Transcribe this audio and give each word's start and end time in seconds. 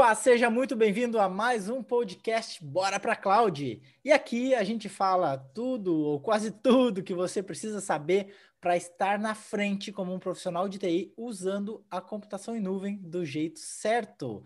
Opa, 0.00 0.14
seja 0.14 0.48
muito 0.48 0.74
bem-vindo 0.74 1.20
a 1.20 1.28
mais 1.28 1.68
um 1.68 1.82
podcast 1.82 2.64
Bora 2.64 2.98
para 2.98 3.14
Cloud. 3.14 3.82
E 4.02 4.10
aqui 4.10 4.54
a 4.54 4.64
gente 4.64 4.88
fala 4.88 5.36
tudo 5.36 5.94
ou 5.94 6.18
quase 6.18 6.50
tudo 6.50 7.02
que 7.02 7.12
você 7.12 7.42
precisa 7.42 7.82
saber 7.82 8.34
para 8.58 8.78
estar 8.78 9.18
na 9.18 9.34
frente 9.34 9.92
como 9.92 10.14
um 10.14 10.18
profissional 10.18 10.70
de 10.70 10.78
TI 10.78 11.12
usando 11.18 11.84
a 11.90 12.00
computação 12.00 12.56
em 12.56 12.60
nuvem 12.60 12.96
do 12.96 13.26
jeito 13.26 13.58
certo. 13.58 14.42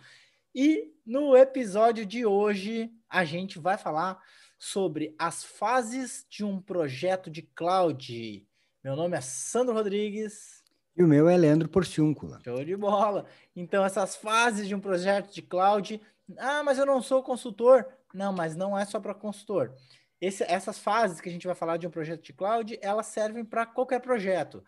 E 0.52 0.92
no 1.06 1.36
episódio 1.36 2.04
de 2.04 2.26
hoje 2.26 2.90
a 3.08 3.24
gente 3.24 3.60
vai 3.60 3.78
falar 3.78 4.20
sobre 4.58 5.14
as 5.16 5.44
fases 5.44 6.26
de 6.28 6.44
um 6.44 6.60
projeto 6.60 7.30
de 7.30 7.42
cloud. 7.42 8.44
Meu 8.82 8.96
nome 8.96 9.16
é 9.16 9.20
Sandro 9.20 9.72
Rodrigues. 9.72 10.63
E 10.96 11.02
o 11.02 11.08
meu 11.08 11.28
é 11.28 11.36
Leandro 11.36 11.68
Porciúncula. 11.68 12.40
Show 12.44 12.64
de 12.64 12.76
bola. 12.76 13.26
Então, 13.54 13.84
essas 13.84 14.14
fases 14.14 14.68
de 14.68 14.74
um 14.74 14.80
projeto 14.80 15.32
de 15.32 15.42
cloud. 15.42 16.00
Ah, 16.38 16.62
mas 16.62 16.78
eu 16.78 16.86
não 16.86 17.02
sou 17.02 17.22
consultor. 17.22 17.86
Não, 18.12 18.32
mas 18.32 18.54
não 18.54 18.78
é 18.78 18.84
só 18.84 19.00
para 19.00 19.12
consultor. 19.12 19.74
Esse, 20.20 20.44
essas 20.44 20.78
fases 20.78 21.20
que 21.20 21.28
a 21.28 21.32
gente 21.32 21.46
vai 21.46 21.56
falar 21.56 21.76
de 21.78 21.86
um 21.86 21.90
projeto 21.90 22.22
de 22.22 22.32
cloud, 22.32 22.78
elas 22.80 23.06
servem 23.06 23.44
para 23.44 23.66
qualquer 23.66 24.00
projeto. 24.00 24.64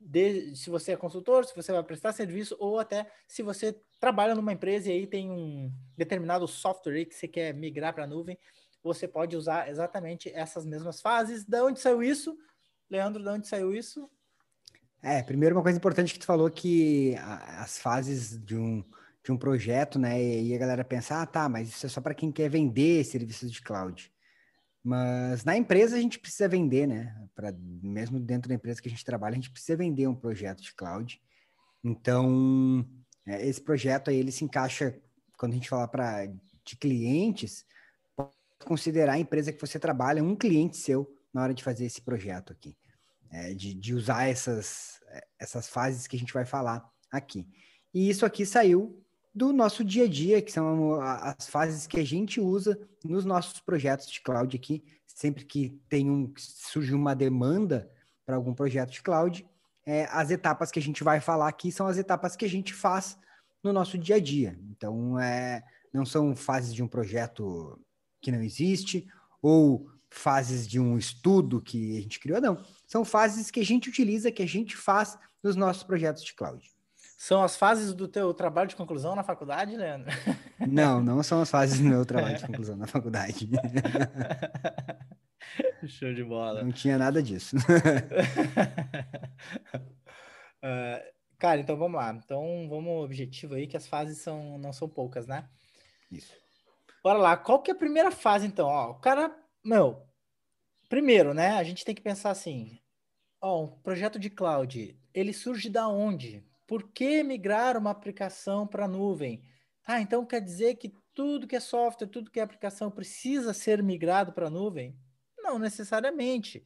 De, 0.00 0.56
se 0.56 0.68
você 0.68 0.92
é 0.92 0.96
consultor, 0.96 1.44
se 1.44 1.54
você 1.54 1.70
vai 1.70 1.82
prestar 1.84 2.12
serviço, 2.12 2.56
ou 2.58 2.80
até 2.80 3.08
se 3.28 3.40
você 3.40 3.80
trabalha 4.00 4.34
numa 4.34 4.52
empresa 4.52 4.88
e 4.88 4.92
aí 4.92 5.06
tem 5.06 5.30
um 5.30 5.72
determinado 5.96 6.48
software 6.48 7.04
que 7.04 7.14
você 7.14 7.28
quer 7.28 7.54
migrar 7.54 7.94
para 7.94 8.02
a 8.02 8.06
nuvem, 8.06 8.36
você 8.82 9.06
pode 9.06 9.36
usar 9.36 9.70
exatamente 9.70 10.28
essas 10.34 10.66
mesmas 10.66 11.00
fases. 11.00 11.44
Da 11.44 11.64
onde 11.64 11.78
saiu 11.78 12.02
isso? 12.02 12.36
Leandro, 12.90 13.22
de 13.22 13.28
onde 13.28 13.46
saiu 13.46 13.72
isso? 13.72 14.10
É, 15.02 15.20
primeiro 15.20 15.56
uma 15.56 15.62
coisa 15.62 15.78
importante 15.78 16.12
que 16.14 16.20
tu 16.20 16.26
falou 16.26 16.48
que 16.48 17.16
as 17.58 17.76
fases 17.76 18.38
de 18.44 18.56
um, 18.56 18.84
de 19.24 19.32
um 19.32 19.36
projeto, 19.36 19.98
né? 19.98 20.22
E 20.22 20.54
a 20.54 20.58
galera 20.58 20.84
pensa, 20.84 21.20
ah, 21.20 21.26
tá, 21.26 21.48
mas 21.48 21.68
isso 21.70 21.84
é 21.86 21.88
só 21.88 22.00
para 22.00 22.14
quem 22.14 22.30
quer 22.30 22.48
vender 22.48 23.04
serviços 23.04 23.50
de 23.50 23.60
cloud. 23.62 24.12
Mas 24.84 25.44
na 25.44 25.56
empresa 25.56 25.96
a 25.96 26.00
gente 26.00 26.20
precisa 26.20 26.48
vender, 26.48 26.86
né? 26.86 27.16
Pra, 27.34 27.52
mesmo 27.82 28.20
dentro 28.20 28.48
da 28.48 28.54
empresa 28.54 28.80
que 28.80 28.88
a 28.88 28.90
gente 28.90 29.04
trabalha, 29.04 29.32
a 29.32 29.36
gente 29.36 29.50
precisa 29.50 29.76
vender 29.76 30.06
um 30.06 30.14
projeto 30.14 30.62
de 30.62 30.72
cloud. 30.72 31.20
Então, 31.82 32.86
é, 33.26 33.44
esse 33.44 33.60
projeto 33.60 34.08
aí, 34.08 34.16
ele 34.16 34.30
se 34.30 34.44
encaixa, 34.44 34.96
quando 35.36 35.52
a 35.52 35.56
gente 35.56 35.68
fala 35.68 35.88
para 35.88 36.26
de 36.64 36.76
clientes, 36.76 37.66
pode 38.14 38.30
considerar 38.64 39.14
a 39.14 39.18
empresa 39.18 39.52
que 39.52 39.60
você 39.60 39.80
trabalha 39.80 40.22
um 40.22 40.36
cliente 40.36 40.76
seu 40.76 41.12
na 41.34 41.42
hora 41.42 41.54
de 41.54 41.64
fazer 41.64 41.86
esse 41.86 42.00
projeto 42.00 42.52
aqui 42.52 42.76
é, 43.32 43.54
de, 43.54 43.74
de 43.74 43.94
usar 43.94 44.28
essas, 44.28 45.00
essas 45.38 45.68
fases 45.68 46.06
que 46.06 46.14
a 46.14 46.18
gente 46.18 46.32
vai 46.32 46.44
falar 46.44 46.88
aqui. 47.10 47.48
E 47.92 48.08
isso 48.08 48.26
aqui 48.26 48.44
saiu 48.44 49.02
do 49.34 49.52
nosso 49.52 49.82
dia 49.82 50.04
a 50.04 50.08
dia, 50.08 50.42
que 50.42 50.52
são 50.52 51.00
as 51.00 51.48
fases 51.48 51.86
que 51.86 51.98
a 51.98 52.04
gente 52.04 52.40
usa 52.40 52.78
nos 53.02 53.24
nossos 53.24 53.60
projetos 53.60 54.06
de 54.06 54.20
cloud 54.20 54.54
aqui. 54.54 54.84
Sempre 55.06 55.44
que 55.44 55.70
tem 55.88 56.10
um, 56.10 56.32
surge 56.36 56.94
uma 56.94 57.14
demanda 57.14 57.90
para 58.24 58.36
algum 58.36 58.54
projeto 58.54 58.90
de 58.90 59.02
cloud, 59.02 59.46
é, 59.84 60.06
as 60.10 60.30
etapas 60.30 60.70
que 60.70 60.78
a 60.78 60.82
gente 60.82 61.02
vai 61.02 61.20
falar 61.20 61.48
aqui 61.48 61.72
são 61.72 61.86
as 61.86 61.98
etapas 61.98 62.36
que 62.36 62.44
a 62.44 62.48
gente 62.48 62.72
faz 62.72 63.18
no 63.62 63.72
nosso 63.72 63.98
dia 63.98 64.16
a 64.16 64.20
dia. 64.20 64.58
Então, 64.70 65.18
é, 65.18 65.62
não 65.92 66.04
são 66.04 66.36
fases 66.36 66.72
de 66.72 66.82
um 66.82 66.88
projeto 66.88 67.78
que 68.20 68.30
não 68.30 68.42
existe 68.42 69.06
ou 69.40 69.90
fases 70.12 70.68
de 70.68 70.78
um 70.78 70.98
estudo 70.98 71.60
que 71.60 71.98
a 71.98 72.00
gente 72.00 72.20
criou, 72.20 72.40
não. 72.40 72.64
São 72.86 73.04
fases 73.04 73.50
que 73.50 73.58
a 73.60 73.64
gente 73.64 73.88
utiliza, 73.88 74.30
que 74.30 74.42
a 74.42 74.46
gente 74.46 74.76
faz 74.76 75.18
nos 75.42 75.56
nossos 75.56 75.82
projetos 75.82 76.22
de 76.22 76.34
cloud. 76.34 76.70
São 77.16 77.42
as 77.42 77.56
fases 77.56 77.94
do 77.94 78.06
teu 78.08 78.34
trabalho 78.34 78.68
de 78.68 78.76
conclusão 78.76 79.14
na 79.14 79.22
faculdade, 79.22 79.76
Leandro? 79.76 80.10
Não, 80.58 81.02
não 81.02 81.22
são 81.24 81.42
as 81.42 81.50
fases 81.50 81.80
do 81.80 81.84
meu 81.84 82.06
trabalho 82.06 82.36
de 82.36 82.42
conclusão 82.46 82.76
na 82.76 82.86
faculdade. 82.86 83.50
Show 85.86 86.14
de 86.14 86.22
bola. 86.22 86.62
Não 86.62 86.70
tinha 86.70 86.96
nada 86.96 87.20
disso. 87.20 87.56
uh, 87.56 87.60
cara, 91.36 91.60
então 91.60 91.76
vamos 91.76 92.00
lá. 92.00 92.12
Então 92.12 92.68
vamos 92.68 93.04
objetivo 93.04 93.54
aí 93.54 93.66
que 93.66 93.76
as 93.76 93.88
fases 93.88 94.18
são 94.18 94.56
não 94.58 94.72
são 94.72 94.88
poucas, 94.88 95.26
né? 95.26 95.48
Isso. 96.12 96.32
Bora 97.02 97.18
lá. 97.18 97.36
Qual 97.36 97.60
que 97.60 97.72
é 97.72 97.74
a 97.74 97.78
primeira 97.78 98.12
fase 98.12 98.46
então? 98.46 98.68
Ó, 98.68 98.92
o 98.92 99.00
cara 99.00 99.34
meu, 99.64 100.06
primeiro, 100.88 101.32
né? 101.32 101.50
A 101.52 101.64
gente 101.64 101.84
tem 101.84 101.94
que 101.94 102.02
pensar 102.02 102.30
assim: 102.30 102.80
ó, 103.40 103.64
um 103.64 103.68
projeto 103.80 104.18
de 104.18 104.30
cloud, 104.30 104.98
ele 105.14 105.32
surge 105.32 105.68
da 105.70 105.88
onde? 105.88 106.44
Por 106.66 106.90
que 106.92 107.22
migrar 107.22 107.76
uma 107.76 107.90
aplicação 107.90 108.66
para 108.66 108.86
a 108.86 108.88
nuvem? 108.88 109.42
Ah, 109.86 110.00
então 110.00 110.24
quer 110.24 110.40
dizer 110.40 110.76
que 110.76 110.94
tudo 111.14 111.46
que 111.46 111.56
é 111.56 111.60
software, 111.60 112.06
tudo 112.06 112.30
que 112.30 112.40
é 112.40 112.42
aplicação 112.42 112.90
precisa 112.90 113.52
ser 113.52 113.82
migrado 113.82 114.32
para 114.32 114.46
a 114.46 114.50
nuvem? 114.50 114.96
Não 115.38 115.58
necessariamente. 115.58 116.64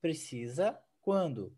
Precisa 0.00 0.78
quando? 1.00 1.56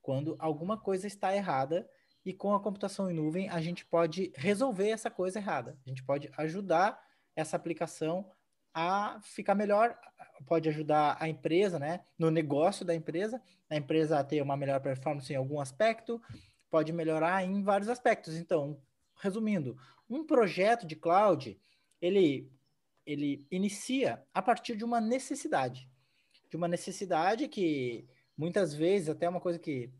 Quando 0.00 0.36
alguma 0.38 0.78
coisa 0.78 1.06
está 1.06 1.34
errada 1.34 1.88
e 2.24 2.32
com 2.32 2.54
a 2.54 2.60
computação 2.60 3.10
em 3.10 3.14
nuvem 3.14 3.48
a 3.48 3.60
gente 3.60 3.84
pode 3.84 4.32
resolver 4.34 4.88
essa 4.88 5.10
coisa 5.10 5.38
errada. 5.38 5.78
A 5.86 5.88
gente 5.88 6.02
pode 6.02 6.30
ajudar 6.36 7.00
essa 7.36 7.56
aplicação 7.56 8.30
a 8.74 9.20
ficar 9.22 9.54
melhor, 9.54 9.98
pode 10.46 10.68
ajudar 10.68 11.16
a 11.20 11.28
empresa, 11.28 11.78
né, 11.78 12.04
no 12.18 12.30
negócio 12.30 12.84
da 12.84 12.94
empresa, 12.94 13.40
a 13.68 13.76
empresa 13.76 14.18
a 14.18 14.24
ter 14.24 14.40
uma 14.42 14.56
melhor 14.56 14.80
performance 14.80 15.32
em 15.32 15.36
algum 15.36 15.60
aspecto, 15.60 16.20
pode 16.70 16.92
melhorar 16.92 17.44
em 17.44 17.62
vários 17.62 17.88
aspectos. 17.88 18.36
Então, 18.36 18.80
resumindo, 19.20 19.76
um 20.08 20.24
projeto 20.24 20.86
de 20.86 20.96
cloud, 20.96 21.60
ele 22.00 22.50
ele 23.04 23.46
inicia 23.50 24.22
a 24.34 24.42
partir 24.42 24.76
de 24.76 24.84
uma 24.84 25.00
necessidade, 25.00 25.90
de 26.50 26.58
uma 26.58 26.68
necessidade 26.68 27.48
que 27.48 28.06
muitas 28.36 28.74
vezes 28.74 29.08
até 29.08 29.26
uma 29.26 29.40
coisa 29.40 29.58
que 29.58 29.90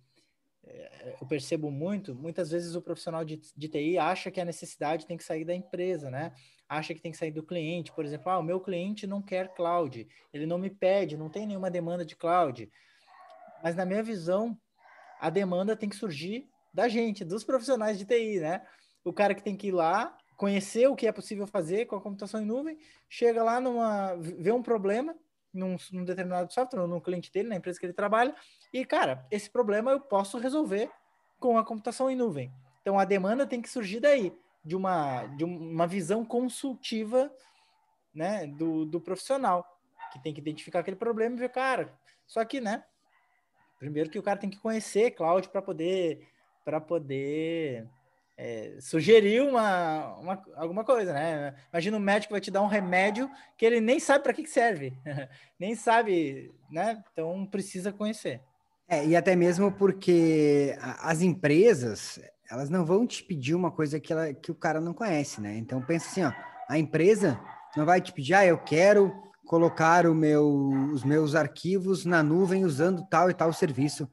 eu 1.21 1.27
percebo 1.27 1.71
muito, 1.71 2.15
muitas 2.15 2.51
vezes 2.51 2.75
o 2.75 2.83
profissional 2.83 3.25
de, 3.25 3.41
de 3.57 3.69
TI 3.69 3.99
acha 3.99 4.31
que 4.31 4.41
a 4.41 4.45
necessidade 4.45 5.07
tem 5.07 5.17
que 5.17 5.25
sair 5.25 5.45
da 5.45 5.55
empresa, 5.55 6.11
né? 6.11 6.33
Acha 6.69 6.95
que 6.95 7.01
tem 7.01 7.13
que 7.13 7.19
sair 7.19 7.31
do 7.31 7.43
cliente. 7.43 7.93
Por 7.93 8.05
exemplo, 8.05 8.31
ah, 8.31 8.39
o 8.39 8.43
meu 8.43 8.61
cliente 8.61 9.07
não 9.07 9.23
quer 9.23 9.55
cloud, 9.55 10.07
ele 10.33 10.47
não 10.47 10.59
me 10.59 10.71
pede, 10.71 11.17
não 11.17 11.31
tem 11.31 11.47
nenhuma 11.47 11.71
demanda 11.71 12.05
de 12.05 12.17
cloud. 12.17 12.71
Mas 13.63 13.75
na 13.75 13.85
minha 13.85 14.03
visão, 14.03 14.57
a 15.21 15.31
demanda 15.31 15.77
tem 15.77 15.89
que 15.89 15.97
surgir 15.97 16.49
da 16.73 16.89
gente, 16.89 17.25
dos 17.25 17.45
profissionais 17.45 17.99
de 17.99 18.05
TI, 18.05 18.41
né? 18.41 18.63
O 19.05 19.13
cara 19.13 19.35
que 19.35 19.43
tem 19.43 19.57
que 19.57 19.69
ir 19.69 19.73
lá, 19.73 20.17
conhecer 20.37 20.87
o 20.89 20.95
que 20.95 21.07
é 21.07 21.13
possível 21.13 21.47
fazer 21.47 21.87
com 21.87 21.97
a 21.97 22.01
computação 22.01 22.41
em 22.41 22.47
nuvem, 22.47 22.79
chega 23.09 23.43
lá 23.43 23.61
numa, 23.61 24.15
vê 24.17 24.53
um 24.53 24.63
problema 24.63 25.17
num, 25.53 25.77
num 25.93 26.05
determinado 26.05 26.53
software, 26.53 26.87
no 26.87 27.01
cliente 27.01 27.33
dele, 27.33 27.49
na 27.49 27.57
empresa 27.57 27.79
que 27.79 27.87
ele 27.87 27.93
trabalha, 27.93 28.35
e, 28.73 28.85
cara, 28.85 29.27
esse 29.31 29.51
problema 29.51 29.91
eu 29.91 30.01
posso 30.01 30.39
resolver 30.39 30.91
com 31.39 31.57
a 31.57 31.65
computação 31.65 32.11
em 32.11 32.17
nuvem. 32.17 32.53
Então, 32.81 32.99
a 32.99 33.05
demanda 33.05 33.47
tem 33.47 33.61
que 33.61 33.69
surgir 33.69 34.01
daí, 34.01 34.33
de 34.65 34.77
uma, 34.77 35.27
de 35.27 35.45
uma 35.45 35.87
visão 35.87 36.25
consultiva 36.25 37.33
né, 38.15 38.47
do, 38.47 38.85
do 38.85 39.01
profissional, 39.01 39.79
que 40.13 40.19
tem 40.23 40.35
que 40.35 40.41
identificar 40.41 40.81
aquele 40.81 40.97
problema 40.97 41.37
e 41.37 41.39
ver, 41.39 41.51
cara, 41.51 41.93
só 42.27 42.45
que, 42.45 42.61
né, 42.61 42.85
primeiro 43.79 44.11
que 44.11 44.19
o 44.19 44.23
cara 44.23 44.39
tem 44.39 44.51
que 44.51 44.59
conhecer 44.59 45.13
cloud 45.13 45.49
para 45.49 45.63
poder, 45.63 46.27
para 46.65 46.81
poder 46.81 47.89
é, 48.39 48.77
sugerir 48.81 49.43
uma, 49.43 50.15
uma, 50.17 50.43
alguma 50.55 50.85
coisa, 50.85 51.13
né? 51.13 51.55
Imagina 51.73 51.97
um 51.97 52.01
médico 52.01 52.33
vai 52.33 52.41
te 52.41 52.53
dar 52.53 52.63
um 52.63 52.69
remédio 52.69 53.29
que 53.57 53.67
ele 53.67 53.81
nem 53.81 53.99
sabe 53.99 54.23
para 54.23 54.33
que, 54.33 54.45
que 54.45 54.51
serve, 54.51 54.97
nem 55.59 55.75
sabe, 55.75 56.55
né? 56.71 57.03
Então 57.13 57.45
precisa 57.47 57.93
conhecer. 57.93 58.41
É, 58.89 59.05
e 59.05 59.17
até 59.17 59.35
mesmo 59.35 59.73
porque 59.73 60.79
as 61.01 61.21
empresas, 61.21 62.21
elas 62.49 62.71
não 62.71 62.87
vão 62.87 63.05
te 63.05 63.25
pedir 63.25 63.57
uma 63.57 63.73
coisa 63.73 63.99
que, 63.99 64.13
ela, 64.13 64.33
que 64.33 64.53
o 64.53 64.55
cara 64.55 64.81
não 64.81 64.95
conhece, 64.95 65.41
né? 65.41 65.57
Então 65.57 65.83
pensa 65.83 66.07
assim, 66.07 66.23
ó, 66.23 66.33
a 66.69 66.79
empresa 66.79 67.41
não 67.77 67.85
vai 67.85 68.01
te 68.01 68.13
pedir, 68.13 68.35
ah, 68.35 68.47
eu 68.47 68.57
quero 68.57 69.13
colocar 69.45 70.07
o 70.07 70.15
meu, 70.15 70.69
os 70.93 71.03
meus 71.03 71.35
arquivos 71.35 72.05
na 72.05 72.23
nuvem 72.23 72.65
usando 72.65 73.05
tal 73.11 73.29
e 73.29 73.35
tal 73.35 73.53
serviço. 73.53 74.09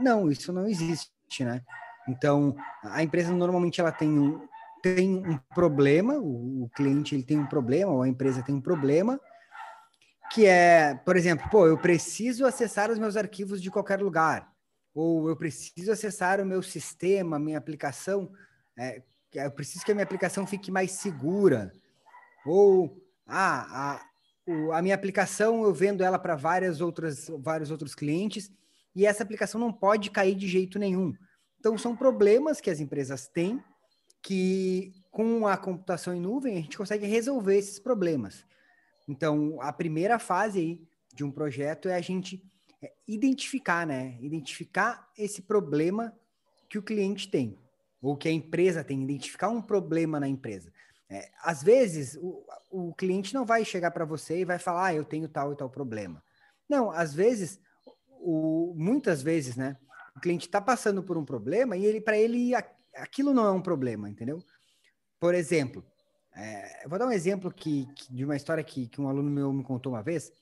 Não, 0.00 0.30
isso 0.30 0.52
não 0.52 0.66
existe, 0.66 1.44
né? 1.44 1.62
Então, 2.10 2.56
a 2.82 3.02
empresa 3.02 3.32
normalmente 3.32 3.80
ela 3.80 3.92
tem 3.92 4.18
um, 4.18 4.46
tem 4.82 5.16
um 5.16 5.38
problema, 5.54 6.14
o, 6.14 6.64
o 6.64 6.70
cliente 6.70 7.14
ele 7.14 7.22
tem 7.22 7.38
um 7.38 7.46
problema, 7.46 7.92
ou 7.92 8.02
a 8.02 8.08
empresa 8.08 8.42
tem 8.42 8.54
um 8.54 8.60
problema, 8.60 9.20
que 10.32 10.46
é, 10.46 10.94
por 11.04 11.16
exemplo, 11.16 11.48
pô, 11.50 11.66
eu 11.66 11.78
preciso 11.78 12.44
acessar 12.44 12.90
os 12.90 12.98
meus 12.98 13.16
arquivos 13.16 13.62
de 13.62 13.70
qualquer 13.70 14.00
lugar, 14.00 14.50
ou 14.94 15.28
eu 15.28 15.36
preciso 15.36 15.92
acessar 15.92 16.40
o 16.40 16.46
meu 16.46 16.62
sistema, 16.62 17.38
minha 17.38 17.58
aplicação, 17.58 18.30
é, 18.76 19.02
eu 19.34 19.50
preciso 19.52 19.84
que 19.84 19.92
a 19.92 19.94
minha 19.94 20.04
aplicação 20.04 20.46
fique 20.46 20.70
mais 20.70 20.92
segura, 20.92 21.72
ou 22.44 23.00
ah, 23.26 24.00
a, 24.50 24.78
a 24.78 24.82
minha 24.82 24.94
aplicação 24.94 25.62
eu 25.62 25.72
vendo 25.72 26.02
ela 26.02 26.18
para 26.18 26.34
várias 26.34 26.80
outras 26.80 27.30
vários 27.38 27.70
outros 27.70 27.94
clientes 27.94 28.50
e 28.94 29.06
essa 29.06 29.22
aplicação 29.22 29.60
não 29.60 29.72
pode 29.72 30.10
cair 30.10 30.34
de 30.34 30.48
jeito 30.48 30.78
nenhum. 30.78 31.14
Então 31.60 31.76
são 31.76 31.94
problemas 31.94 32.60
que 32.60 32.70
as 32.70 32.80
empresas 32.80 33.28
têm 33.28 33.62
que 34.22 34.92
com 35.10 35.46
a 35.46 35.56
computação 35.56 36.14
em 36.14 36.20
nuvem 36.20 36.56
a 36.56 36.60
gente 36.60 36.76
consegue 36.76 37.06
resolver 37.06 37.56
esses 37.56 37.78
problemas. 37.78 38.44
Então, 39.08 39.60
a 39.60 39.72
primeira 39.72 40.18
fase 40.18 40.58
aí 40.58 40.88
de 41.12 41.24
um 41.24 41.30
projeto 41.30 41.88
é 41.88 41.96
a 41.96 42.00
gente 42.00 42.42
é, 42.82 42.92
identificar, 43.06 43.86
né? 43.86 44.16
Identificar 44.20 45.10
esse 45.18 45.42
problema 45.42 46.16
que 46.68 46.78
o 46.78 46.82
cliente 46.82 47.28
tem, 47.28 47.58
ou 48.00 48.16
que 48.16 48.28
a 48.28 48.32
empresa 48.32 48.84
tem, 48.84 49.02
identificar 49.02 49.48
um 49.48 49.60
problema 49.60 50.20
na 50.20 50.28
empresa. 50.28 50.72
É, 51.08 51.28
às 51.42 51.62
vezes, 51.62 52.16
o, 52.22 52.44
o 52.70 52.94
cliente 52.94 53.34
não 53.34 53.44
vai 53.44 53.64
chegar 53.64 53.90
para 53.90 54.04
você 54.04 54.40
e 54.40 54.44
vai 54.44 54.60
falar, 54.60 54.86
ah, 54.86 54.94
eu 54.94 55.04
tenho 55.04 55.28
tal 55.28 55.52
e 55.52 55.56
tal 55.56 55.68
problema. 55.68 56.22
Não, 56.68 56.92
às 56.92 57.12
vezes, 57.12 57.58
o, 58.20 58.72
muitas 58.76 59.22
vezes, 59.22 59.56
né? 59.56 59.76
O 60.16 60.20
cliente 60.20 60.46
está 60.46 60.60
passando 60.60 61.02
por 61.02 61.16
um 61.16 61.24
problema 61.24 61.76
e 61.76 61.84
ele, 61.84 62.00
para 62.00 62.18
ele, 62.18 62.52
aquilo 62.94 63.32
não 63.32 63.46
é 63.46 63.50
um 63.50 63.62
problema, 63.62 64.08
entendeu? 64.08 64.42
Por 65.18 65.34
exemplo, 65.34 65.84
é, 66.34 66.86
vou 66.88 66.98
dar 66.98 67.06
um 67.06 67.12
exemplo 67.12 67.52
que, 67.52 67.86
que, 67.94 68.12
de 68.12 68.24
uma 68.24 68.36
história 68.36 68.64
que, 68.64 68.88
que 68.88 69.00
um 69.00 69.08
aluno 69.08 69.30
meu 69.30 69.52
me 69.52 69.62
contou 69.62 69.92
uma 69.92 70.02
vez, 70.02 70.32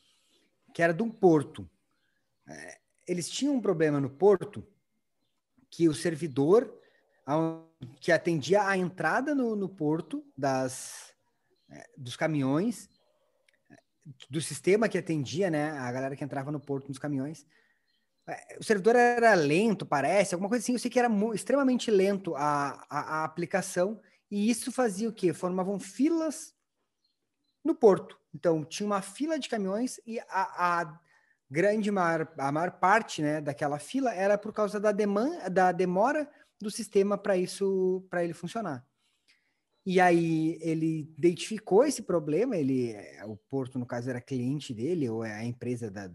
que 0.73 0.83
era 0.83 0.95
de 0.95 1.03
um 1.03 1.11
porto. 1.11 1.69
É, 2.47 2.79
eles 3.07 3.29
tinham 3.29 3.55
um 3.55 3.61
problema 3.61 4.01
no 4.01 4.11
porto 4.11 4.67
que 5.71 5.89
o 5.89 5.95
servidor 5.95 6.73
que 8.01 8.11
atendia 8.11 8.67
a 8.67 8.77
entrada 8.77 9.35
no, 9.35 9.55
no 9.55 9.69
porto 9.69 10.25
das, 10.37 11.15
é, 11.69 11.91
dos 11.97 12.17
caminhões, 12.17 12.89
do 14.31 14.41
sistema 14.41 14.89
que 14.89 14.97
atendia 14.97 15.51
né, 15.51 15.71
a 15.73 15.93
galera 15.93 16.17
que 16.17 16.25
entrava 16.25 16.51
no 16.51 16.59
porto 16.59 16.89
nos 16.89 16.99
caminhões, 16.99 17.47
o 18.59 18.65
servidor 18.65 18.95
era 18.97 19.35
lento, 19.35 19.87
parece, 19.87 20.35
alguma 20.35 20.49
coisa 20.49 20.63
assim. 20.63 20.73
Eu 20.73 20.79
sei 20.79 20.91
que 20.91 20.99
era 20.99 21.11
extremamente 21.35 21.91
lento 21.91 22.35
a, 22.37 22.85
a, 22.89 23.01
a, 23.21 23.25
aplicação, 23.25 24.01
e 24.31 24.51
isso 24.51 24.71
fazia 24.71 25.09
o 25.09 25.13
quê? 25.13 25.33
Formavam 25.33 25.79
filas 25.79 26.55
no 27.65 27.75
porto. 27.75 28.19
Então, 28.35 28.65
tinha 28.65 28.87
uma 28.87 29.01
fila 29.01 29.39
de 29.39 29.49
caminhões 29.49 29.99
e 30.07 30.21
a, 30.21 30.81
a 30.81 31.01
grande 31.51 31.91
maior, 31.91 32.31
a 32.37 32.53
maior 32.53 32.73
parte 32.73 33.23
né, 33.23 33.41
daquela 33.41 33.79
fila 33.79 34.13
era 34.13 34.37
por 34.37 34.53
causa 34.53 34.79
da, 34.79 34.93
demanda, 34.93 35.49
da 35.49 35.73
demora 35.73 36.31
do 36.61 36.71
sistema 36.71 37.17
para 37.17 37.37
isso 37.37 38.07
para 38.11 38.23
ele 38.23 38.35
funcionar. 38.35 38.87
E 39.87 40.01
aí 40.01 40.59
ele 40.61 41.11
identificou 41.17 41.85
esse 41.85 42.03
problema, 42.03 42.57
ele 42.57 42.95
o 43.25 43.37
Porto 43.49 43.79
no 43.79 43.87
caso 43.87 44.11
era 44.11 44.21
cliente 44.21 44.75
dele 44.75 45.09
ou 45.09 45.25
é 45.25 45.33
a 45.33 45.45
empresa 45.45 45.91
da, 45.91 46.11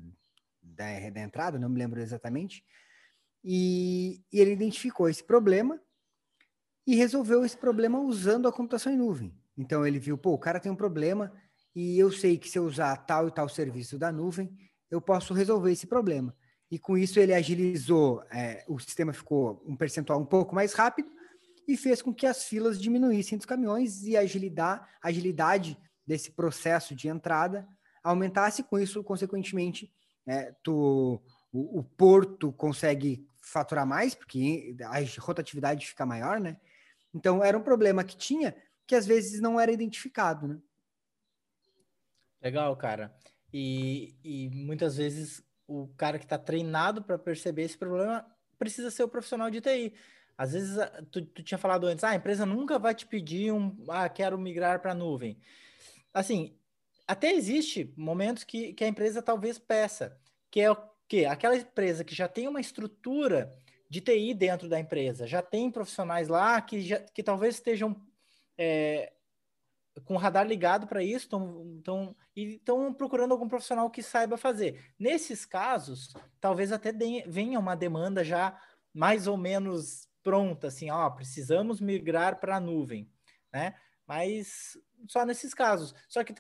da, 0.74 1.10
da 1.10 1.22
entrada, 1.22 1.60
não 1.60 1.70
me 1.70 1.78
lembro 1.78 2.02
exatamente. 2.02 2.64
E, 3.44 4.22
e 4.32 4.40
ele 4.40 4.52
identificou 4.52 5.10
esse 5.10 5.24
problema 5.24 5.80
e 6.86 6.96
resolveu 6.96 7.44
esse 7.46 7.58
problema 7.58 8.00
usando 8.00 8.48
a 8.48 8.52
computação 8.52 8.92
em 8.92 8.98
nuvem. 8.98 9.34
Então 9.58 9.86
ele 9.86 10.00
viu, 10.00 10.18
pô, 10.18 10.34
o 10.34 10.40
cara 10.40 10.60
tem 10.60 10.72
um 10.72 10.76
problema 10.76 11.32
e 11.76 11.98
eu 11.98 12.12
sei 12.12 12.38
que 12.38 12.50
se 12.50 12.58
eu 12.58 12.66
usar 12.66 12.96
tal 12.98 13.28
e 13.28 13.32
tal 13.32 13.50
serviço 13.50 13.98
da 13.98 14.12
nuvem, 14.12 14.56
eu 14.90 15.02
posso 15.02 15.34
resolver 15.34 15.72
esse 15.72 15.88
problema. 15.88 16.36
E 16.70 16.80
com 16.80 16.98
isso 16.98 17.20
ele 17.20 17.34
agilizou, 17.34 18.24
é, 18.32 18.64
o 18.68 18.80
sistema 18.80 19.14
ficou 19.14 19.64
um 19.66 19.76
percentual 19.76 20.20
um 20.20 20.26
pouco 20.26 20.56
mais 20.56 20.74
rápido 20.74 21.10
e 21.68 21.78
fez 21.78 22.02
com 22.02 22.14
que 22.14 22.26
as 22.26 22.46
filas 22.46 22.82
diminuíssem 22.82 23.38
dos 23.38 23.46
caminhões 23.46 24.04
e 24.04 24.18
agilidade, 24.18 24.86
a 25.02 25.08
agilidade 25.08 25.78
desse 26.06 26.32
processo 26.32 26.96
de 26.96 27.08
entrada 27.08 27.68
aumentasse. 28.04 28.64
Com 28.64 28.80
isso, 28.80 29.04
consequentemente, 29.04 29.92
é, 30.28 30.54
tu, 30.64 31.22
o, 31.52 31.80
o, 31.80 31.84
porto 31.84 32.52
consegue 32.54 33.28
faturar 33.42 33.86
mais, 33.86 34.16
porque 34.16 34.76
a 34.82 35.22
rotatividade 35.22 35.86
fica 35.86 36.06
maior, 36.06 36.40
né? 36.40 36.58
Então, 37.14 37.44
era 37.44 37.58
um 37.58 37.64
problema 37.64 38.04
que 38.04 38.18
tinha 38.18 38.56
que 38.86 38.96
às 38.96 39.06
vezes 39.06 39.42
não 39.42 39.60
era 39.60 39.72
identificado, 39.72 40.48
né? 40.48 40.60
Legal, 42.42 42.76
cara. 42.76 43.16
E, 43.54 44.16
e 44.24 44.50
muitas 44.50 44.98
vezes 44.98 45.44
o 45.68 45.88
cara 45.96 46.20
que 46.20 46.26
está 46.26 46.38
treinado 46.38 47.02
para 47.02 47.18
perceber 47.18 47.64
esse 47.64 47.78
problema 47.78 48.26
precisa 48.60 48.92
ser 48.92 49.04
o 49.04 49.08
profissional 49.08 49.50
de 49.50 49.62
TI. 49.62 49.94
Às 50.38 50.54
vezes, 50.54 50.78
tu, 51.12 51.26
tu, 51.26 51.44
tinha 51.44 51.58
falado 51.58 51.86
antes, 51.86 52.04
ah, 52.04 52.10
a 52.10 52.16
empresa 52.16 52.46
nunca 52.46 52.80
vai 52.80 52.94
te 52.94 53.06
pedir 53.06 53.54
um, 53.54 53.76
ah, 53.88 54.10
quero 54.10 54.38
migrar 54.38 54.82
para 54.82 54.92
a 54.92 54.96
nuvem. 54.96 55.40
Assim, 56.14 56.58
até 57.08 57.34
existe 57.34 57.94
momentos 57.98 58.44
que, 58.44 58.74
que 58.74 58.84
a 58.84 58.88
empresa 58.88 59.22
talvez 59.22 59.60
peça, 59.60 60.18
que 60.50 60.62
é 60.62 60.72
o 60.72 60.78
que 61.08 61.26
aquela 61.26 61.56
empresa 61.56 62.04
que 62.04 62.16
já 62.16 62.28
tem 62.28 62.48
uma 62.48 62.62
estrutura 62.62 63.52
de 63.90 64.02
TI 64.02 64.34
dentro 64.34 64.68
da 64.68 64.80
empresa, 64.80 65.28
já 65.28 65.42
tem 65.42 65.70
profissionais 65.70 66.28
lá 66.28 66.60
que, 66.62 66.82
já, 66.82 67.00
que 67.00 67.22
talvez 67.22 67.56
estejam 67.56 67.96
é, 68.58 69.14
com 70.06 70.16
o 70.16 70.18
radar 70.18 70.48
ligado 70.48 70.88
para 70.88 71.04
isso, 71.04 71.26
estão 71.26 72.16
estão 72.36 72.92
procurando 72.94 73.32
algum 73.32 73.48
profissional 73.48 73.92
que 73.92 74.02
saiba 74.02 74.38
fazer. 74.38 74.94
Nesses 74.98 75.46
casos, 75.46 76.14
talvez 76.42 76.72
até 76.72 76.92
de, 76.92 77.24
venha 77.28 77.60
uma 77.60 77.76
demanda 77.76 78.24
já 78.24 78.60
mais 78.92 79.28
ou 79.28 79.38
menos 79.38 80.08
pronta, 80.24 80.68
assim, 80.68 80.90
ó, 80.90 81.10
precisamos 81.10 81.80
migrar 81.80 82.40
para 82.40 82.56
a 82.56 82.60
nuvem, 82.60 83.12
né? 83.54 83.76
Mas 84.08 84.78
só 85.08 85.26
nesses 85.26 85.54
casos. 85.54 85.94
Só 86.08 86.24
que 86.24 86.34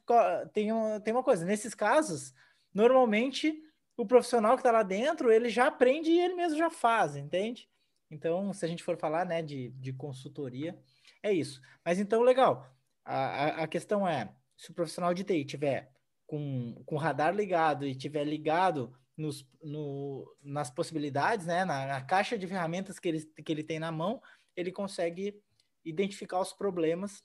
tem, 0.53 0.71
uma, 0.71 0.99
tem 0.99 1.13
uma 1.13 1.23
coisa, 1.23 1.45
nesses 1.45 1.73
casos, 1.73 2.33
normalmente 2.73 3.61
o 3.95 4.05
profissional 4.05 4.55
que 4.55 4.61
está 4.61 4.71
lá 4.71 4.83
dentro, 4.83 5.31
ele 5.31 5.49
já 5.49 5.67
aprende 5.67 6.09
e 6.09 6.19
ele 6.19 6.33
mesmo 6.33 6.57
já 6.57 6.69
faz, 6.69 7.15
entende? 7.15 7.69
Então, 8.09 8.53
se 8.53 8.65
a 8.65 8.67
gente 8.67 8.83
for 8.83 8.97
falar, 8.97 9.25
né, 9.25 9.41
de, 9.41 9.69
de 9.71 9.93
consultoria, 9.93 10.77
é 11.21 11.31
isso. 11.31 11.61
Mas 11.83 11.99
então, 11.99 12.21
legal. 12.21 12.69
A, 13.05 13.63
a, 13.63 13.67
questão 13.67 14.07
é, 14.07 14.33
se 14.55 14.71
o 14.71 14.73
profissional 14.73 15.13
de 15.13 15.23
TI 15.23 15.43
tiver 15.43 15.91
com, 16.25 16.81
com 16.85 16.95
radar 16.95 17.35
ligado 17.35 17.85
e 17.85 17.95
tiver 17.95 18.23
ligado 18.23 18.93
nos, 19.15 19.45
no, 19.61 20.25
nas 20.41 20.69
possibilidades, 20.69 21.45
né, 21.45 21.65
na, 21.65 21.85
na, 21.85 22.01
caixa 22.01 22.37
de 22.37 22.47
ferramentas 22.47 22.97
que 22.97 23.07
ele, 23.07 23.19
que 23.21 23.51
ele 23.51 23.63
tem 23.63 23.79
na 23.79 23.91
mão, 23.91 24.21
ele 24.55 24.71
consegue 24.71 25.39
identificar 25.83 26.39
os 26.39 26.53
problemas. 26.53 27.23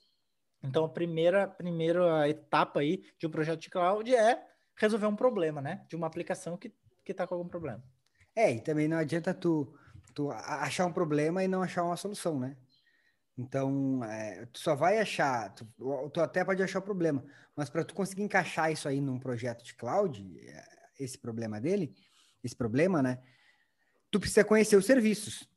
Então, 0.63 0.85
a 0.85 0.89
primeira, 0.89 1.47
primeira 1.47 2.27
etapa 2.27 2.81
aí 2.81 3.03
de 3.17 3.27
um 3.27 3.31
projeto 3.31 3.61
de 3.61 3.69
cloud 3.69 4.13
é 4.13 4.43
resolver 4.75 5.05
um 5.05 5.15
problema, 5.15 5.61
né? 5.61 5.85
De 5.87 5.95
uma 5.95 6.07
aplicação 6.07 6.57
que 6.57 6.73
está 7.07 7.25
com 7.25 7.35
algum 7.35 7.47
problema. 7.47 7.83
É, 8.35 8.51
e 8.51 8.61
também 8.61 8.87
não 8.87 8.97
adianta 8.97 9.33
tu, 9.33 9.73
tu 10.13 10.31
achar 10.31 10.85
um 10.85 10.93
problema 10.93 11.43
e 11.43 11.47
não 11.47 11.61
achar 11.63 11.83
uma 11.83 11.97
solução, 11.97 12.39
né? 12.39 12.55
Então, 13.37 14.03
é, 14.03 14.45
tu 14.47 14.59
só 14.59 14.75
vai 14.75 14.99
achar, 14.99 15.53
tu, 15.53 15.65
tu, 16.13 16.19
até 16.19 16.43
pode 16.43 16.61
achar 16.61 16.79
o 16.79 16.83
problema, 16.83 17.23
mas 17.55 17.69
para 17.69 17.85
tu 17.85 17.93
conseguir 17.93 18.21
encaixar 18.21 18.69
isso 18.69 18.87
aí 18.87 18.99
num 18.99 19.17
projeto 19.17 19.63
de 19.63 19.73
cloud, 19.75 20.21
é, 20.41 20.65
esse 20.99 21.17
problema 21.17 21.59
dele, 21.59 21.95
esse 22.43 22.55
problema, 22.55 23.01
né? 23.01 23.17
Tu 24.11 24.19
precisa 24.19 24.43
conhecer 24.43 24.75
os 24.75 24.85
serviços, 24.85 25.49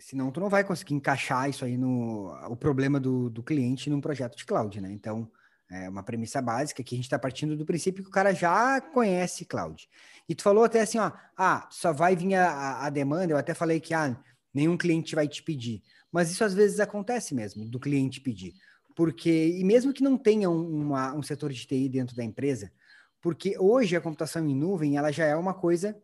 senão 0.00 0.30
tu 0.30 0.40
não 0.40 0.48
vai 0.48 0.64
conseguir 0.64 0.94
encaixar 0.94 1.48
isso 1.48 1.64
aí 1.64 1.76
no 1.76 2.32
o 2.48 2.56
problema 2.56 2.98
do, 3.00 3.28
do 3.30 3.42
cliente 3.42 3.90
num 3.90 4.00
projeto 4.00 4.36
de 4.36 4.44
cloud, 4.44 4.80
né? 4.80 4.90
Então, 4.92 5.30
é 5.70 5.88
uma 5.88 6.02
premissa 6.02 6.40
básica 6.40 6.82
que 6.82 6.94
a 6.94 6.96
gente 6.96 7.04
está 7.04 7.18
partindo 7.18 7.56
do 7.56 7.66
princípio 7.66 8.02
que 8.02 8.08
o 8.08 8.12
cara 8.12 8.32
já 8.32 8.80
conhece 8.80 9.44
cloud. 9.44 9.88
E 10.28 10.34
tu 10.34 10.42
falou 10.42 10.64
até 10.64 10.80
assim, 10.80 10.98
ó, 10.98 11.12
ah, 11.36 11.68
só 11.70 11.92
vai 11.92 12.16
vir 12.16 12.34
a, 12.34 12.86
a 12.86 12.90
demanda, 12.90 13.32
eu 13.32 13.36
até 13.36 13.52
falei 13.52 13.78
que 13.78 13.92
ah, 13.92 14.18
nenhum 14.52 14.76
cliente 14.76 15.14
vai 15.14 15.28
te 15.28 15.42
pedir. 15.42 15.82
Mas 16.10 16.30
isso 16.30 16.42
às 16.42 16.54
vezes 16.54 16.80
acontece 16.80 17.34
mesmo, 17.34 17.66
do 17.66 17.78
cliente 17.78 18.20
pedir. 18.20 18.54
Porque, 18.96 19.58
e 19.58 19.62
mesmo 19.62 19.92
que 19.92 20.02
não 20.02 20.16
tenha 20.16 20.48
um, 20.48 20.86
uma, 20.86 21.14
um 21.14 21.22
setor 21.22 21.52
de 21.52 21.66
TI 21.66 21.88
dentro 21.88 22.16
da 22.16 22.24
empresa, 22.24 22.72
porque 23.20 23.58
hoje 23.58 23.94
a 23.94 24.00
computação 24.00 24.48
em 24.48 24.54
nuvem 24.54 24.96
ela 24.96 25.12
já 25.12 25.26
é 25.26 25.36
uma 25.36 25.52
coisa 25.52 25.96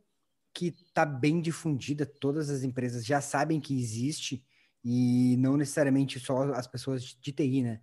que 0.55 0.69
está 0.69 1.05
bem 1.05 1.41
difundida, 1.41 2.07
todas 2.07 2.49
as 2.49 2.63
empresas 2.63 3.05
já 3.05 3.21
sabem 3.21 3.61
que 3.61 3.79
existe 3.79 4.43
e 4.85 5.37
não 5.39 5.57
necessariamente 5.57 6.21
só 6.21 6.45
as 6.53 6.69
pessoas 6.69 7.03
de 7.03 7.33
TI, 7.33 7.63
né? 7.63 7.81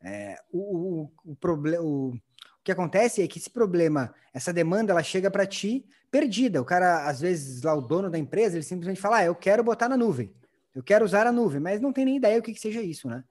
É, 0.00 0.36
o, 0.50 0.58
o, 1.02 1.12
o 1.32 1.36
problema, 1.36 1.82
o, 1.84 2.14
que 2.62 2.72
acontece 2.72 3.22
é 3.22 3.28
que 3.28 3.38
esse 3.38 3.50
problema, 3.50 4.14
essa 4.32 4.52
demanda, 4.52 4.92
ela 4.92 5.02
chega 5.02 5.30
para 5.30 5.46
ti 5.46 5.86
perdida. 6.10 6.60
O 6.60 6.64
cara, 6.64 7.06
às 7.08 7.20
vezes, 7.20 7.62
lá 7.62 7.74
o 7.74 7.82
dono 7.82 8.10
da 8.10 8.18
empresa, 8.18 8.56
ele 8.56 8.64
simplesmente 8.64 9.00
fala: 9.00 9.18
ah, 9.18 9.24
eu 9.24 9.34
quero 9.34 9.62
botar 9.62 9.88
na 9.88 9.96
nuvem. 9.96 10.34
Eu 10.74 10.82
quero 10.82 11.04
usar 11.04 11.26
a 11.26 11.32
nuvem, 11.32 11.60
mas 11.60 11.80
não 11.80 11.92
tem 11.92 12.04
nem 12.04 12.16
ideia 12.16 12.38
o 12.38 12.42
que, 12.42 12.54
que 12.54 12.60
seja 12.60 12.82
isso, 12.82 13.08
né? 13.08 13.22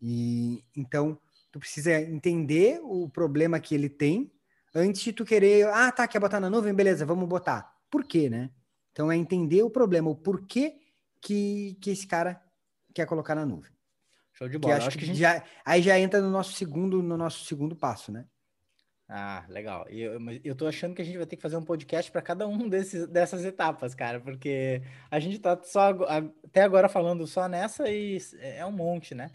E 0.00 0.62
então 0.76 1.18
tu 1.50 1.58
precisa 1.58 1.92
entender 2.00 2.80
o 2.82 3.08
problema 3.08 3.60
que 3.60 3.74
ele 3.74 3.88
tem 3.88 4.30
antes 4.74 5.02
de 5.02 5.12
tu 5.12 5.24
querer, 5.24 5.66
ah, 5.68 5.92
tá, 5.92 6.06
quer 6.08 6.18
botar 6.18 6.40
na 6.40 6.48
nuvem, 6.48 6.74
beleza, 6.74 7.04
vamos 7.04 7.28
botar. 7.28 7.71
Por 7.92 8.04
quê, 8.04 8.30
né? 8.30 8.50
Então 8.90 9.12
é 9.12 9.16
entender 9.16 9.62
o 9.62 9.68
problema, 9.68 10.08
o 10.08 10.16
porquê 10.16 10.78
que, 11.20 11.76
que 11.80 11.90
esse 11.90 12.06
cara 12.06 12.42
quer 12.94 13.06
colocar 13.06 13.34
na 13.34 13.44
nuvem. 13.44 13.70
Show 14.32 14.48
de 14.48 14.58
bola. 14.58 14.74
Que 14.74 14.78
acho, 14.78 14.88
acho 14.88 14.98
que, 14.98 15.04
que 15.04 15.08
gente... 15.08 15.18
já, 15.18 15.44
aí 15.62 15.82
já 15.82 15.98
entra 15.98 16.22
no 16.22 16.30
nosso 16.30 16.54
segundo, 16.54 17.02
no 17.02 17.18
nosso 17.18 17.44
segundo 17.44 17.76
passo, 17.76 18.10
né? 18.10 18.24
Ah, 19.06 19.44
legal. 19.50 19.86
Eu, 19.90 20.18
eu 20.42 20.54
tô 20.54 20.66
achando 20.66 20.94
que 20.94 21.02
a 21.02 21.04
gente 21.04 21.18
vai 21.18 21.26
ter 21.26 21.36
que 21.36 21.42
fazer 21.42 21.58
um 21.58 21.64
podcast 21.64 22.10
para 22.10 22.22
cada 22.22 22.48
um 22.48 22.66
desses, 22.66 23.06
dessas 23.08 23.44
etapas, 23.44 23.94
cara, 23.94 24.18
porque 24.20 24.82
a 25.10 25.20
gente 25.20 25.38
tá 25.38 25.60
só 25.62 25.90
até 26.44 26.62
agora 26.62 26.88
falando 26.88 27.26
só 27.26 27.46
nessa 27.46 27.90
e 27.90 28.16
é 28.40 28.64
um 28.64 28.72
monte, 28.72 29.14
né? 29.14 29.30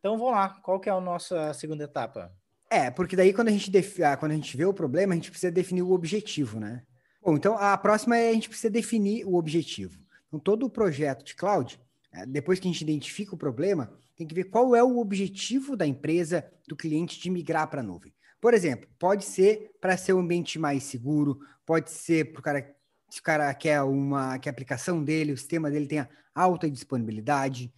Então 0.00 0.18
vamos 0.18 0.32
lá, 0.32 0.48
qual 0.60 0.80
que 0.80 0.88
é 0.88 0.92
a 0.92 1.00
nossa 1.00 1.54
segunda 1.54 1.84
etapa? 1.84 2.32
É, 2.68 2.90
porque 2.90 3.14
daí 3.14 3.32
quando 3.32 3.46
a 3.48 3.52
gente 3.52 3.70
def... 3.70 4.00
Ah, 4.00 4.16
quando 4.16 4.32
a 4.32 4.34
gente 4.34 4.56
vê 4.56 4.64
o 4.64 4.74
problema, 4.74 5.12
a 5.12 5.16
gente 5.16 5.30
precisa 5.30 5.52
definir 5.52 5.82
o 5.82 5.92
objetivo, 5.92 6.58
né? 6.58 6.82
Bom, 7.26 7.34
então 7.34 7.58
a 7.58 7.76
próxima 7.76 8.16
é 8.16 8.30
a 8.30 8.32
gente 8.32 8.48
precisa 8.48 8.70
definir 8.70 9.26
o 9.26 9.34
objetivo. 9.34 9.98
Então 10.28 10.38
todo 10.38 10.64
o 10.64 10.70
projeto 10.70 11.24
de 11.24 11.34
cloud, 11.34 11.76
é, 12.12 12.24
depois 12.24 12.60
que 12.60 12.68
a 12.68 12.70
gente 12.70 12.82
identifica 12.82 13.34
o 13.34 13.36
problema, 13.36 13.92
tem 14.14 14.24
que 14.24 14.32
ver 14.32 14.44
qual 14.44 14.76
é 14.76 14.82
o 14.84 14.98
objetivo 14.98 15.76
da 15.76 15.84
empresa, 15.84 16.48
do 16.68 16.76
cliente 16.76 17.18
de 17.18 17.28
migrar 17.28 17.68
para 17.68 17.80
a 17.80 17.82
nuvem. 17.82 18.14
Por 18.40 18.54
exemplo, 18.54 18.88
pode 18.96 19.24
ser 19.24 19.72
para 19.80 19.96
ser 19.96 20.12
um 20.12 20.20
ambiente 20.20 20.56
mais 20.56 20.84
seguro, 20.84 21.40
pode 21.66 21.90
ser 21.90 22.30
para 22.30 22.38
o 22.38 22.42
cara, 22.44 22.76
se 23.10 23.18
o 23.18 23.22
cara 23.24 23.52
quer 23.54 23.82
uma 23.82 24.38
que 24.38 24.48
a 24.48 24.52
aplicação 24.52 25.02
dele, 25.02 25.32
o 25.32 25.36
sistema 25.36 25.68
dele 25.68 25.88
tenha 25.88 26.08
alta 26.32 26.70
disponibilidade, 26.70 27.74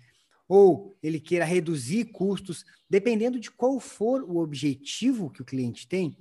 ou 0.46 0.94
ele 1.02 1.18
queira 1.18 1.46
reduzir 1.46 2.04
custos, 2.12 2.66
dependendo 2.88 3.40
de 3.40 3.50
qual 3.50 3.80
for 3.80 4.22
o 4.24 4.36
objetivo 4.36 5.30
que 5.30 5.40
o 5.40 5.44
cliente 5.46 5.88
tem, 5.88 6.18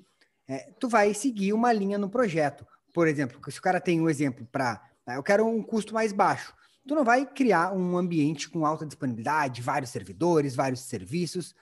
é, 0.48 0.72
tu 0.80 0.88
vai 0.88 1.14
seguir 1.14 1.52
uma 1.52 1.74
linha 1.74 1.98
no 1.98 2.10
projeto. 2.10 2.66
Por 2.98 3.08
exemplo, 3.08 3.40
se 3.52 3.60
o 3.60 3.62
cara 3.62 3.80
tem 3.80 4.02
um 4.02 4.10
exemplo 4.10 4.44
para, 4.52 4.82
ah, 5.06 5.14
eu 5.14 5.22
quero 5.22 5.46
um 5.46 5.62
custo 5.62 5.94
mais 5.94 6.12
baixo, 6.12 6.52
tu 6.88 6.96
não 6.96 7.04
vai 7.04 7.28
criar 7.28 7.72
um 7.72 7.96
ambiente 7.96 8.50
com 8.50 8.66
alta 8.66 8.88
disponibilidade, 8.88 9.62
vários 9.62 9.92
servidores, 9.92 10.56
vários 10.56 10.80
serviços, 10.80 11.54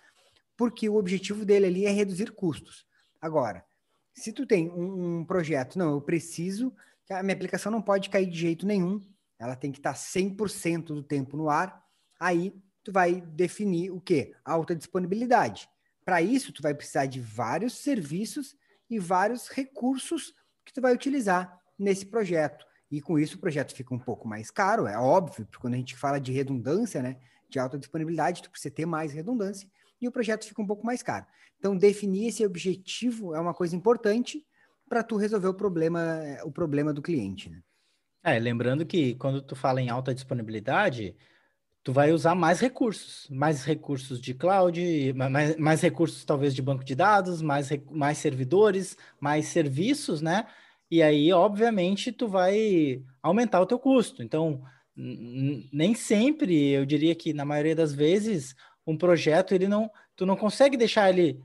porque 0.56 0.88
o 0.88 0.96
objetivo 0.96 1.44
dele 1.44 1.66
ali 1.66 1.86
é 1.86 1.92
reduzir 1.92 2.32
custos. 2.32 2.86
Agora, 3.20 3.66
se 4.14 4.32
tu 4.32 4.46
tem 4.48 4.70
um, 4.70 5.18
um 5.18 5.26
projeto, 5.26 5.78
não, 5.78 5.92
eu 5.92 6.00
preciso, 6.00 6.74
a 7.10 7.22
minha 7.22 7.36
aplicação 7.36 7.70
não 7.70 7.82
pode 7.82 8.10
cair 8.10 8.28
de 8.28 8.40
jeito 8.40 8.66
nenhum, 8.66 9.02
ela 9.38 9.58
tem 9.58 9.74
que 9.74 9.80
estar 9.80 9.94
100% 9.94 10.86
do 10.86 11.04
tempo 11.04 11.36
no 11.36 11.50
ar, 11.50 11.84
aí 12.18 12.56
tu 12.82 12.94
vai 12.94 13.20
definir 13.20 13.92
o 13.92 14.00
quê? 14.00 14.34
Alta 14.46 14.74
disponibilidade. 14.74 15.68
Para 16.06 16.22
isso, 16.22 16.54
tu 16.54 16.62
vai 16.62 16.74
precisar 16.74 17.08
de 17.08 17.20
vários 17.20 17.74
serviços 17.80 18.56
e 18.90 18.98
vários 18.98 19.50
recursos 19.50 20.34
que 20.66 20.74
tu 20.74 20.82
vai 20.82 20.94
utilizar 20.94 21.60
nesse 21.78 22.06
projeto. 22.06 22.66
E 22.92 23.02
com 23.02 23.20
isso 23.20 23.38
o 23.38 23.40
projeto 23.40 23.74
fica 23.74 23.94
um 23.94 24.00
pouco 24.00 24.28
mais 24.28 24.52
caro, 24.52 24.88
é 24.88 24.98
óbvio, 24.98 25.46
porque 25.46 25.62
quando 25.62 25.74
a 25.74 25.78
gente 25.78 25.96
fala 25.96 26.20
de 26.20 26.32
redundância, 26.32 27.02
né, 27.02 27.18
de 27.50 27.60
alta 27.60 27.78
disponibilidade, 27.78 28.42
tu 28.42 28.50
precisa 28.50 28.74
ter 28.74 28.86
mais 28.86 29.14
redundância 29.14 29.70
e 30.02 30.08
o 30.08 30.12
projeto 30.12 30.46
fica 30.46 30.62
um 30.62 30.68
pouco 30.68 30.86
mais 30.86 31.02
caro. 31.02 31.26
Então, 31.58 31.76
definir 31.76 32.28
esse 32.28 32.46
objetivo 32.46 33.34
é 33.34 33.40
uma 33.40 33.54
coisa 33.54 33.76
importante 33.76 34.46
para 34.88 35.04
tu 35.04 35.16
resolver 35.16 35.48
o 35.48 35.54
problema, 35.54 36.22
o 36.44 36.52
problema 36.52 36.94
do 36.94 37.02
cliente. 37.02 37.50
Né? 37.50 37.62
É, 38.24 38.38
lembrando 38.40 38.86
que 38.86 39.16
quando 39.16 39.42
tu 39.42 39.56
fala 39.56 39.82
em 39.82 39.90
alta 39.90 40.14
disponibilidade, 40.14 41.16
tu 41.86 41.94
vai 41.94 42.12
usar 42.12 42.34
mais 42.34 42.60
recursos, 42.60 43.28
mais 43.30 43.64
recursos 43.64 44.20
de 44.20 44.34
cloud, 44.34 45.14
mais, 45.14 45.56
mais 45.56 45.82
recursos 45.82 46.26
talvez 46.26 46.56
de 46.56 46.62
banco 46.62 46.84
de 46.84 46.96
dados, 46.96 47.44
mais, 47.44 47.70
mais 47.92 48.18
servidores, 48.18 48.98
mais 49.22 49.46
serviços, 49.46 50.20
né? 50.20 50.48
E 50.90 51.04
aí, 51.04 51.32
obviamente, 51.32 52.12
tu 52.12 52.28
vai 52.28 53.04
aumentar 53.22 53.62
o 53.62 53.68
teu 53.68 53.78
custo. 53.78 54.24
Então, 54.24 54.64
nem 54.96 55.94
sempre, 55.94 56.72
eu 56.72 56.88
diria 56.88 57.14
que 57.14 57.34
na 57.34 57.46
maioria 57.46 57.76
das 57.76 57.94
vezes, 57.94 58.56
um 58.86 58.98
projeto, 58.98 59.54
ele 59.54 59.68
não, 59.68 59.88
tu 60.16 60.26
não 60.26 60.36
consegue 60.36 60.76
deixar 60.76 61.12
ele. 61.12 61.40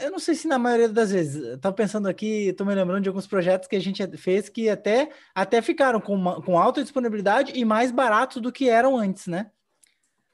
Eu 0.00 0.10
não 0.10 0.18
sei 0.18 0.34
se 0.34 0.48
na 0.48 0.58
maioria 0.58 0.88
das 0.88 1.10
vezes, 1.10 1.42
estou 1.42 1.72
pensando 1.72 2.08
aqui, 2.08 2.48
estou 2.48 2.66
me 2.66 2.74
lembrando 2.74 3.02
de 3.02 3.08
alguns 3.08 3.26
projetos 3.26 3.68
que 3.68 3.76
a 3.76 3.80
gente 3.80 4.04
fez 4.16 4.48
que 4.48 4.68
até, 4.68 5.10
até 5.34 5.62
ficaram 5.62 6.00
com, 6.00 6.14
uma, 6.14 6.42
com 6.42 6.58
alta 6.58 6.82
disponibilidade 6.82 7.52
e 7.54 7.64
mais 7.64 7.90
baratos 7.90 8.42
do 8.42 8.52
que 8.52 8.68
eram 8.68 8.96
antes, 8.96 9.26
né? 9.26 9.50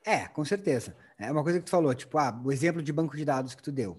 É, 0.04 0.26
com 0.28 0.44
certeza. 0.44 0.96
É 1.18 1.30
uma 1.30 1.42
coisa 1.42 1.58
que 1.58 1.64
tu 1.64 1.70
falou, 1.70 1.94
tipo, 1.94 2.18
ah, 2.18 2.40
o 2.44 2.50
exemplo 2.50 2.82
de 2.82 2.92
banco 2.92 3.16
de 3.16 3.24
dados 3.24 3.54
que 3.54 3.62
tu 3.62 3.70
deu. 3.70 3.98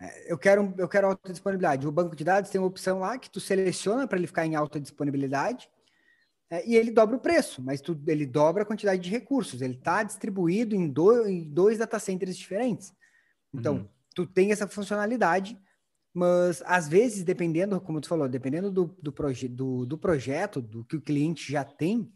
É, 0.00 0.32
eu 0.32 0.38
quero, 0.38 0.72
eu 0.78 0.88
quero 0.88 1.08
alta 1.08 1.30
disponibilidade. 1.30 1.86
O 1.86 1.92
banco 1.92 2.16
de 2.16 2.24
dados 2.24 2.50
tem 2.50 2.60
uma 2.60 2.68
opção 2.68 3.00
lá 3.00 3.18
que 3.18 3.30
tu 3.30 3.40
seleciona 3.40 4.06
para 4.08 4.18
ele 4.18 4.26
ficar 4.26 4.46
em 4.46 4.54
alta 4.54 4.80
disponibilidade 4.80 5.68
é, 6.50 6.66
e 6.66 6.76
ele 6.76 6.90
dobra 6.90 7.16
o 7.16 7.20
preço, 7.20 7.62
mas 7.62 7.80
tu, 7.80 7.98
ele 8.06 8.26
dobra 8.26 8.62
a 8.62 8.66
quantidade 8.66 9.02
de 9.02 9.10
recursos. 9.10 9.60
Ele 9.60 9.74
está 9.74 10.02
distribuído 10.02 10.74
em, 10.74 10.88
do, 10.88 11.26
em 11.26 11.42
dois 11.42 11.78
data 11.78 11.98
centers 11.98 12.36
diferentes. 12.36 12.92
Então, 13.52 13.74
uhum. 13.74 13.88
Tu 14.14 14.26
tem 14.26 14.52
essa 14.52 14.68
funcionalidade, 14.68 15.58
mas 16.12 16.62
às 16.64 16.88
vezes, 16.88 17.24
dependendo, 17.24 17.80
como 17.80 18.00
tu 18.00 18.08
falou, 18.08 18.28
dependendo 18.28 18.70
do, 18.70 18.96
do, 19.02 19.12
proje 19.12 19.48
do, 19.48 19.84
do 19.84 19.98
projeto, 19.98 20.62
do 20.62 20.84
que 20.84 20.96
o 20.96 21.02
cliente 21.02 21.50
já 21.50 21.64
tem, 21.64 22.12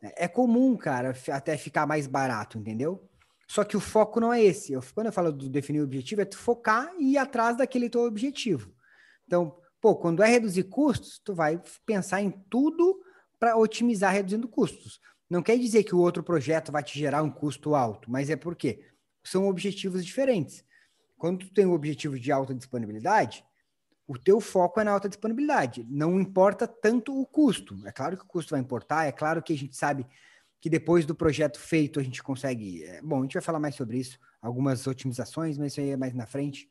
é 0.00 0.28
comum, 0.28 0.76
cara, 0.76 1.14
até 1.32 1.56
ficar 1.56 1.86
mais 1.86 2.06
barato, 2.06 2.58
entendeu? 2.58 3.08
Só 3.48 3.64
que 3.64 3.76
o 3.76 3.80
foco 3.80 4.20
não 4.20 4.32
é 4.32 4.42
esse. 4.42 4.72
Eu, 4.72 4.82
quando 4.94 5.06
eu 5.06 5.12
falo 5.12 5.32
do 5.32 5.48
definir 5.48 5.80
o 5.80 5.84
objetivo, 5.84 6.20
é 6.20 6.24
tu 6.24 6.38
focar 6.38 6.94
e 6.98 7.14
ir 7.14 7.18
atrás 7.18 7.56
daquele 7.56 7.90
teu 7.90 8.02
objetivo. 8.02 8.72
Então, 9.26 9.58
pô, 9.80 9.96
quando 9.96 10.22
é 10.22 10.28
reduzir 10.28 10.64
custos, 10.64 11.18
tu 11.24 11.34
vai 11.34 11.60
pensar 11.84 12.22
em 12.22 12.30
tudo 12.30 13.00
para 13.38 13.56
otimizar 13.56 14.12
reduzindo 14.12 14.46
custos. 14.46 15.00
Não 15.28 15.42
quer 15.42 15.58
dizer 15.58 15.82
que 15.82 15.94
o 15.94 15.98
outro 15.98 16.22
projeto 16.22 16.70
vai 16.70 16.82
te 16.82 16.98
gerar 16.98 17.22
um 17.22 17.30
custo 17.30 17.74
alto, 17.74 18.10
mas 18.10 18.30
é 18.30 18.36
porque 18.36 18.84
são 19.24 19.48
objetivos 19.48 20.04
diferentes. 20.04 20.64
Quando 21.18 21.40
tu 21.40 21.52
tem 21.52 21.66
o 21.66 21.70
um 21.70 21.74
objetivo 21.74 22.18
de 22.18 22.30
alta 22.30 22.54
disponibilidade, 22.54 23.44
o 24.06 24.16
teu 24.16 24.40
foco 24.40 24.80
é 24.80 24.84
na 24.84 24.92
alta 24.92 25.08
disponibilidade. 25.08 25.86
Não 25.90 26.18
importa 26.18 26.66
tanto 26.66 27.20
o 27.20 27.26
custo. 27.26 27.78
É 27.84 27.92
claro 27.92 28.16
que 28.16 28.24
o 28.24 28.26
custo 28.26 28.52
vai 28.52 28.60
importar, 28.60 29.04
é 29.04 29.12
claro 29.12 29.42
que 29.42 29.52
a 29.52 29.56
gente 29.56 29.76
sabe 29.76 30.06
que 30.60 30.70
depois 30.70 31.04
do 31.04 31.14
projeto 31.14 31.58
feito 31.58 32.00
a 32.00 32.02
gente 32.02 32.22
consegue. 32.22 32.84
É, 32.84 33.02
bom, 33.02 33.18
a 33.18 33.22
gente 33.22 33.34
vai 33.34 33.42
falar 33.42 33.60
mais 33.60 33.74
sobre 33.74 33.98
isso, 33.98 34.18
algumas 34.40 34.86
otimizações, 34.86 35.58
mas 35.58 35.72
isso 35.72 35.80
aí 35.80 35.90
é 35.90 35.96
mais 35.96 36.14
na 36.14 36.26
frente. 36.26 36.70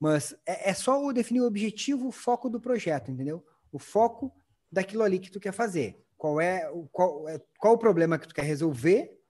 Mas 0.00 0.34
é, 0.46 0.70
é 0.70 0.74
só 0.74 1.12
definir 1.12 1.40
o 1.42 1.46
objetivo, 1.46 2.08
o 2.08 2.12
foco 2.12 2.48
do 2.48 2.60
projeto, 2.60 3.10
entendeu? 3.10 3.44
O 3.70 3.78
foco 3.78 4.32
daquilo 4.70 5.02
ali 5.02 5.18
que 5.18 5.30
tu 5.30 5.40
quer 5.40 5.52
fazer. 5.52 6.02
Qual 6.16 6.40
é, 6.40 6.70
qual, 6.90 7.28
é, 7.28 7.40
qual 7.58 7.74
o 7.74 7.78
problema 7.78 8.18
que 8.18 8.26
tu 8.26 8.34
quer 8.34 8.42
resolver, 8.42 9.20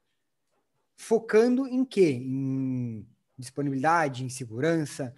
focando 0.96 1.66
em 1.66 1.84
quê? 1.84 2.12
Em 2.12 3.06
disponibilidade, 3.38 4.24
em 4.24 4.28
segurança, 4.28 5.14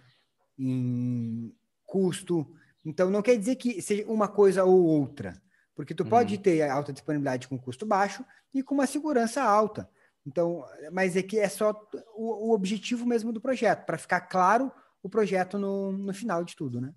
em 0.57 1.53
custo. 1.85 2.47
Então, 2.85 3.09
não 3.09 3.21
quer 3.21 3.37
dizer 3.37 3.55
que 3.55 3.81
seja 3.81 4.05
uma 4.07 4.27
coisa 4.27 4.63
ou 4.63 4.83
outra, 4.83 5.41
porque 5.75 5.93
tu 5.93 6.03
uhum. 6.03 6.09
pode 6.09 6.37
ter 6.37 6.61
alta 6.69 6.93
disponibilidade 6.93 7.47
com 7.47 7.57
custo 7.57 7.85
baixo 7.85 8.23
e 8.53 8.61
com 8.61 8.75
uma 8.75 8.87
segurança 8.87 9.41
alta. 9.41 9.89
Então, 10.25 10.63
mas 10.91 11.15
é 11.15 11.23
que 11.23 11.39
é 11.39 11.49
só 11.49 11.71
o, 12.15 12.49
o 12.49 12.53
objetivo 12.53 13.05
mesmo 13.05 13.33
do 13.33 13.41
projeto, 13.41 13.85
para 13.85 13.97
ficar 13.97 14.21
claro 14.21 14.71
o 15.01 15.09
projeto 15.09 15.57
no, 15.57 15.91
no 15.91 16.13
final 16.13 16.43
de 16.43 16.55
tudo, 16.55 16.79
né? 16.79 16.93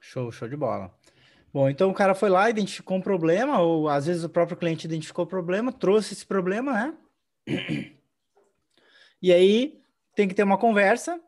Show, 0.00 0.32
show 0.32 0.48
de 0.48 0.56
bola. 0.56 0.92
Bom, 1.52 1.68
então 1.68 1.90
o 1.90 1.94
cara 1.94 2.14
foi 2.14 2.30
lá, 2.30 2.48
identificou 2.48 2.96
um 2.96 3.02
problema, 3.02 3.60
ou 3.60 3.88
às 3.88 4.06
vezes 4.06 4.24
o 4.24 4.28
próprio 4.28 4.56
cliente 4.56 4.86
identificou 4.86 5.26
o 5.26 5.28
problema, 5.28 5.70
trouxe 5.70 6.14
esse 6.14 6.26
problema, 6.26 6.72
né? 6.72 6.94
E 9.24 9.32
aí 9.32 9.80
tem 10.14 10.28
que 10.28 10.34
ter 10.34 10.42
uma 10.42 10.58
conversa 10.58 11.20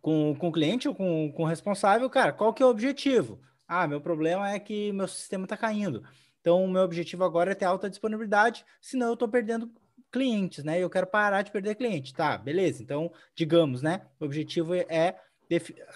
com, 0.00 0.34
com 0.34 0.48
o 0.48 0.52
cliente 0.52 0.88
ou 0.88 0.94
com, 0.94 1.32
com 1.32 1.42
o 1.42 1.46
responsável, 1.46 2.08
cara, 2.10 2.32
qual 2.32 2.52
que 2.52 2.62
é 2.62 2.66
o 2.66 2.70
objetivo? 2.70 3.40
Ah, 3.66 3.86
meu 3.86 4.00
problema 4.00 4.50
é 4.50 4.58
que 4.58 4.92
meu 4.92 5.08
sistema 5.08 5.44
está 5.44 5.56
caindo. 5.56 6.04
Então, 6.40 6.62
o 6.64 6.68
meu 6.68 6.82
objetivo 6.82 7.24
agora 7.24 7.52
é 7.52 7.54
ter 7.54 7.64
alta 7.64 7.88
disponibilidade, 7.88 8.64
senão 8.80 9.08
eu 9.08 9.14
estou 9.14 9.28
perdendo 9.28 9.72
clientes, 10.12 10.62
né? 10.62 10.78
Eu 10.78 10.90
quero 10.90 11.06
parar 11.06 11.42
de 11.42 11.50
perder 11.50 11.74
cliente. 11.74 12.12
Tá, 12.12 12.36
beleza. 12.36 12.82
Então, 12.82 13.10
digamos, 13.34 13.80
né? 13.80 14.02
O 14.20 14.26
objetivo 14.26 14.74
é 14.74 15.16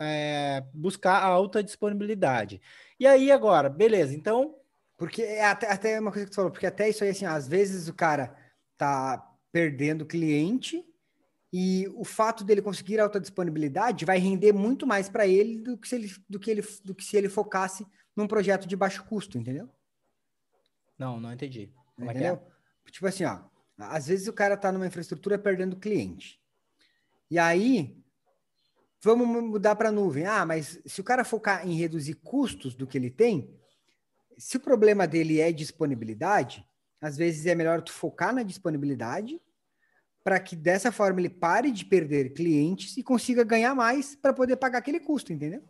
é, 0.01 0.63
buscar 0.75 1.19
a 1.19 1.27
alta 1.27 1.63
disponibilidade. 1.63 2.61
E 2.99 3.07
aí, 3.07 3.31
agora, 3.31 3.69
beleza, 3.69 4.15
então. 4.15 4.55
Porque 4.97 5.23
é 5.23 5.45
até, 5.45 5.71
até 5.71 6.01
uma 6.01 6.11
coisa 6.11 6.27
que 6.27 6.33
tu 6.33 6.37
falou, 6.37 6.51
porque 6.51 6.67
até 6.67 6.89
isso 6.89 7.05
aí, 7.05 7.11
assim, 7.11 7.25
às 7.25 7.47
vezes 7.47 7.89
o 7.89 7.95
cara 7.95 8.37
tá 8.77 9.25
perdendo 9.53 10.05
cliente 10.05 10.85
e 11.53 11.89
o 11.95 12.05
fato 12.05 12.45
dele 12.45 12.61
conseguir 12.61 13.01
alta 13.01 13.21
disponibilidade 13.21 14.05
vai 14.05 14.19
render 14.19 14.53
muito 14.53 14.87
mais 14.87 15.09
para 15.09 15.27
ele 15.27 15.59
do 15.59 15.79
que, 15.79 15.89
se 15.89 15.95
ele, 15.95 16.13
do, 16.29 16.39
que 16.39 16.51
ele, 16.51 16.63
do 16.85 16.95
que 16.95 17.05
se 17.05 17.17
ele 17.17 17.29
focasse 17.29 17.87
num 18.15 18.27
projeto 18.27 18.67
de 18.67 18.77
baixo 18.77 19.05
custo, 19.05 19.39
entendeu? 19.39 19.69
Não, 20.99 21.21
não 21.21 21.33
entendi. 21.33 21.73
Como 21.97 22.11
é 22.11 22.13
entendeu? 22.13 22.35
É? 22.87 22.91
Tipo 22.91 23.07
assim, 23.07 23.25
ó, 23.25 23.41
às 23.79 24.09
vezes 24.09 24.29
o 24.29 24.33
cara 24.33 24.57
tá 24.57 24.71
numa 24.73 24.87
infraestrutura 24.87 25.39
perdendo 25.39 25.77
cliente. 25.77 26.41
E 27.31 27.39
aí 27.39 27.99
Vamos 29.01 29.29
mudar 29.29 29.77
para 29.77 29.91
a 29.91 29.93
nuvem. 29.93 30.27
Ah, 30.27 30.45
mas 30.45 30.81
se 30.85 31.01
o 31.01 31.05
cara 31.05 31.25
focar 31.25 31.67
em 31.67 31.75
reduzir 31.75 32.15
custos 32.15 32.75
do 32.75 32.87
que 32.87 32.99
ele 32.99 33.11
tem, 33.11 33.49
se 34.37 34.57
o 34.57 34.61
problema 34.61 35.07
dele 35.07 35.41
é 35.41 35.53
disponibilidade, 35.53 36.67
às 37.01 37.17
vezes 37.17 37.47
é 37.47 37.55
melhor 37.55 37.81
tu 37.81 37.93
focar 37.93 38.35
na 38.35 38.43
disponibilidade 38.43 39.41
para 40.23 40.39
que 40.39 40.55
dessa 40.55 40.93
forma 40.93 41.21
ele 41.21 41.31
pare 41.31 41.71
de 41.71 41.85
perder 41.85 42.35
clientes 42.35 42.97
e 42.97 43.03
consiga 43.03 43.45
ganhar 43.45 43.75
mais 43.75 44.15
para 44.15 44.33
poder 44.33 44.57
pagar 44.57 44.79
aquele 44.79 45.01
custo, 45.01 45.33
entendeu? 45.33 45.63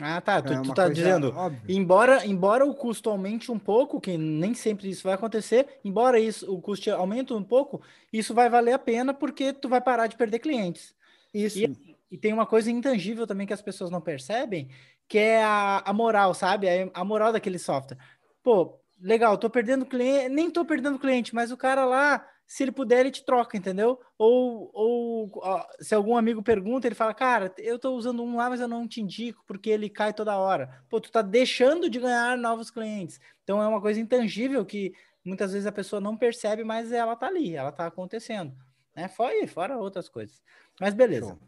Ah, 0.00 0.20
tá. 0.20 0.42
Tu, 0.42 0.52
é 0.52 0.60
tu 0.60 0.74
tá 0.74 0.88
dizendo, 0.88 1.34
óbvia. 1.34 1.60
embora, 1.68 2.26
embora 2.26 2.66
o 2.66 2.74
custo 2.74 3.08
aumente 3.08 3.50
um 3.50 3.58
pouco, 3.58 4.00
que 4.00 4.18
nem 4.18 4.54
sempre 4.54 4.90
isso 4.90 5.04
vai 5.04 5.14
acontecer, 5.14 5.78
embora 5.82 6.20
isso, 6.20 6.52
o 6.52 6.60
custo 6.60 6.90
aumente 6.90 7.32
um 7.32 7.42
pouco, 7.42 7.80
isso 8.12 8.34
vai 8.34 8.50
valer 8.50 8.72
a 8.72 8.78
pena 8.78 9.14
porque 9.14 9.52
tu 9.52 9.68
vai 9.68 9.80
parar 9.80 10.06
de 10.06 10.16
perder 10.16 10.38
clientes. 10.38 10.94
Isso. 11.32 11.58
E, 11.58 11.96
e 12.10 12.18
tem 12.18 12.32
uma 12.32 12.46
coisa 12.46 12.70
intangível 12.70 13.26
também 13.26 13.46
que 13.46 13.54
as 13.54 13.62
pessoas 13.62 13.90
não 13.90 14.00
percebem, 14.00 14.68
que 15.08 15.18
é 15.18 15.42
a, 15.42 15.82
a 15.84 15.92
moral, 15.92 16.34
sabe? 16.34 16.68
A, 16.68 16.90
a 16.92 17.04
moral 17.04 17.32
daquele 17.32 17.58
software. 17.58 17.98
Pô, 18.42 18.78
legal, 19.00 19.38
tô 19.38 19.48
perdendo 19.48 19.86
cliente, 19.86 20.28
nem 20.28 20.50
tô 20.50 20.64
perdendo 20.64 20.98
cliente, 20.98 21.34
mas 21.34 21.50
o 21.50 21.56
cara 21.56 21.86
lá 21.86 22.26
se 22.46 22.62
ele 22.62 22.72
puder, 22.72 23.00
ele 23.00 23.10
te 23.10 23.24
troca, 23.24 23.56
entendeu? 23.56 24.00
Ou, 24.16 24.70
ou 24.72 25.30
ó, 25.36 25.66
se 25.80 25.94
algum 25.94 26.16
amigo 26.16 26.42
pergunta, 26.42 26.86
ele 26.86 26.94
fala, 26.94 27.12
cara, 27.12 27.52
eu 27.58 27.78
tô 27.78 27.94
usando 27.94 28.22
um 28.22 28.36
lá, 28.36 28.48
mas 28.48 28.60
eu 28.60 28.68
não 28.68 28.86
te 28.86 29.00
indico, 29.00 29.42
porque 29.46 29.68
ele 29.68 29.90
cai 29.90 30.12
toda 30.12 30.38
hora. 30.38 30.84
Pô, 30.88 31.00
tu 31.00 31.10
tá 31.10 31.22
deixando 31.22 31.90
de 31.90 31.98
ganhar 31.98 32.38
novos 32.38 32.70
clientes. 32.70 33.20
Então 33.42 33.60
é 33.60 33.66
uma 33.66 33.80
coisa 33.80 34.00
intangível 34.00 34.64
que 34.64 34.94
muitas 35.24 35.52
vezes 35.52 35.66
a 35.66 35.72
pessoa 35.72 36.00
não 36.00 36.16
percebe, 36.16 36.62
mas 36.62 36.92
ela 36.92 37.16
tá 37.16 37.26
ali, 37.26 37.56
ela 37.56 37.72
tá 37.72 37.86
acontecendo. 37.86 38.54
Né? 38.94 39.08
Fora, 39.08 39.48
fora 39.48 39.76
outras 39.76 40.08
coisas. 40.08 40.40
Mas 40.80 40.94
beleza. 40.94 41.30
Show. 41.30 41.38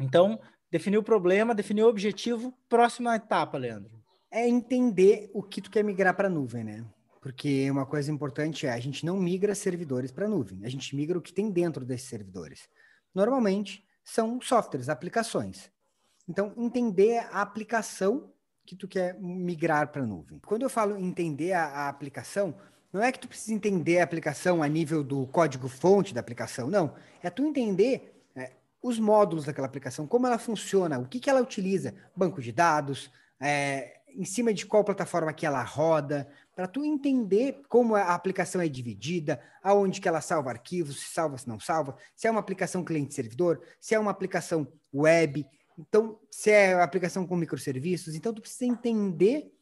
Então, 0.00 0.40
definiu 0.70 1.00
o 1.00 1.04
problema, 1.04 1.54
definiu 1.54 1.86
o 1.86 1.90
objetivo. 1.90 2.54
Próxima 2.68 3.14
etapa, 3.14 3.58
Leandro. 3.58 4.02
É 4.30 4.48
entender 4.48 5.30
o 5.34 5.42
que 5.42 5.60
tu 5.60 5.70
quer 5.70 5.84
migrar 5.84 6.16
para 6.16 6.28
a 6.28 6.30
nuvem, 6.30 6.64
né? 6.64 6.84
Porque 7.22 7.70
uma 7.70 7.86
coisa 7.86 8.10
importante 8.10 8.66
é 8.66 8.72
a 8.72 8.80
gente 8.80 9.06
não 9.06 9.16
migra 9.16 9.54
servidores 9.54 10.10
para 10.10 10.26
a 10.26 10.28
nuvem, 10.28 10.64
a 10.64 10.68
gente 10.68 10.94
migra 10.96 11.16
o 11.16 11.22
que 11.22 11.32
tem 11.32 11.52
dentro 11.52 11.84
desses 11.84 12.08
servidores. 12.08 12.68
Normalmente 13.14 13.86
são 14.02 14.40
softwares, 14.40 14.88
aplicações. 14.88 15.70
Então, 16.28 16.52
entender 16.56 17.18
a 17.30 17.40
aplicação 17.40 18.32
que 18.66 18.74
tu 18.74 18.88
quer 18.88 19.16
migrar 19.20 19.92
para 19.92 20.02
a 20.02 20.06
nuvem. 20.06 20.40
Quando 20.40 20.62
eu 20.62 20.68
falo 20.68 20.98
entender 20.98 21.52
a, 21.52 21.64
a, 21.64 21.88
aplicação, 21.88 22.56
não 22.92 23.00
é 23.00 23.12
que 23.12 23.20
tu 23.20 23.28
precisa 23.28 23.54
entender 23.54 24.00
a 24.00 24.04
aplicação 24.04 24.60
a 24.60 24.66
nível 24.66 25.04
do 25.04 25.24
código-fonte 25.28 26.12
da 26.12 26.20
aplicação, 26.20 26.68
não. 26.68 26.92
É 27.22 27.30
tu 27.30 27.44
entender 27.44 28.20
é, 28.34 28.50
os 28.82 28.98
módulos 28.98 29.44
daquela 29.44 29.68
aplicação, 29.68 30.08
como 30.08 30.26
ela 30.26 30.38
funciona, 30.38 30.98
o 30.98 31.06
que, 31.06 31.20
que 31.20 31.30
ela 31.30 31.40
utiliza, 31.40 31.94
banco 32.16 32.42
de 32.42 32.50
dados, 32.50 33.12
é, 33.40 34.00
em 34.14 34.24
cima 34.24 34.52
de 34.52 34.66
qual 34.66 34.84
plataforma 34.84 35.32
que 35.32 35.46
ela 35.46 35.62
roda, 35.62 36.28
para 36.54 36.66
tu 36.66 36.84
entender 36.84 37.62
como 37.68 37.94
a 37.94 38.14
aplicação 38.14 38.60
é 38.60 38.68
dividida, 38.68 39.40
aonde 39.62 40.00
que 40.00 40.08
ela 40.08 40.20
salva 40.20 40.50
arquivos, 40.50 41.00
se 41.00 41.12
salva, 41.12 41.38
se 41.38 41.48
não 41.48 41.58
salva, 41.58 41.96
se 42.14 42.26
é 42.26 42.30
uma 42.30 42.40
aplicação 42.40 42.84
cliente-servidor, 42.84 43.60
se 43.80 43.94
é 43.94 43.98
uma 43.98 44.10
aplicação 44.10 44.70
web, 44.92 45.46
então, 45.78 46.18
se 46.30 46.50
é 46.50 46.74
aplicação 46.74 47.26
com 47.26 47.36
microserviços, 47.36 48.14
então 48.14 48.32
tu 48.32 48.42
precisa 48.42 48.66
entender 48.66 49.52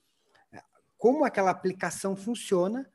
eh, 0.52 0.62
como 0.98 1.24
aquela 1.24 1.50
aplicação 1.50 2.16
funciona, 2.16 2.90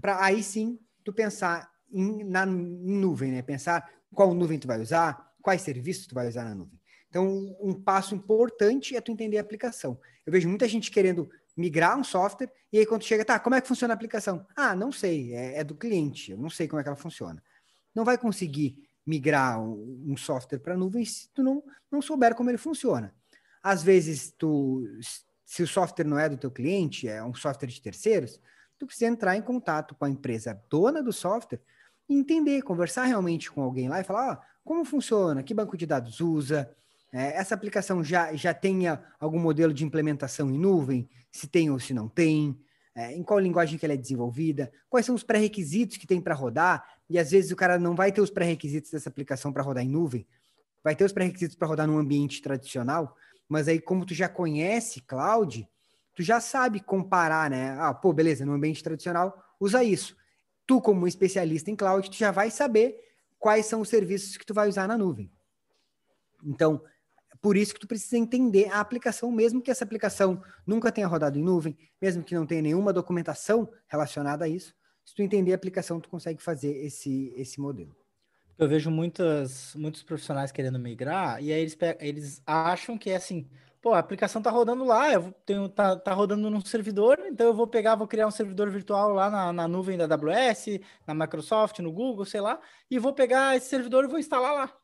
para 0.00 0.22
aí 0.22 0.42
sim 0.42 0.78
tu 1.04 1.12
pensar 1.12 1.70
em, 1.90 2.24
na 2.24 2.44
em 2.44 2.98
nuvem, 2.98 3.32
né? 3.32 3.42
Pensar 3.42 3.90
qual 4.14 4.34
nuvem 4.34 4.58
tu 4.58 4.66
vai 4.66 4.80
usar, 4.80 5.32
quais 5.42 5.62
serviços 5.62 6.06
tu 6.06 6.14
vai 6.14 6.28
usar 6.28 6.44
na 6.44 6.54
nuvem. 6.54 6.79
Então, 7.10 7.56
um 7.60 7.74
passo 7.74 8.14
importante 8.14 8.96
é 8.96 9.00
tu 9.00 9.10
entender 9.10 9.36
a 9.36 9.40
aplicação. 9.40 10.00
Eu 10.24 10.32
vejo 10.32 10.48
muita 10.48 10.68
gente 10.68 10.90
querendo 10.90 11.28
migrar 11.56 11.98
um 11.98 12.04
software, 12.04 12.50
e 12.72 12.78
aí 12.78 12.86
quando 12.86 13.02
chega, 13.02 13.24
tá, 13.24 13.38
como 13.38 13.56
é 13.56 13.60
que 13.60 13.66
funciona 13.68 13.92
a 13.92 13.96
aplicação? 13.96 14.46
Ah, 14.56 14.74
não 14.76 14.92
sei, 14.92 15.34
é, 15.34 15.58
é 15.58 15.64
do 15.64 15.74
cliente, 15.74 16.30
eu 16.30 16.38
não 16.38 16.48
sei 16.48 16.68
como 16.68 16.80
é 16.80 16.82
que 16.82 16.88
ela 16.88 16.96
funciona. 16.96 17.42
Não 17.92 18.04
vai 18.04 18.16
conseguir 18.16 18.88
migrar 19.04 19.60
um, 19.60 20.04
um 20.06 20.16
software 20.16 20.60
para 20.60 20.76
nuvem 20.76 21.04
se 21.04 21.28
tu 21.34 21.42
não, 21.42 21.62
não 21.90 22.00
souber 22.00 22.34
como 22.34 22.48
ele 22.48 22.58
funciona. 22.58 23.12
Às 23.60 23.82
vezes, 23.82 24.32
tu, 24.38 24.86
se 25.44 25.64
o 25.64 25.66
software 25.66 26.06
não 26.06 26.18
é 26.18 26.28
do 26.28 26.36
teu 26.36 26.50
cliente, 26.50 27.08
é 27.08 27.22
um 27.22 27.34
software 27.34 27.68
de 27.68 27.82
terceiros, 27.82 28.40
tu 28.78 28.86
precisa 28.86 29.10
entrar 29.10 29.36
em 29.36 29.42
contato 29.42 29.96
com 29.96 30.04
a 30.04 30.10
empresa 30.10 30.58
dona 30.70 31.02
do 31.02 31.12
software 31.12 31.60
e 32.08 32.14
entender, 32.14 32.62
conversar 32.62 33.04
realmente 33.04 33.50
com 33.50 33.62
alguém 33.62 33.88
lá 33.88 34.00
e 34.00 34.04
falar, 34.04 34.32
ah, 34.32 34.42
como 34.64 34.84
funciona, 34.84 35.42
que 35.42 35.52
banco 35.52 35.76
de 35.76 35.86
dados 35.86 36.20
usa, 36.20 36.74
essa 37.12 37.54
aplicação 37.54 38.04
já, 38.04 38.34
já 38.34 38.54
tenha 38.54 39.02
algum 39.18 39.38
modelo 39.38 39.74
de 39.74 39.84
implementação 39.84 40.48
em 40.50 40.58
nuvem, 40.58 41.08
se 41.30 41.48
tem 41.48 41.70
ou 41.70 41.78
se 41.78 41.92
não 41.92 42.08
tem, 42.08 42.58
é, 42.94 43.12
em 43.12 43.22
qual 43.22 43.38
linguagem 43.38 43.78
que 43.78 43.84
ela 43.84 43.94
é 43.94 43.96
desenvolvida, 43.96 44.70
quais 44.88 45.06
são 45.06 45.14
os 45.14 45.22
pré-requisitos 45.22 45.96
que 45.96 46.06
tem 46.06 46.20
para 46.20 46.34
rodar, 46.34 46.84
e 47.08 47.18
às 47.18 47.30
vezes 47.30 47.50
o 47.50 47.56
cara 47.56 47.78
não 47.78 47.94
vai 47.94 48.12
ter 48.12 48.20
os 48.20 48.30
pré-requisitos 48.30 48.90
dessa 48.90 49.08
aplicação 49.08 49.52
para 49.52 49.62
rodar 49.62 49.84
em 49.84 49.88
nuvem, 49.88 50.26
vai 50.82 50.94
ter 50.94 51.04
os 51.04 51.12
pré-requisitos 51.12 51.56
para 51.56 51.68
rodar 51.68 51.86
num 51.86 51.98
ambiente 51.98 52.40
tradicional, 52.40 53.16
mas 53.48 53.68
aí 53.68 53.80
como 53.80 54.06
tu 54.06 54.14
já 54.14 54.28
conhece 54.28 55.00
cloud, 55.00 55.68
tu 56.14 56.22
já 56.22 56.40
sabe 56.40 56.80
comparar, 56.80 57.50
né? 57.50 57.76
Ah, 57.78 57.92
pô, 57.92 58.12
beleza, 58.12 58.44
no 58.44 58.52
ambiente 58.52 58.82
tradicional 58.82 59.36
usa 59.58 59.82
isso. 59.82 60.16
Tu 60.66 60.80
como 60.80 61.06
especialista 61.06 61.70
em 61.70 61.76
cloud, 61.76 62.08
tu 62.08 62.16
já 62.16 62.30
vai 62.30 62.50
saber 62.50 62.96
quais 63.38 63.66
são 63.66 63.80
os 63.80 63.88
serviços 63.88 64.36
que 64.36 64.46
tu 64.46 64.54
vai 64.54 64.68
usar 64.68 64.86
na 64.86 64.96
nuvem. 64.96 65.30
Então, 66.44 66.82
por 67.40 67.56
isso 67.56 67.72
que 67.72 67.80
tu 67.80 67.88
precisa 67.88 68.18
entender 68.18 68.70
a 68.70 68.80
aplicação, 68.80 69.30
mesmo 69.30 69.62
que 69.62 69.70
essa 69.70 69.84
aplicação 69.84 70.42
nunca 70.66 70.92
tenha 70.92 71.06
rodado 71.06 71.38
em 71.38 71.42
nuvem, 71.42 71.76
mesmo 72.00 72.22
que 72.22 72.34
não 72.34 72.46
tenha 72.46 72.62
nenhuma 72.62 72.92
documentação 72.92 73.70
relacionada 73.88 74.44
a 74.44 74.48
isso. 74.48 74.74
Se 75.04 75.14
tu 75.14 75.22
entender 75.22 75.52
a 75.52 75.56
aplicação, 75.56 76.00
tu 76.00 76.08
consegue 76.08 76.42
fazer 76.42 76.72
esse, 76.84 77.32
esse 77.36 77.60
modelo. 77.60 77.96
Eu 78.58 78.68
vejo 78.68 78.90
muitas, 78.90 79.74
muitos 79.74 80.02
profissionais 80.02 80.52
querendo 80.52 80.78
migrar, 80.78 81.42
e 81.42 81.50
aí 81.50 81.60
eles, 81.60 81.78
eles 81.98 82.42
acham 82.46 82.98
que 82.98 83.08
é 83.08 83.16
assim, 83.16 83.48
pô, 83.80 83.94
a 83.94 83.98
aplicação 83.98 84.42
tá 84.42 84.50
rodando 84.50 84.84
lá, 84.84 85.10
eu 85.10 85.32
tenho, 85.46 85.66
tá, 85.66 85.96
tá 85.96 86.12
rodando 86.12 86.50
num 86.50 86.60
servidor, 86.60 87.18
então 87.26 87.46
eu 87.46 87.54
vou 87.54 87.66
pegar, 87.66 87.94
vou 87.94 88.06
criar 88.06 88.26
um 88.26 88.30
servidor 88.30 88.70
virtual 88.70 89.14
lá 89.14 89.30
na, 89.30 89.52
na 89.52 89.66
nuvem 89.66 89.96
da 89.96 90.04
AWS, 90.04 90.78
na 91.06 91.14
Microsoft, 91.14 91.78
no 91.78 91.90
Google, 91.90 92.26
sei 92.26 92.42
lá, 92.42 92.60
e 92.90 92.98
vou 92.98 93.14
pegar 93.14 93.56
esse 93.56 93.70
servidor 93.70 94.04
e 94.04 94.08
vou 94.08 94.18
instalar 94.18 94.52
lá. 94.52 94.79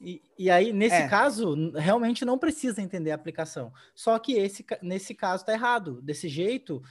E, 0.00 0.22
e 0.38 0.50
aí, 0.50 0.72
nesse 0.72 0.96
é. 0.96 1.08
caso, 1.08 1.72
realmente 1.72 2.24
não 2.24 2.38
precisa 2.38 2.80
entender 2.80 3.10
a 3.10 3.14
aplicação. 3.14 3.72
Só 3.94 4.18
que 4.18 4.32
esse, 4.32 4.64
nesse 4.80 5.14
caso 5.14 5.44
tá 5.44 5.52
errado. 5.52 6.00
Desse 6.00 6.28
jeito, 6.28 6.82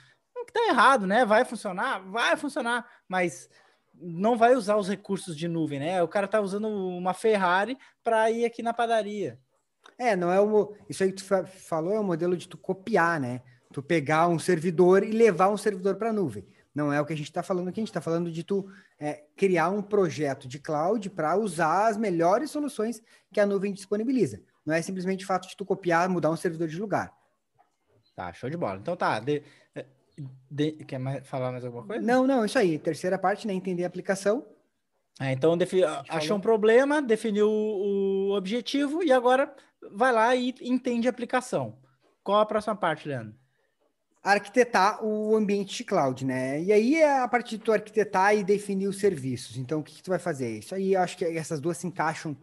que 0.49 0.53
tá 0.53 0.67
errado, 0.67 1.05
né? 1.05 1.23
Vai 1.23 1.45
funcionar? 1.45 1.99
Vai 1.99 2.35
funcionar, 2.35 2.85
mas 3.07 3.49
não 3.93 4.35
vai 4.37 4.55
usar 4.55 4.77
os 4.77 4.89
recursos 4.89 5.37
de 5.37 5.47
nuvem, 5.47 5.79
né? 5.79 6.01
O 6.01 6.07
cara 6.07 6.27
tá 6.27 6.41
usando 6.41 6.67
uma 6.67 7.13
Ferrari 7.13 7.77
para 8.03 8.29
ir 8.31 8.45
aqui 8.45 8.63
na 8.63 8.73
padaria. 8.73 9.39
É, 9.97 10.15
não 10.15 10.31
é 10.31 10.41
o. 10.41 10.73
Isso 10.89 11.03
aí 11.03 11.11
que 11.11 11.23
tu 11.23 11.45
falou 11.45 11.93
é 11.93 11.99
o 11.99 12.03
modelo 12.03 12.35
de 12.35 12.47
tu 12.47 12.57
copiar, 12.57 13.19
né? 13.19 13.41
Tu 13.71 13.83
pegar 13.83 14.27
um 14.27 14.39
servidor 14.39 15.03
e 15.03 15.11
levar 15.11 15.49
um 15.49 15.57
servidor 15.57 15.95
para 15.95 16.09
a 16.09 16.13
nuvem. 16.13 16.47
Não 16.73 16.91
é 16.91 16.99
o 16.99 17.05
que 17.05 17.13
a 17.13 17.17
gente 17.17 17.29
está 17.29 17.43
falando 17.43 17.67
aqui, 17.67 17.79
a 17.79 17.83
gente 17.83 17.89
está 17.89 18.01
falando 18.01 18.31
de 18.31 18.43
tu 18.43 18.67
é, 18.99 19.23
criar 19.35 19.69
um 19.69 19.81
projeto 19.81 20.47
de 20.47 20.59
cloud 20.59 21.09
para 21.09 21.37
usar 21.37 21.87
as 21.87 21.97
melhores 21.97 22.51
soluções 22.51 23.01
que 23.31 23.39
a 23.39 23.45
nuvem 23.45 23.73
disponibiliza. 23.73 24.41
Não 24.65 24.73
é 24.75 24.81
simplesmente 24.81 25.23
o 25.23 25.27
fato 25.27 25.47
de 25.47 25.55
tu 25.55 25.65
copiar, 25.65 26.09
mudar 26.09 26.29
um 26.29 26.35
servidor 26.35 26.67
de 26.67 26.79
lugar. 26.79 27.11
Tá, 28.15 28.33
show 28.33 28.49
de 28.49 28.57
bola. 28.57 28.79
Então 28.79 28.97
tá. 28.97 29.19
De, 29.19 29.41
de, 30.51 30.71
quer 30.83 30.99
mais, 30.99 31.25
falar 31.25 31.51
mais 31.51 31.63
alguma 31.63 31.85
coisa? 31.85 32.05
Não, 32.05 32.27
não, 32.27 32.43
isso 32.43 32.59
aí. 32.59 32.77
Terceira 32.77 33.17
parte, 33.17 33.47
né? 33.47 33.53
Entender 33.53 33.85
a 33.85 33.87
aplicação. 33.87 34.45
É, 35.21 35.31
então 35.31 35.57
defi, 35.57 35.83
achou 35.83 36.21
falou. 36.21 36.37
um 36.37 36.41
problema, 36.41 37.01
definiu 37.01 37.49
o, 37.49 38.29
o 38.29 38.37
objetivo 38.37 39.03
e 39.03 39.11
agora 39.11 39.53
vai 39.91 40.11
lá 40.11 40.35
e 40.35 40.53
entende 40.61 41.07
a 41.07 41.11
aplicação. 41.11 41.77
Qual 42.21 42.39
a 42.39 42.45
próxima 42.45 42.75
parte, 42.75 43.07
Leandro? 43.07 43.38
Arquitetar 44.21 45.03
o 45.03 45.35
ambiente 45.35 45.77
de 45.77 45.83
cloud, 45.83 46.25
né? 46.25 46.61
E 46.61 46.71
aí 46.71 46.95
é 46.95 47.19
a 47.19 47.27
partir 47.27 47.57
de 47.57 47.63
tu 47.63 47.71
arquitetar 47.71 48.35
e 48.35 48.43
definir 48.43 48.87
os 48.87 48.99
serviços. 48.99 49.57
Então, 49.57 49.79
o 49.79 49.83
que, 49.83 49.95
que 49.95 50.03
tu 50.03 50.09
vai 50.09 50.19
fazer? 50.19 50.59
Isso 50.59 50.75
aí, 50.75 50.93
eu 50.93 51.01
acho 51.01 51.17
que 51.17 51.25
essas 51.25 51.59
duas 51.59 51.77
se 51.77 51.87
encaixam 51.87 52.35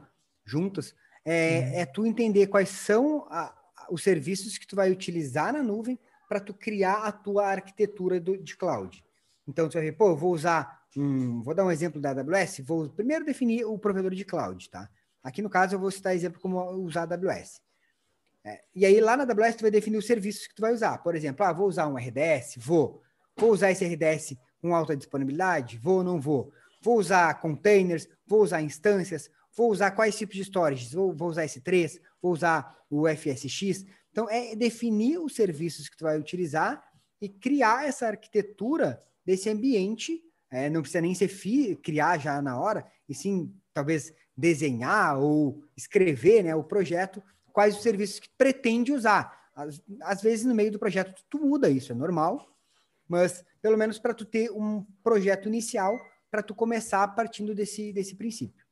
juntas. 0.45 0.95
É, 1.25 1.59
uhum. 1.59 1.81
é 1.81 1.87
tu 1.87 2.07
entender 2.07 2.47
quais 2.47 2.69
são 2.69 3.27
a, 3.31 3.55
os 3.91 4.03
serviços 4.03 4.57
que 4.57 4.67
tu 4.67 4.77
vai 4.77 4.91
utilizar 4.91 5.53
na 5.53 5.62
nuvem 5.62 5.99
para 6.29 6.41
tu 6.41 6.55
criar 6.55 7.05
a 7.05 7.12
tua 7.12 7.47
arquitetura 7.47 8.19
do, 8.19 8.39
de 8.39 8.57
cloud. 8.57 9.05
Então, 9.47 9.69
tu 9.69 9.75
vai 9.75 9.83
ver, 9.83 9.93
pô, 9.93 10.11
eu 10.11 10.17
vou 10.17 10.33
usar 10.33 10.83
um, 10.97 11.43
vou 11.43 11.55
dar 11.55 11.65
um 11.65 11.71
exemplo 11.71 12.01
da 12.01 12.11
AWS, 12.11 12.61
vou 12.65 12.89
primeiro 12.89 13.25
definir 13.25 13.65
o 13.65 13.79
provedor 13.79 14.15
de 14.15 14.25
cloud, 14.25 14.71
tá? 14.71 14.89
Aqui 15.23 15.43
no 15.43 15.51
caso 15.51 15.75
eu 15.75 15.79
vou 15.79 15.91
citar 15.91 16.15
exemplo 16.15 16.41
como 16.41 16.59
usar 16.77 17.11
a 17.11 17.15
AWS. 17.15 17.61
É, 18.47 18.63
e 18.73 18.87
aí 18.87 19.01
lá 19.01 19.17
na 19.17 19.25
AWS 19.25 19.57
tu 19.57 19.63
vai 19.63 19.73
definir 19.73 19.97
os 19.97 20.07
serviços 20.07 20.47
que 20.47 20.55
tu 20.55 20.61
vai 20.61 20.73
usar. 20.73 20.99
Por 20.99 21.17
exemplo, 21.17 21.45
ah, 21.45 21.53
vou 21.53 21.67
usar 21.67 21.89
um 21.89 21.97
RDS? 21.97 22.55
Vou. 22.59 23.03
Vou 23.37 23.51
usar 23.51 23.73
esse 23.73 23.85
RDS 23.85 24.37
com 24.63 24.73
alta 24.73 24.97
disponibilidade? 24.97 25.79
Vou 25.79 25.97
ou 25.97 26.05
não 26.05 26.21
vou? 26.21 26.53
Vou 26.81 26.97
usar 26.97 27.41
containers? 27.41 28.09
Vou 28.25 28.41
usar 28.43 28.63
instâncias? 28.63 29.29
Vou 29.57 29.69
usar 29.71 29.91
quais 29.91 30.17
tipos 30.17 30.37
de 30.37 30.43
storage? 30.43 30.95
Vou, 30.95 31.13
vou 31.13 31.29
usar 31.29 31.45
S3? 31.45 31.99
Vou 32.23 32.33
usar 32.33 32.79
o 32.89 33.09
FSX? 33.09 33.85
Então, 34.13 34.31
é 34.31 34.55
definir 34.55 35.19
os 35.19 35.35
serviços 35.35 35.89
que 35.89 35.97
tu 35.97 36.05
vai 36.05 36.17
utilizar 36.17 36.81
e 37.21 37.29
criar 37.29 37.89
essa 37.89 38.07
arquitetura 38.07 39.03
desse 39.25 39.51
ambiente. 39.51 40.23
É, 40.51 40.71
não 40.71 40.83
precisa 40.83 41.01
nem 41.01 41.15
ser 41.15 41.29
criar 41.83 42.19
já 42.19 42.41
na 42.41 42.61
hora, 42.61 42.87
e 43.09 43.15
sim 43.15 43.53
talvez 43.75 44.13
desenhar 44.37 45.19
ou 45.19 45.65
escrever 45.77 46.45
né, 46.45 46.55
o 46.55 46.63
projeto, 46.63 47.23
quais 47.57 47.75
os 47.75 47.83
serviços 47.83 48.21
que 48.21 48.29
pretende 48.37 48.92
usar. 48.92 49.49
Às, 49.55 49.81
às 50.03 50.21
vezes, 50.21 50.45
no 50.45 50.55
meio 50.55 50.71
do 50.71 50.79
projeto, 50.79 51.25
tu 51.31 51.38
muda 51.38 51.71
isso, 51.71 51.90
é 51.90 51.95
normal, 51.95 52.47
mas 53.09 53.42
pelo 53.62 53.79
menos 53.79 53.99
para 53.99 54.12
tu 54.12 54.27
ter 54.27 54.51
um 54.51 54.85
projeto 55.03 55.49
inicial, 55.49 55.97
para 56.31 56.42
tu 56.42 56.55
começar 56.55 57.09
partindo 57.14 57.55
desse, 57.55 57.95
desse 57.95 58.14
princípio. 58.14 58.62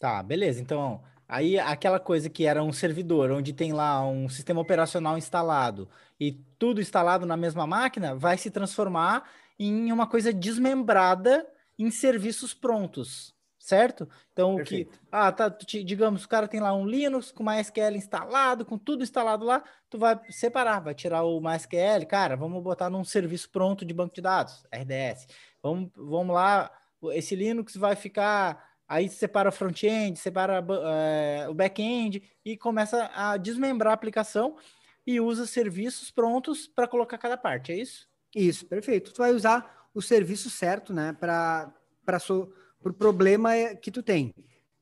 Tá, 0.00 0.20
beleza. 0.20 0.60
Então, 0.60 1.00
aí 1.28 1.56
aquela 1.60 2.00
coisa 2.00 2.28
que 2.28 2.44
era 2.44 2.60
um 2.60 2.72
servidor, 2.72 3.30
onde 3.30 3.52
tem 3.52 3.72
lá 3.72 4.04
um 4.04 4.28
sistema 4.28 4.60
operacional 4.60 5.16
instalado 5.16 5.88
e 6.18 6.32
tudo 6.58 6.80
instalado 6.80 7.24
na 7.24 7.36
mesma 7.36 7.68
máquina, 7.68 8.16
vai 8.16 8.36
se 8.36 8.50
transformar 8.50 9.30
em 9.56 9.92
uma 9.92 10.08
coisa 10.08 10.32
desmembrada 10.32 11.46
em 11.78 11.88
serviços 11.88 12.52
prontos 12.52 13.32
certo? 13.64 14.06
Então, 14.30 14.56
o 14.56 14.62
que, 14.62 14.86
ah, 15.10 15.32
tá, 15.32 15.50
te, 15.50 15.82
digamos, 15.82 16.24
o 16.24 16.28
cara 16.28 16.46
tem 16.46 16.60
lá 16.60 16.74
um 16.74 16.86
Linux 16.86 17.32
com 17.32 17.42
MySQL 17.42 17.96
instalado, 17.96 18.62
com 18.62 18.76
tudo 18.76 19.02
instalado 19.02 19.42
lá, 19.42 19.64
tu 19.88 19.98
vai 19.98 20.20
separar, 20.28 20.80
vai 20.80 20.94
tirar 20.94 21.22
o 21.22 21.40
MySQL, 21.40 22.04
cara, 22.06 22.36
vamos 22.36 22.62
botar 22.62 22.90
num 22.90 23.02
serviço 23.02 23.48
pronto 23.50 23.82
de 23.82 23.94
banco 23.94 24.14
de 24.14 24.20
dados, 24.20 24.66
RDS. 24.70 25.26
Vamos, 25.62 25.90
vamos 25.96 26.34
lá, 26.34 26.70
esse 27.14 27.34
Linux 27.34 27.74
vai 27.74 27.96
ficar, 27.96 28.62
aí 28.86 29.08
separa 29.08 29.48
o 29.48 29.52
front-end, 29.52 30.18
separa 30.18 30.62
é, 30.84 31.48
o 31.48 31.54
back-end 31.54 32.22
e 32.44 32.58
começa 32.58 33.10
a 33.14 33.38
desmembrar 33.38 33.92
a 33.92 33.94
aplicação 33.94 34.58
e 35.06 35.18
usa 35.22 35.46
serviços 35.46 36.10
prontos 36.10 36.66
para 36.66 36.86
colocar 36.86 37.16
cada 37.16 37.38
parte, 37.38 37.72
é 37.72 37.76
isso? 37.76 38.06
Isso, 38.36 38.66
perfeito. 38.66 39.10
Tu 39.10 39.16
vai 39.16 39.32
usar 39.32 39.88
o 39.94 40.02
serviço 40.02 40.50
certo, 40.50 40.92
né, 40.92 41.16
para 41.18 41.72
para 42.04 42.18
so 42.18 42.52
para 42.84 42.90
o 42.90 42.94
problema 42.94 43.54
é 43.54 43.74
que 43.74 43.90
tu 43.90 44.02
tem. 44.02 44.34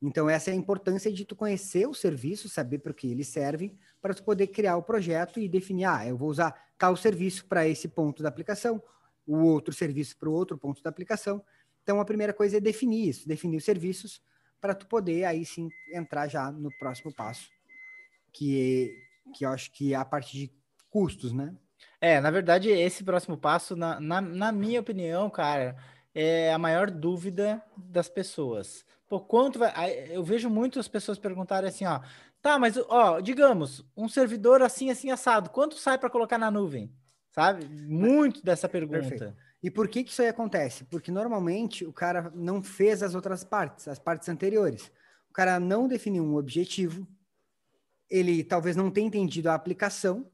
Então, 0.03 0.29
essa 0.29 0.51
é 0.51 0.53
a 0.53 0.57
importância 0.57 1.13
de 1.13 1.25
tu 1.25 1.37
conhecer 1.37 1.87
o 1.87 1.95
serviço, 1.95 2.49
saber 2.49 2.79
para 2.79 2.93
que 2.93 3.09
ele 3.09 3.23
serve, 3.23 3.79
para 4.01 4.13
tu 4.13 4.25
poder 4.25 4.49
criar 4.49 4.77
o 4.77 4.83
projeto 4.83 5.39
e 5.39 5.49
definir, 5.49 5.85
ah, 5.85 6.05
eu 6.05 6.17
vou 6.17 6.29
usar 6.29 6.53
tal 6.77 6.97
serviço 6.97 7.47
para 7.47 7.69
esse 7.69 7.87
ponto 7.87 8.21
da 8.21 8.29
aplicação, 8.29 8.83
o 9.25 9.37
outro 9.45 9.73
serviço 9.73 10.19
para 10.19 10.29
o 10.29 10.33
outro 10.33 10.59
ponto 10.59 10.83
da 10.83 10.91
aplicação. 10.91 11.45
Então, 11.85 12.01
a 12.01 12.05
primeira 12.05 12.33
coisa 12.33 12.57
é 12.57 12.61
definir 12.61 13.09
isso, 13.09 13.29
definir 13.29 13.59
os 13.59 13.65
serviços, 13.65 14.21
para 14.61 14.75
tu 14.75 14.89
poder 14.89 15.25
aí 15.25 15.45
sim 15.45 15.69
entrar 15.93 16.27
já 16.27 16.51
no 16.51 16.77
próximo 16.79 17.15
passo, 17.15 17.49
que, 18.33 18.93
que 19.37 19.47
eu 19.47 19.51
acho 19.51 19.71
que 19.71 19.93
é 19.93 19.97
a 19.97 20.05
parte 20.05 20.37
de 20.37 20.53
custos, 20.91 21.33
né? 21.33 21.55
É, 22.01 22.21
na 22.21 22.31
verdade, 22.33 22.69
esse 22.69 23.05
próximo 23.05 23.37
passo, 23.37 23.77
na, 23.77 24.01
na, 24.01 24.21
na 24.21 24.51
minha 24.51 24.81
opinião, 24.81 25.31
cara, 25.31 25.77
é 26.15 26.53
a 26.53 26.59
maior 26.59 26.91
dúvida 26.91 27.63
das 27.77 28.09
pessoas. 28.09 28.85
Por 29.09 29.27
quanto 29.27 29.59
vai. 29.59 30.09
Eu 30.11 30.23
vejo 30.25 30.49
muitas 30.49 30.89
pessoas 30.89 31.19
perguntarem 31.19 31.69
assim, 31.69 31.85
ó. 31.85 32.01
Tá, 32.41 32.59
mas 32.59 32.77
ó, 32.89 33.21
digamos, 33.21 33.85
um 33.97 34.09
servidor 34.09 34.63
assim, 34.63 34.91
assim, 34.91 35.11
assado, 35.11 35.51
quanto 35.51 35.77
sai 35.77 35.97
para 35.97 36.11
colocar 36.11 36.39
na 36.39 36.51
nuvem? 36.51 36.93
Sabe? 37.31 37.65
Muito 37.67 38.45
dessa 38.45 38.69
pergunta. 38.69 39.09
Perfeito. 39.09 39.37
E 39.63 39.71
por 39.71 39.87
que, 39.87 40.03
que 40.03 40.11
isso 40.11 40.21
aí 40.21 40.29
acontece? 40.29 40.85
Porque 40.85 41.13
normalmente 41.13 41.85
o 41.85 41.93
cara 41.93 42.33
não 42.35 42.61
fez 42.63 43.03
as 43.03 43.15
outras 43.15 43.45
partes, 43.45 43.87
as 43.87 43.99
partes 43.99 44.29
anteriores. 44.29 44.91
O 45.31 45.33
cara 45.33 45.61
não 45.61 45.87
definiu 45.87 46.25
um 46.25 46.37
objetivo, 46.37 47.07
ele 48.11 48.43
talvez 48.43 48.77
não 48.77 48.91
tenha 48.91 49.07
entendido 49.07 49.49
a 49.49 49.55
aplicação, 49.55 50.31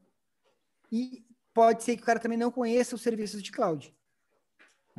e 0.91 1.23
pode 1.53 1.83
ser 1.83 1.95
que 1.95 2.01
o 2.01 2.05
cara 2.05 2.19
também 2.19 2.37
não 2.37 2.51
conheça 2.51 2.95
os 2.95 3.01
serviços 3.01 3.41
de 3.41 3.51
cloud. 3.51 3.93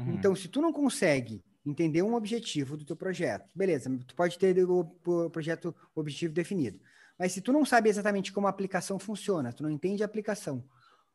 Uhum. 0.01 0.15
Então, 0.15 0.35
se 0.35 0.49
tu 0.49 0.61
não 0.61 0.73
consegue 0.73 1.43
entender 1.65 2.03
um 2.03 2.15
objetivo 2.15 2.77
do 2.77 2.85
teu 2.85 2.97
projeto, 2.97 3.51
beleza, 3.55 3.91
tu 4.07 4.15
pode 4.15 4.39
ter 4.39 4.57
o, 4.65 4.85
projeto 5.31 5.75
objetivo 5.95 6.33
definido. 6.33 6.81
Mas 7.19 7.33
se 7.33 7.41
tu 7.41 7.53
não 7.53 7.65
sabe 7.65 7.91
exatamente 7.91 8.33
como 8.33 8.47
a 8.47 8.51
aplicação 8.51 8.99
funciona, 8.99 9.53
tu 9.53 9.63
não 9.63 9.71
entende 9.71 10.03
a 10.03 10.07
aplicação, 10.07 10.65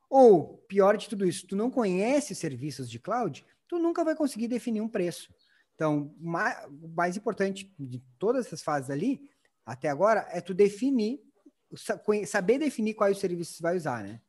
ou 0.09 0.59
pior 0.67 0.97
de 0.97 1.09
tudo 1.09 1.25
isso, 1.25 1.47
tu 1.47 1.55
não 1.55 1.71
conhece 1.71 2.33
os 2.33 2.37
serviços 2.39 2.89
de 2.89 2.99
cloud, 2.99 3.43
tu 3.67 3.79
nunca 3.79 4.03
vai 4.03 4.15
conseguir 4.15 4.47
definir 4.47 4.81
um 4.81 4.87
preço. 4.87 5.33
Então, 5.73 6.13
o 6.21 6.87
mais 6.95 7.17
importante 7.17 7.73
de 7.77 8.01
todas 8.19 8.45
essas 8.45 8.61
fases 8.61 8.89
ali, 8.89 9.29
até 9.65 9.89
agora, 9.89 10.27
é 10.29 10.39
tu 10.39 10.53
definir, 10.53 11.19
saber 12.27 12.59
definir 12.59 12.93
quais 12.93 13.17
serviços 13.17 13.57
tu 13.57 13.63
vai 13.63 13.75
usar, 13.75 14.03
né? 14.03 14.21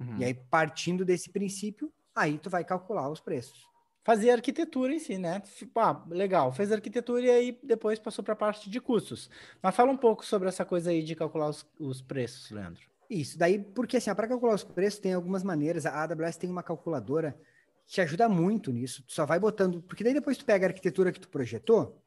Uhum. 0.00 0.18
E 0.18 0.24
aí, 0.24 0.34
partindo 0.34 1.04
desse 1.04 1.28
princípio, 1.30 1.92
aí 2.14 2.38
tu 2.38 2.48
vai 2.48 2.64
calcular 2.64 3.10
os 3.10 3.20
preços 3.20 3.68
fazer 4.08 4.30
arquitetura 4.30 4.94
em 4.94 4.98
si, 4.98 5.18
né? 5.18 5.42
Ah, 5.76 6.02
legal, 6.08 6.50
fez 6.50 6.72
arquitetura 6.72 7.26
e 7.26 7.30
aí 7.30 7.60
depois 7.62 7.98
passou 7.98 8.24
para 8.24 8.32
a 8.32 8.36
parte 8.36 8.70
de 8.70 8.80
custos. 8.80 9.28
Mas 9.62 9.76
fala 9.76 9.92
um 9.92 9.98
pouco 9.98 10.24
sobre 10.24 10.48
essa 10.48 10.64
coisa 10.64 10.88
aí 10.88 11.02
de 11.02 11.14
calcular 11.14 11.50
os, 11.50 11.66
os 11.78 12.00
preços, 12.00 12.50
Leandro. 12.50 12.80
Isso, 13.10 13.38
daí, 13.38 13.58
porque 13.58 13.98
assim, 13.98 14.14
para 14.14 14.26
calcular 14.26 14.54
os 14.54 14.64
preços 14.64 14.98
tem 14.98 15.12
algumas 15.12 15.42
maneiras. 15.42 15.84
A 15.84 16.04
AWS 16.04 16.38
tem 16.38 16.48
uma 16.48 16.62
calculadora 16.62 17.38
que 17.86 17.92
te 17.92 18.00
ajuda 18.00 18.30
muito 18.30 18.72
nisso. 18.72 19.04
Tu 19.06 19.12
só 19.12 19.26
vai 19.26 19.38
botando, 19.38 19.82
porque 19.82 20.02
daí 20.02 20.14
depois 20.14 20.38
tu 20.38 20.44
pega 20.46 20.64
a 20.64 20.70
arquitetura 20.70 21.12
que 21.12 21.20
tu 21.20 21.28
projetou 21.28 22.02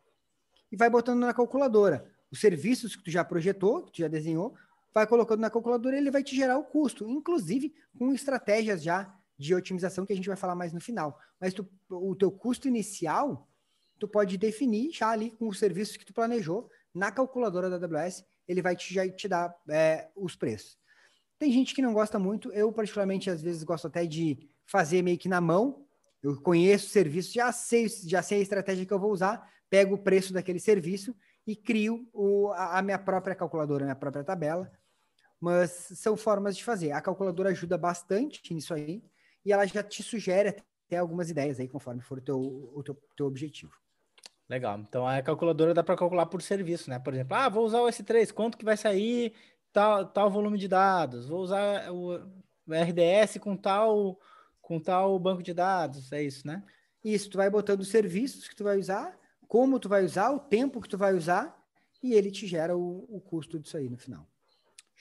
e 0.72 0.76
vai 0.76 0.90
botando 0.90 1.20
na 1.20 1.36
calculadora. 1.36 2.04
Os 2.32 2.42
serviços 2.42 2.96
que 2.96 3.04
tu 3.04 3.12
já 3.12 3.24
projetou, 3.24 3.84
que 3.84 3.92
tu 3.92 3.98
já 4.00 4.08
desenhou, 4.08 4.56
vai 4.92 5.06
colocando 5.06 5.42
na 5.42 5.52
calculadora 5.52 5.96
e 5.96 6.00
ele 6.00 6.10
vai 6.10 6.24
te 6.24 6.36
gerar 6.36 6.58
o 6.58 6.64
custo, 6.64 7.08
inclusive 7.08 7.76
com 7.96 8.12
estratégias 8.12 8.82
já 8.82 9.16
de 9.42 9.56
otimização 9.56 10.06
que 10.06 10.14
a 10.14 10.16
gente 10.16 10.28
vai 10.28 10.38
falar 10.38 10.56
mais 10.56 10.72
no 10.72 10.80
final. 10.80 11.20
Mas 11.40 11.54
tu, 11.54 11.68
o 11.90 12.16
teu 12.16 12.32
custo 12.32 12.68
inicial, 12.68 13.50
tu 14.00 14.08
pode 14.08 14.38
definir 14.38 14.92
já 14.92 15.10
ali 15.10 15.32
com 15.32 15.48
o 15.48 15.54
serviço 15.54 15.98
que 15.98 16.06
tu 16.06 16.14
planejou 16.14 16.70
na 16.94 17.12
calculadora 17.12 17.68
da 17.70 17.88
AWS, 17.88 18.24
ele 18.48 18.62
vai 18.62 18.76
te, 18.76 18.94
já 18.94 19.10
te 19.10 19.28
dar 19.28 19.56
é, 19.68 20.10
os 20.16 20.36
preços. 20.36 20.78
Tem 21.40 21.52
gente 21.52 21.74
que 21.74 21.82
não 21.82 21.92
gosta 21.92 22.20
muito, 22.20 22.52
eu 22.52 22.72
particularmente 22.72 23.32
às 23.32 23.42
vezes 23.42 23.64
gosto 23.64 23.88
até 23.88 24.06
de 24.06 24.48
fazer 24.66 25.02
meio 25.02 25.18
que 25.18 25.28
na 25.28 25.42
mão. 25.42 25.88
Eu 26.22 26.40
conheço 26.40 26.86
o 26.86 26.90
serviço, 26.92 27.34
já 27.34 27.52
sei, 27.52 27.88
já 27.88 28.22
sei 28.22 28.40
a 28.40 28.42
estratégia 28.42 28.86
que 28.86 28.94
eu 28.94 29.00
vou 29.00 29.12
usar, 29.12 29.52
pego 29.72 29.96
o 29.96 29.98
preço 29.98 30.32
daquele 30.34 30.60
serviço 30.60 31.16
e 31.48 31.56
crio 31.56 32.08
o, 32.14 32.50
a, 32.52 32.78
a 32.78 32.82
minha 32.84 33.00
própria 33.00 33.34
calculadora, 33.34 33.86
a 33.86 33.88
minha 33.88 33.96
própria 33.96 34.24
tabela. 34.24 34.72
Mas 35.40 35.72
são 35.96 36.16
formas 36.16 36.56
de 36.56 36.64
fazer. 36.64 36.92
A 36.92 37.02
calculadora 37.02 37.50
ajuda 37.50 37.76
bastante 37.76 38.54
nisso 38.54 38.72
aí 38.76 39.02
e 39.46 39.52
ela 39.52 39.66
já 39.66 39.84
te 39.84 40.04
sugere 40.04 40.56
até 40.86 40.98
algumas 40.98 41.30
ideias 41.30 41.60
aí, 41.60 41.68
conforme 41.68 42.02
for 42.02 42.18
o 42.18 42.22
teu, 42.22 42.40
o 42.40 42.84
teu, 42.84 42.96
teu 43.16 43.26
objetivo. 43.26 43.74
Legal. 44.50 44.80
Então 44.80 45.08
a 45.08 45.22
calculadora 45.22 45.74
dá 45.74 45.82
para 45.82 45.96
calcular 45.96 46.26
por 46.26 46.42
serviço, 46.42 46.90
né? 46.90 47.00
Por 47.00 47.14
exemplo, 47.14 47.36
ah, 47.36 47.48
vou 47.48 47.66
usar 47.66 47.82
o 47.82 47.88
S3, 47.88 48.34
quanto 48.34 48.58
que 48.58 48.66
vai 48.66 48.76
sair 48.76 49.34
tal, 49.72 50.06
tal 50.08 50.30
volume 50.30 50.58
de 50.58 50.68
dados? 50.68 51.30
Vou 51.30 51.42
usar 51.42 51.90
o 51.92 52.18
RDS 52.68 53.38
com 53.40 53.56
tal 53.56 54.20
com 54.62 54.80
tal 54.80 55.20
banco 55.20 55.44
de 55.44 55.54
dados, 55.54 56.12
é 56.14 56.24
isso, 56.24 56.48
né? 56.48 56.64
Isso, 57.04 57.30
tu 57.30 57.38
vai 57.38 57.50
botando 57.50 57.82
os 57.82 57.90
serviços 57.90 58.48
que 58.48 58.56
tu 58.56 58.64
vai 58.64 58.78
usar, 58.78 59.20
como 59.48 59.80
tu 59.80 59.90
vai 59.90 60.06
usar, 60.06 60.32
o 60.32 60.40
tempo 60.40 60.80
que 60.80 60.88
tu 60.88 60.98
vai 60.98 61.14
usar, 61.14 61.58
e 62.02 62.14
ele 62.14 62.32
te 62.32 62.48
gera 62.48 62.78
o, 62.78 63.06
o 63.10 63.20
custo 63.20 63.60
disso 63.60 63.76
aí 63.76 63.90
no 63.90 63.98
final. 63.98 64.26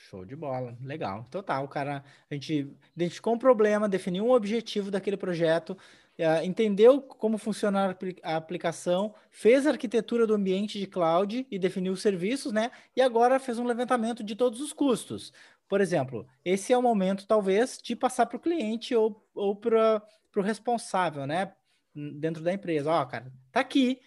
Show 0.09 0.25
de 0.25 0.35
bola, 0.35 0.77
legal. 0.83 1.25
Então 1.29 1.43
tá, 1.43 1.61
o 1.61 1.69
cara, 1.69 2.03
a 2.31 2.35
gente 2.35 2.75
identificou 2.97 3.35
um 3.35 3.39
problema, 3.39 3.89
definiu 3.89 4.25
um 4.25 4.33
objetivo 4.33 4.91
daquele 4.91 5.17
projeto, 5.17 5.77
uh, 6.19 6.43
entendeu 6.43 7.03
como 7.03 7.37
funciona 7.37 7.97
a 8.23 8.37
aplicação, 8.37 9.15
fez 9.31 9.67
a 9.67 9.71
arquitetura 9.71 10.27
do 10.27 10.35
ambiente 10.35 10.79
de 10.79 10.87
cloud 10.87 11.47
e 11.51 11.59
definiu 11.59 11.93
os 11.93 12.01
serviços, 12.01 12.51
né? 12.51 12.71
E 12.97 13.03
agora 13.03 13.39
fez 13.39 13.59
um 13.59 13.67
levantamento 13.67 14.25
de 14.25 14.35
todos 14.35 14.61
os 14.61 14.73
custos. 14.73 15.33
Por 15.69 15.81
exemplo, 15.81 16.27
esse 16.45 16.73
é 16.73 16.79
o 16.79 16.83
momento, 16.83 17.27
talvez, 17.27 17.79
de 17.81 17.95
passar 17.95 18.27
para 18.27 18.39
o 18.39 18.41
cliente 18.41 18.95
ou, 18.95 19.23
ou 19.35 19.55
para 19.55 20.03
o 20.35 20.41
responsável, 20.41 21.27
né? 21.27 21.53
Dentro 21.95 22.43
da 22.43 22.53
empresa. 22.53 22.91
Ó, 22.91 23.05
cara, 23.05 23.31
tá 23.53 23.61
aqui. 23.61 24.01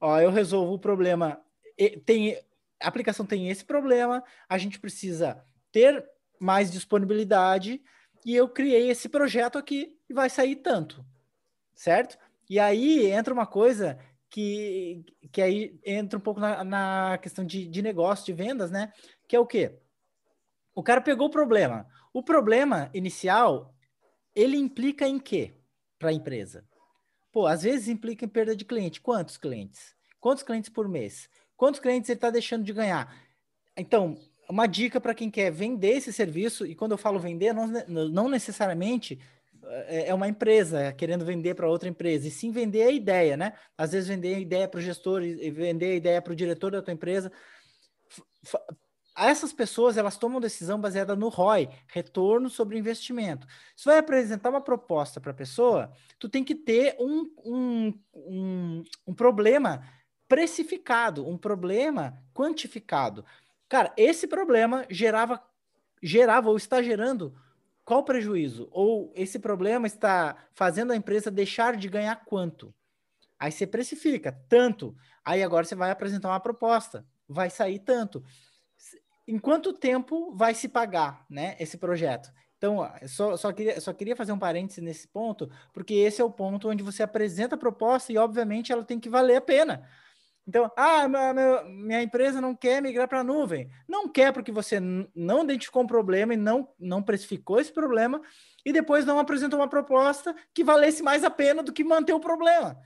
Ó, 0.00 0.18
eu 0.20 0.30
resolvo 0.30 0.74
o 0.74 0.78
problema. 0.78 1.40
Tem 2.04 2.36
a 2.80 2.88
aplicação 2.88 3.24
tem 3.26 3.48
esse 3.48 3.64
problema, 3.64 4.22
a 4.48 4.58
gente 4.58 4.78
precisa 4.78 5.42
ter 5.72 6.04
mais 6.38 6.70
disponibilidade 6.70 7.82
e 8.24 8.34
eu 8.34 8.48
criei 8.48 8.90
esse 8.90 9.08
projeto 9.08 9.56
aqui 9.58 9.96
e 10.08 10.14
vai 10.14 10.28
sair 10.28 10.56
tanto, 10.56 11.04
certo? 11.74 12.18
E 12.48 12.58
aí 12.58 13.10
entra 13.10 13.32
uma 13.32 13.46
coisa 13.46 13.98
que, 14.30 15.04
que 15.32 15.40
aí 15.40 15.78
entra 15.84 16.18
um 16.18 16.22
pouco 16.22 16.40
na, 16.40 16.62
na 16.64 17.18
questão 17.22 17.44
de, 17.44 17.66
de 17.66 17.82
negócio, 17.82 18.26
de 18.26 18.32
vendas, 18.32 18.70
né? 18.70 18.92
Que 19.28 19.36
é 19.36 19.40
o 19.40 19.46
quê? 19.46 19.78
O 20.74 20.82
cara 20.82 21.00
pegou 21.00 21.28
o 21.28 21.30
problema. 21.30 21.88
O 22.12 22.22
problema 22.22 22.90
inicial, 22.92 23.74
ele 24.34 24.56
implica 24.56 25.08
em 25.08 25.18
quê 25.18 25.54
para 25.98 26.10
a 26.10 26.12
empresa? 26.12 26.66
Pô, 27.32 27.46
às 27.46 27.62
vezes 27.62 27.88
implica 27.88 28.24
em 28.24 28.28
perda 28.28 28.54
de 28.54 28.64
cliente. 28.64 29.00
Quantos 29.00 29.36
clientes? 29.36 29.94
Quantos 30.20 30.42
clientes 30.42 30.70
por 30.70 30.88
mês? 30.88 31.28
Quantos 31.56 31.80
clientes 31.80 32.08
ele 32.10 32.16
está 32.18 32.30
deixando 32.30 32.64
de 32.64 32.72
ganhar? 32.72 33.14
Então, 33.76 34.16
uma 34.48 34.66
dica 34.66 35.00
para 35.00 35.14
quem 35.14 35.30
quer 35.30 35.50
vender 35.50 35.96
esse 35.96 36.12
serviço, 36.12 36.66
e 36.66 36.74
quando 36.74 36.92
eu 36.92 36.98
falo 36.98 37.18
vender, 37.18 37.52
não, 37.52 37.66
não 37.86 38.28
necessariamente 38.28 39.18
é, 39.64 40.08
é 40.08 40.14
uma 40.14 40.28
empresa 40.28 40.92
querendo 40.92 41.24
vender 41.24 41.54
para 41.54 41.68
outra 41.68 41.88
empresa, 41.88 42.28
e 42.28 42.30
sim 42.30 42.50
vender 42.50 42.82
a 42.82 42.90
ideia, 42.90 43.36
né? 43.36 43.54
Às 43.76 43.92
vezes 43.92 44.08
vender 44.08 44.34
a 44.34 44.38
ideia 44.38 44.68
para 44.68 44.78
o 44.78 44.82
gestor 44.82 45.22
e 45.22 45.50
vender 45.50 45.92
a 45.92 45.94
ideia 45.94 46.22
para 46.22 46.32
o 46.32 46.36
diretor 46.36 46.70
da 46.70 46.82
tua 46.82 46.92
empresa. 46.92 47.32
Essas 49.18 49.52
pessoas, 49.52 49.96
elas 49.96 50.18
tomam 50.18 50.38
decisão 50.38 50.78
baseada 50.78 51.16
no 51.16 51.28
ROI, 51.28 51.70
retorno 51.88 52.50
sobre 52.50 52.78
investimento. 52.78 53.46
Se 53.74 53.86
vai 53.86 53.98
apresentar 53.98 54.50
uma 54.50 54.60
proposta 54.60 55.20
para 55.20 55.30
a 55.30 55.34
pessoa, 55.34 55.90
tu 56.18 56.28
tem 56.28 56.44
que 56.44 56.54
ter 56.54 56.94
um, 57.00 57.30
um, 57.44 57.94
um, 58.14 58.84
um 59.06 59.14
problema 59.14 59.82
precificado, 60.28 61.26
um 61.28 61.36
problema 61.36 62.22
quantificado. 62.34 63.24
Cara, 63.68 63.92
esse 63.96 64.26
problema 64.26 64.86
gerava, 64.90 65.42
gerava 66.02 66.50
ou 66.50 66.56
está 66.56 66.82
gerando 66.82 67.34
qual 67.86 68.02
prejuízo? 68.02 68.68
Ou 68.72 69.12
esse 69.14 69.38
problema 69.38 69.86
está 69.86 70.36
fazendo 70.52 70.92
a 70.92 70.96
empresa 70.96 71.30
deixar 71.30 71.76
de 71.76 71.88
ganhar 71.88 72.24
quanto? 72.24 72.74
Aí 73.38 73.52
você 73.52 73.64
precifica 73.64 74.32
tanto. 74.48 74.96
Aí 75.24 75.40
agora 75.40 75.64
você 75.64 75.76
vai 75.76 75.92
apresentar 75.92 76.30
uma 76.30 76.40
proposta, 76.40 77.06
vai 77.28 77.48
sair 77.48 77.78
tanto. 77.78 78.24
Em 79.26 79.38
quanto 79.38 79.72
tempo 79.72 80.34
vai 80.34 80.52
se 80.52 80.68
pagar, 80.68 81.24
né, 81.30 81.56
esse 81.60 81.78
projeto? 81.78 82.32
Então, 82.58 82.78
só, 83.06 83.36
só, 83.36 83.52
queria, 83.52 83.80
só 83.80 83.92
queria 83.92 84.16
fazer 84.16 84.32
um 84.32 84.38
parêntese 84.38 84.80
nesse 84.80 85.06
ponto, 85.06 85.48
porque 85.72 85.94
esse 85.94 86.20
é 86.20 86.24
o 86.24 86.30
ponto 86.30 86.68
onde 86.68 86.82
você 86.82 87.02
apresenta 87.02 87.54
a 87.54 87.58
proposta 87.58 88.12
e, 88.12 88.18
obviamente, 88.18 88.72
ela 88.72 88.84
tem 88.84 88.98
que 88.98 89.08
valer 89.08 89.36
a 89.36 89.40
pena. 89.40 89.88
Então, 90.46 90.70
ah, 90.76 91.08
minha, 91.08 91.64
minha 91.64 92.02
empresa 92.02 92.40
não 92.40 92.54
quer 92.54 92.80
migrar 92.80 93.08
para 93.08 93.20
a 93.20 93.24
nuvem. 93.24 93.68
Não 93.88 94.08
quer 94.08 94.32
porque 94.32 94.52
você 94.52 94.78
não 94.80 95.42
identificou 95.42 95.82
um 95.82 95.86
problema 95.86 96.34
e 96.34 96.36
não, 96.36 96.68
não 96.78 97.02
precificou 97.02 97.58
esse 97.58 97.72
problema 97.72 98.22
e 98.64 98.72
depois 98.72 99.04
não 99.04 99.18
apresentou 99.18 99.58
uma 99.58 99.68
proposta 99.68 100.34
que 100.54 100.62
valesse 100.62 101.02
mais 101.02 101.24
a 101.24 101.30
pena 101.30 101.64
do 101.64 101.72
que 101.72 101.82
manter 101.82 102.12
o 102.12 102.20
problema. 102.20 102.78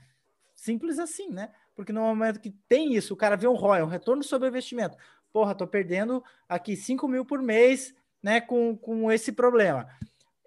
Simples 0.55 0.97
assim, 0.97 1.29
né? 1.29 1.51
Porque 1.75 1.93
no 1.93 2.01
momento 2.01 2.39
que 2.39 2.49
tem 2.67 2.95
isso, 2.95 3.13
o 3.13 3.17
cara 3.17 3.35
vê 3.35 3.47
um 3.47 3.53
ROI, 3.53 3.83
um 3.83 3.87
retorno 3.87 4.23
sobre 4.23 4.47
investimento. 4.47 4.97
Porra, 5.31 5.53
tô 5.53 5.67
perdendo 5.67 6.23
aqui 6.49 6.75
5 6.75 7.07
mil 7.07 7.23
por 7.23 7.41
mês, 7.41 7.93
né, 8.23 8.41
com, 8.41 8.75
com 8.75 9.11
esse 9.11 9.31
problema. 9.31 9.87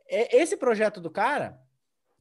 Esse 0.08 0.56
projeto 0.56 1.00
do 1.00 1.10
cara 1.10 1.58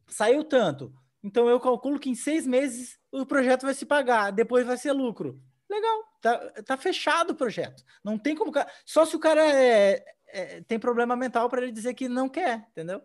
saiu 0.08 0.44
tanto. 0.44 0.94
Então 1.24 1.48
eu 1.50 1.60
calculo 1.60 2.00
que 2.00 2.10
em 2.10 2.16
seis 2.16 2.46
meses 2.46 3.00
o 3.14 3.26
projeto 3.26 3.64
vai 3.64 3.74
se 3.74 3.86
pagar, 3.86 4.32
depois 4.32 4.66
vai 4.66 4.76
ser 4.76 4.92
lucro. 4.92 5.40
Legal, 5.70 6.04
tá, 6.20 6.38
tá 6.66 6.78
fechado 6.78 7.32
o 7.32 7.36
projeto. 7.36 7.84
Não 8.04 8.18
tem 8.18 8.36
como. 8.36 8.52
Só 8.86 9.06
se 9.06 9.16
o 9.16 9.20
cara 9.20 9.42
é, 9.46 10.04
é, 10.28 10.62
tem 10.62 10.80
problema 10.80 11.16
mental 11.16 11.48
para 11.48 11.62
ele 11.62 11.72
dizer 11.72 11.94
que 11.94 12.10
não 12.10 12.28
quer, 12.28 12.68
entendeu? 12.72 13.02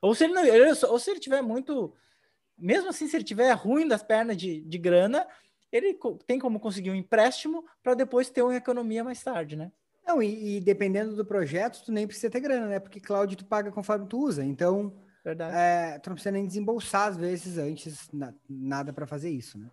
Ou 0.00 0.14
se 0.14 0.24
ele 0.24 0.32
não, 0.32 0.42
ou 0.90 0.98
se 0.98 1.10
ele 1.10 1.20
tiver 1.20 1.42
muito. 1.42 1.94
Mesmo 2.56 2.88
assim, 2.88 3.06
se 3.06 3.16
ele 3.16 3.24
tiver 3.24 3.52
ruim 3.52 3.86
das 3.86 4.02
pernas 4.02 4.36
de, 4.36 4.60
de 4.62 4.78
grana, 4.78 5.26
ele 5.70 5.96
tem 6.26 6.38
como 6.38 6.58
conseguir 6.58 6.90
um 6.90 6.94
empréstimo 6.94 7.64
para 7.82 7.94
depois 7.94 8.30
ter 8.30 8.42
uma 8.42 8.56
economia 8.56 9.04
mais 9.04 9.22
tarde, 9.22 9.56
né? 9.56 9.70
Não, 10.06 10.22
e, 10.22 10.56
e, 10.56 10.60
dependendo 10.60 11.14
do 11.14 11.24
projeto, 11.24 11.84
tu 11.84 11.92
nem 11.92 12.06
precisa 12.06 12.30
ter 12.30 12.40
grana, 12.40 12.66
né? 12.66 12.80
Porque 12.80 12.98
cloud 12.98 13.36
tu 13.36 13.44
paga 13.44 13.70
conforme 13.70 14.08
tu 14.08 14.18
usa. 14.18 14.42
Então, 14.42 14.98
Verdade. 15.24 15.54
É, 15.54 15.98
tu 15.98 16.10
não 16.10 16.14
precisa 16.14 16.32
nem 16.32 16.46
desembolsar 16.46 17.08
às 17.08 17.16
vezes 17.16 17.58
antes, 17.58 18.08
na, 18.12 18.32
nada 18.48 18.92
para 18.92 19.06
fazer 19.06 19.30
isso, 19.30 19.58
né? 19.58 19.70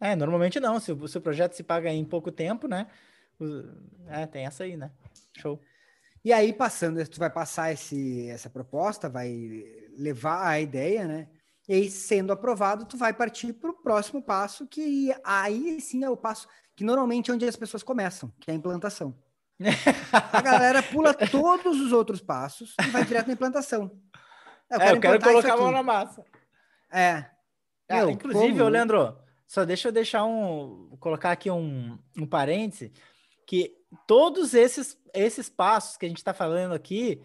É, 0.00 0.16
normalmente 0.16 0.60
não. 0.60 0.78
Se 0.80 0.92
o 0.92 1.08
seu 1.08 1.20
projeto 1.20 1.54
se 1.54 1.62
paga 1.62 1.90
em 1.90 2.04
pouco 2.04 2.30
tempo, 2.30 2.68
né? 2.68 2.86
É, 4.08 4.26
tem 4.26 4.46
essa 4.46 4.64
aí, 4.64 4.76
né? 4.76 4.90
Show. 5.38 5.60
E 6.24 6.32
aí, 6.32 6.52
passando, 6.52 7.06
tu 7.06 7.18
vai 7.18 7.28
passar 7.28 7.72
esse, 7.72 8.28
essa 8.30 8.48
proposta, 8.48 9.08
vai 9.08 9.64
levar 9.96 10.46
a 10.46 10.60
ideia, 10.60 11.06
né? 11.06 11.28
E 11.68 11.74
aí, 11.74 11.90
sendo 11.90 12.32
aprovado, 12.32 12.86
tu 12.86 12.96
vai 12.96 13.12
partir 13.12 13.52
para 13.52 13.70
o 13.70 13.74
próximo 13.74 14.22
passo, 14.22 14.66
que 14.66 15.14
aí 15.22 15.80
sim 15.80 16.04
é 16.04 16.10
o 16.10 16.16
passo 16.16 16.48
que 16.76 16.84
normalmente 16.84 17.30
é 17.30 17.34
onde 17.34 17.46
as 17.46 17.56
pessoas 17.56 17.82
começam, 17.82 18.32
que 18.40 18.50
é 18.50 18.54
a 18.54 18.56
implantação. 18.56 19.14
a 20.12 20.42
galera 20.42 20.82
pula 20.82 21.14
todos 21.14 21.80
os 21.80 21.92
outros 21.92 22.20
passos 22.20 22.74
e 22.84 22.90
vai 22.90 23.04
direto 23.04 23.28
na 23.28 23.34
implantação. 23.34 23.90
Eu 24.70 24.78
quero, 24.78 24.90
é, 24.90 24.96
eu 24.96 25.00
quero 25.00 25.20
colocar 25.20 25.52
a 25.54 25.56
mão 25.56 25.70
na 25.70 25.82
massa. 25.82 26.24
É. 26.92 27.30
Meu, 27.90 28.10
inclusive, 28.10 28.58
como... 28.58 28.68
Leandro, 28.68 29.16
só 29.46 29.64
deixa 29.64 29.88
eu 29.88 29.92
deixar 29.92 30.24
um. 30.24 30.96
colocar 30.98 31.32
aqui 31.32 31.50
um, 31.50 31.98
um 32.16 32.26
parêntese, 32.26 32.92
que 33.46 33.76
todos 34.06 34.54
esses, 34.54 34.98
esses 35.12 35.48
passos 35.48 35.96
que 35.96 36.06
a 36.06 36.08
gente 36.08 36.18
está 36.18 36.32
falando 36.32 36.74
aqui, 36.74 37.20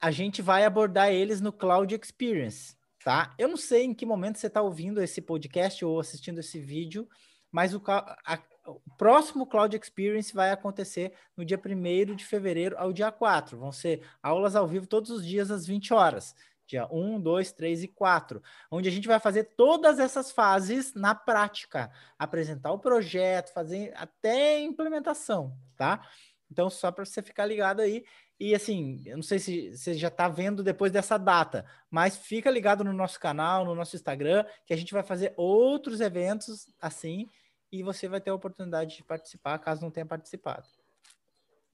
a 0.00 0.10
gente 0.10 0.42
vai 0.42 0.64
abordar 0.64 1.10
eles 1.10 1.40
no 1.40 1.52
Cloud 1.52 1.94
Experience, 1.94 2.76
tá? 3.02 3.34
Eu 3.38 3.48
não 3.48 3.56
sei 3.56 3.84
em 3.84 3.94
que 3.94 4.06
momento 4.06 4.38
você 4.38 4.46
está 4.46 4.60
ouvindo 4.60 5.02
esse 5.02 5.20
podcast 5.20 5.84
ou 5.84 5.98
assistindo 5.98 6.40
esse 6.40 6.58
vídeo, 6.58 7.08
mas 7.50 7.74
o, 7.74 7.82
a, 7.86 8.38
o 8.66 8.80
próximo 8.96 9.46
Cloud 9.46 9.76
Experience 9.76 10.34
vai 10.34 10.50
acontecer 10.50 11.12
no 11.36 11.44
dia 11.44 11.58
1 11.58 12.14
de 12.14 12.24
fevereiro 12.24 12.76
ao 12.78 12.92
dia 12.92 13.10
4. 13.10 13.58
Vão 13.58 13.72
ser 13.72 14.06
aulas 14.22 14.54
ao 14.54 14.66
vivo 14.66 14.86
todos 14.86 15.10
os 15.10 15.26
dias 15.26 15.50
às 15.50 15.66
20 15.66 15.92
horas 15.94 16.34
dia 16.70 16.86
1, 16.90 17.20
2, 17.20 17.52
3 17.52 17.82
e 17.82 17.88
4, 17.88 18.42
onde 18.70 18.88
a 18.88 18.92
gente 18.92 19.08
vai 19.08 19.18
fazer 19.18 19.44
todas 19.56 19.98
essas 19.98 20.30
fases 20.30 20.94
na 20.94 21.14
prática, 21.14 21.90
apresentar 22.18 22.72
o 22.72 22.78
projeto, 22.78 23.52
fazer 23.52 23.92
até 23.96 24.60
implementação, 24.60 25.56
tá? 25.76 26.06
Então, 26.50 26.70
só 26.70 26.90
para 26.90 27.04
você 27.04 27.22
ficar 27.22 27.46
ligado 27.46 27.80
aí. 27.80 28.04
E 28.38 28.54
assim, 28.54 29.02
eu 29.04 29.16
não 29.16 29.22
sei 29.22 29.38
se 29.38 29.76
você 29.76 29.94
já 29.94 30.08
está 30.08 30.26
vendo 30.28 30.62
depois 30.62 30.90
dessa 30.90 31.18
data, 31.18 31.64
mas 31.90 32.16
fica 32.16 32.50
ligado 32.50 32.82
no 32.82 32.92
nosso 32.92 33.20
canal, 33.20 33.64
no 33.64 33.74
nosso 33.74 33.94
Instagram, 33.96 34.44
que 34.64 34.72
a 34.72 34.76
gente 34.76 34.92
vai 34.92 35.02
fazer 35.02 35.34
outros 35.36 36.00
eventos 36.00 36.72
assim 36.80 37.28
e 37.70 37.82
você 37.82 38.08
vai 38.08 38.20
ter 38.20 38.30
a 38.30 38.34
oportunidade 38.34 38.96
de 38.96 39.04
participar, 39.04 39.58
caso 39.58 39.82
não 39.82 39.90
tenha 39.90 40.06
participado. 40.06 40.66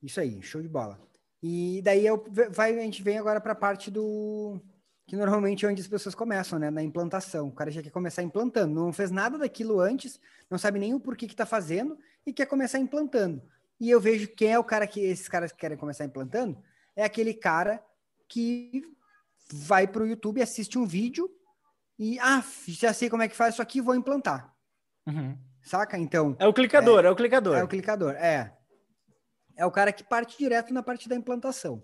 Isso 0.02 0.20
aí, 0.20 0.42
show 0.42 0.60
de 0.60 0.68
bola. 0.68 1.00
E 1.42 1.80
daí 1.82 2.04
eu, 2.04 2.22
vai, 2.50 2.76
a 2.76 2.82
gente 2.82 3.02
vem 3.02 3.18
agora 3.18 3.40
para 3.40 3.52
a 3.52 3.56
parte 3.56 3.90
do, 3.90 4.60
que 5.06 5.14
normalmente 5.14 5.64
é 5.64 5.68
onde 5.68 5.80
as 5.80 5.86
pessoas 5.86 6.14
começam, 6.14 6.58
né? 6.58 6.68
Na 6.70 6.82
implantação. 6.82 7.48
O 7.48 7.52
cara 7.52 7.70
já 7.70 7.80
quer 7.80 7.90
começar 7.90 8.22
implantando, 8.22 8.74
não 8.74 8.92
fez 8.92 9.10
nada 9.10 9.38
daquilo 9.38 9.80
antes, 9.80 10.20
não 10.50 10.58
sabe 10.58 10.80
nem 10.80 10.94
o 10.94 11.00
porquê 11.00 11.26
que 11.26 11.32
está 11.32 11.46
fazendo 11.46 11.96
e 12.26 12.32
quer 12.32 12.46
começar 12.46 12.78
implantando. 12.78 13.40
E 13.78 13.88
eu 13.88 14.00
vejo 14.00 14.28
quem 14.28 14.52
é 14.52 14.58
o 14.58 14.64
cara 14.64 14.86
que 14.86 15.00
esses 15.00 15.28
caras 15.28 15.52
que 15.52 15.58
querem 15.58 15.76
começar 15.76 16.04
implantando 16.04 16.58
é 16.96 17.04
aquele 17.04 17.32
cara 17.32 17.82
que 18.28 18.82
vai 19.52 19.86
para 19.86 20.02
o 20.02 20.06
YouTube, 20.06 20.42
assiste 20.42 20.76
um 20.76 20.84
vídeo 20.84 21.30
e 21.98 22.18
ah, 22.18 22.42
já 22.66 22.92
sei 22.92 23.08
como 23.08 23.22
é 23.22 23.28
que 23.28 23.36
faz 23.36 23.54
isso 23.54 23.62
aqui, 23.62 23.80
vou 23.80 23.94
implantar. 23.94 24.52
Uhum. 25.06 25.38
Saca? 25.62 25.96
Então. 25.96 26.34
É 26.38 26.46
o 26.46 26.52
clicador, 26.52 27.04
é, 27.04 27.08
é 27.08 27.10
o 27.10 27.16
clicador. 27.16 27.56
É 27.56 27.62
o 27.62 27.68
clicador, 27.68 28.12
é. 28.14 28.52
É 29.56 29.64
o 29.64 29.70
cara 29.70 29.92
que 29.92 30.02
parte 30.02 30.36
direto 30.36 30.74
na 30.74 30.82
parte 30.82 31.08
da 31.08 31.14
implantação. 31.14 31.82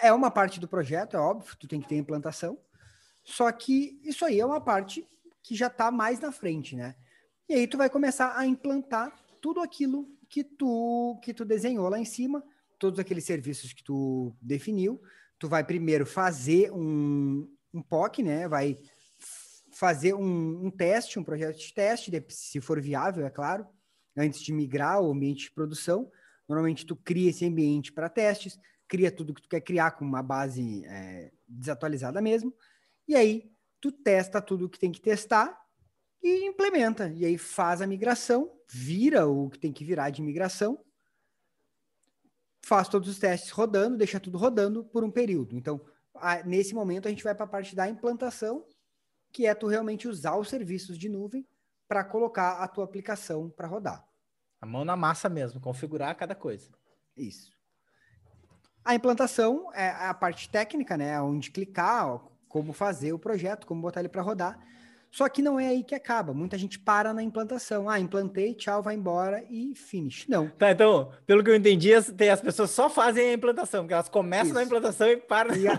É 0.00 0.12
uma 0.12 0.30
parte 0.30 0.60
do 0.60 0.68
projeto, 0.68 1.16
é 1.16 1.20
óbvio, 1.20 1.56
tu 1.56 1.66
tem 1.66 1.80
que 1.80 1.88
ter 1.88 1.96
implantação. 1.96 2.58
Só 3.24 3.50
que 3.52 4.00
isso 4.02 4.24
aí 4.24 4.40
é 4.40 4.46
uma 4.46 4.60
parte 4.60 5.06
que 5.42 5.54
já 5.54 5.68
está 5.68 5.90
mais 5.90 6.20
na 6.20 6.32
frente, 6.32 6.76
né? 6.76 6.94
E 7.48 7.54
aí 7.54 7.66
tu 7.66 7.78
vai 7.78 7.88
começar 7.88 8.36
a 8.36 8.46
implantar 8.46 9.14
tudo 9.40 9.60
aquilo 9.60 10.08
que 10.28 10.44
tu 10.44 11.18
que 11.22 11.32
tu 11.32 11.44
desenhou 11.44 11.88
lá 11.88 11.98
em 11.98 12.04
cima, 12.04 12.44
todos 12.78 12.98
aqueles 12.98 13.24
serviços 13.24 13.72
que 13.72 13.82
tu 13.82 14.34
definiu. 14.40 15.00
Tu 15.38 15.48
vai 15.48 15.64
primeiro 15.64 16.04
fazer 16.04 16.70
um, 16.72 17.48
um 17.72 17.82
POC, 17.82 18.22
né? 18.22 18.48
Vai 18.48 18.78
fazer 19.72 20.12
um, 20.12 20.66
um 20.66 20.70
teste, 20.70 21.18
um 21.18 21.24
projeto 21.24 21.56
de 21.56 21.72
teste, 21.72 22.10
se 22.28 22.60
for 22.60 22.80
viável, 22.80 23.24
é 23.24 23.30
claro, 23.30 23.66
antes 24.16 24.40
de 24.40 24.52
migrar 24.52 24.94
ao 24.94 25.10
ambiente 25.10 25.44
de 25.44 25.52
produção. 25.52 26.10
Normalmente 26.48 26.84
tu 26.84 26.96
cria 26.96 27.30
esse 27.30 27.46
ambiente 27.46 27.92
para 27.92 28.08
testes, 28.08 28.58
cria 28.88 29.12
tudo 29.12 29.34
que 29.34 29.42
tu 29.42 29.48
quer 29.48 29.60
criar 29.60 29.92
com 29.92 30.04
uma 30.04 30.22
base 30.22 30.84
é, 30.86 31.30
desatualizada 31.46 32.20
mesmo, 32.20 32.54
e 33.06 33.14
aí 33.14 33.52
tu 33.80 33.92
testa 33.92 34.40
tudo 34.40 34.68
que 34.68 34.78
tem 34.78 34.90
que 34.90 35.00
testar 35.00 35.56
e 36.22 36.46
implementa. 36.46 37.08
E 37.14 37.24
aí 37.24 37.38
faz 37.38 37.80
a 37.80 37.86
migração, 37.86 38.50
vira 38.68 39.26
o 39.26 39.48
que 39.50 39.58
tem 39.58 39.72
que 39.72 39.84
virar 39.84 40.10
de 40.10 40.22
migração, 40.22 40.82
faz 42.64 42.88
todos 42.88 43.08
os 43.08 43.18
testes 43.18 43.50
rodando, 43.50 43.96
deixa 43.96 44.18
tudo 44.18 44.36
rodando 44.36 44.84
por 44.84 45.04
um 45.04 45.10
período. 45.10 45.56
Então, 45.56 45.80
a, 46.14 46.42
nesse 46.42 46.74
momento, 46.74 47.06
a 47.06 47.10
gente 47.10 47.24
vai 47.24 47.34
para 47.34 47.44
a 47.44 47.48
parte 47.48 47.74
da 47.74 47.88
implantação, 47.88 48.66
que 49.32 49.46
é 49.46 49.54
tu 49.54 49.66
realmente 49.66 50.08
usar 50.08 50.36
os 50.36 50.48
serviços 50.48 50.98
de 50.98 51.08
nuvem 51.08 51.46
para 51.86 52.04
colocar 52.04 52.58
a 52.58 52.68
tua 52.68 52.84
aplicação 52.84 53.48
para 53.50 53.68
rodar. 53.68 54.06
A 54.60 54.66
mão 54.66 54.84
na 54.84 54.96
massa 54.96 55.28
mesmo, 55.28 55.60
configurar 55.60 56.14
cada 56.16 56.34
coisa. 56.34 56.70
Isso. 57.16 57.57
A 58.88 58.94
implantação 58.94 59.70
é 59.74 59.90
a 59.90 60.14
parte 60.14 60.48
técnica, 60.48 60.96
né? 60.96 61.20
Onde 61.20 61.50
clicar, 61.50 62.22
como 62.48 62.72
fazer 62.72 63.12
o 63.12 63.18
projeto, 63.18 63.66
como 63.66 63.82
botar 63.82 64.00
ele 64.00 64.08
para 64.08 64.22
rodar. 64.22 64.58
Só 65.10 65.28
que 65.28 65.42
não 65.42 65.60
é 65.60 65.66
aí 65.66 65.84
que 65.84 65.94
acaba. 65.94 66.32
Muita 66.32 66.56
gente 66.56 66.78
para 66.78 67.12
na 67.12 67.22
implantação. 67.22 67.86
Ah, 67.86 68.00
implantei, 68.00 68.54
tchau, 68.54 68.82
vai 68.82 68.94
embora 68.94 69.44
e 69.50 69.74
finish. 69.74 70.26
Não. 70.26 70.48
Tá, 70.48 70.70
então, 70.70 71.12
pelo 71.26 71.44
que 71.44 71.50
eu 71.50 71.54
entendi, 71.54 71.92
as, 71.92 72.10
tem, 72.10 72.30
as 72.30 72.40
pessoas 72.40 72.70
só 72.70 72.88
fazem 72.88 73.28
a 73.28 73.32
implantação, 73.34 73.82
porque 73.82 73.92
elas 73.92 74.08
começam 74.08 74.46
Isso. 74.46 74.54
na 74.54 74.62
implantação 74.64 75.06
e 75.06 75.18
param. 75.18 75.54
E 75.54 75.68
a... 75.68 75.78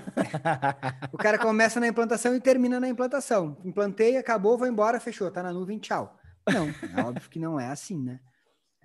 o 1.12 1.17
cara 1.17 1.39
começa 1.39 1.80
na 1.80 1.88
implantação 1.88 2.36
e 2.36 2.39
termina 2.39 2.80
na 2.80 2.89
implantação. 2.89 3.58
Implantei, 3.65 4.17
acabou, 4.17 4.56
vou 4.56 4.67
embora, 4.67 5.00
fechou, 5.00 5.32
tá 5.32 5.41
na 5.41 5.52
nuvem, 5.52 5.80
tchau. 5.80 6.15
Não, 6.48 6.67
é 6.95 7.04
óbvio 7.04 7.28
que 7.28 7.39
não 7.39 7.60
é 7.60 7.69
assim, 7.69 8.00
né? 8.00 8.19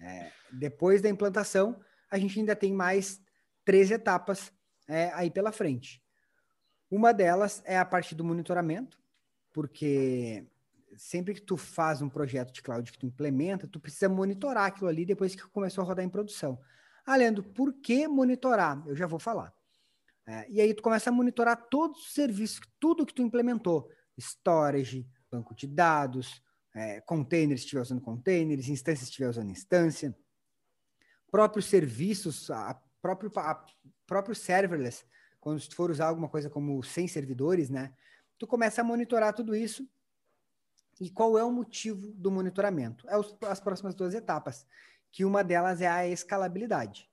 É, 0.01 0.31
depois 0.51 1.03
da 1.03 1.11
implantação, 1.11 1.79
a 2.11 2.17
gente 2.17 2.41
ainda 2.41 2.57
tem 2.57 2.73
mais 2.73 3.23
três 3.65 3.91
etapas 3.91 4.53
é, 4.89 5.11
aí 5.15 5.31
pela 5.31 5.53
frente. 5.53 6.03
Uma 6.91 7.13
delas 7.13 7.63
é 7.65 7.79
a 7.79 7.85
parte 7.85 8.15
do 8.15 8.25
monitoramento, 8.25 8.99
porque 9.53 10.47
sempre 10.97 11.35
que 11.35 11.41
tu 11.41 11.57
faz 11.57 12.03
um 12.03 12.09
projeto 12.09 12.53
de 12.53 12.63
cloud 12.63 12.91
que 12.91 12.99
tu 12.99 13.07
implementa, 13.07 13.67
tu 13.67 13.81
precisa 13.81 14.09
monitorar 14.09 14.67
aquilo 14.67 14.89
ali 14.89 15.05
depois 15.05 15.35
que 15.35 15.43
começou 15.49 15.83
a 15.83 15.87
rodar 15.87 16.05
em 16.05 16.09
produção. 16.09 16.61
Ah, 17.05 17.17
Leandro, 17.17 17.43
por 17.43 17.73
que 17.75 18.07
monitorar? 18.07 18.83
Eu 18.87 18.95
já 18.95 19.07
vou 19.07 19.19
falar. 19.19 19.53
É, 20.27 20.51
e 20.51 20.61
aí 20.61 20.73
tu 20.73 20.83
começa 20.83 21.11
a 21.11 21.13
monitorar 21.13 21.69
todos 21.69 22.07
os 22.07 22.15
serviços, 22.15 22.61
tudo 22.81 23.05
que 23.05 23.13
tu 23.13 23.23
implementou. 23.23 23.91
Storage, 24.19 25.07
banco 25.31 25.55
de 25.55 25.67
dados, 25.67 26.43
é, 26.75 27.01
containers 27.03 27.61
se 27.61 27.67
estiver 27.67 27.83
usando 27.83 28.01
containers, 28.01 28.69
instâncias 28.69 29.01
se 29.01 29.11
estiver 29.11 29.29
usando 29.29 29.51
instância, 29.51 30.17
próprios 31.31 31.67
serviços, 31.67 32.51
a 32.51 32.81
próprio, 33.05 33.31
a 33.37 33.63
próprio 34.07 34.35
serverless, 34.35 35.05
quando 35.39 35.61
tu 35.61 35.77
for 35.77 35.91
usar 35.91 36.07
alguma 36.07 36.27
coisa 36.27 36.49
como 36.49 36.83
100 36.83 37.07
servidores, 37.09 37.69
né? 37.69 37.93
Tu 38.39 38.47
começa 38.47 38.81
a 38.81 38.85
monitorar 38.85 39.35
tudo 39.35 39.55
isso. 39.55 39.87
E 40.99 41.11
qual 41.11 41.37
é 41.37 41.45
o 41.45 41.53
motivo 41.53 42.15
do 42.15 42.31
monitoramento? 42.31 43.07
É 43.11 43.19
os, 43.19 43.37
as 43.43 43.61
próximas 43.61 43.95
duas 43.95 44.15
etapas, 44.15 44.67
que 45.13 45.23
uma 45.23 45.45
delas 45.45 45.83
é 45.83 45.87
a 45.87 46.09
escalabilidade. 46.09 47.11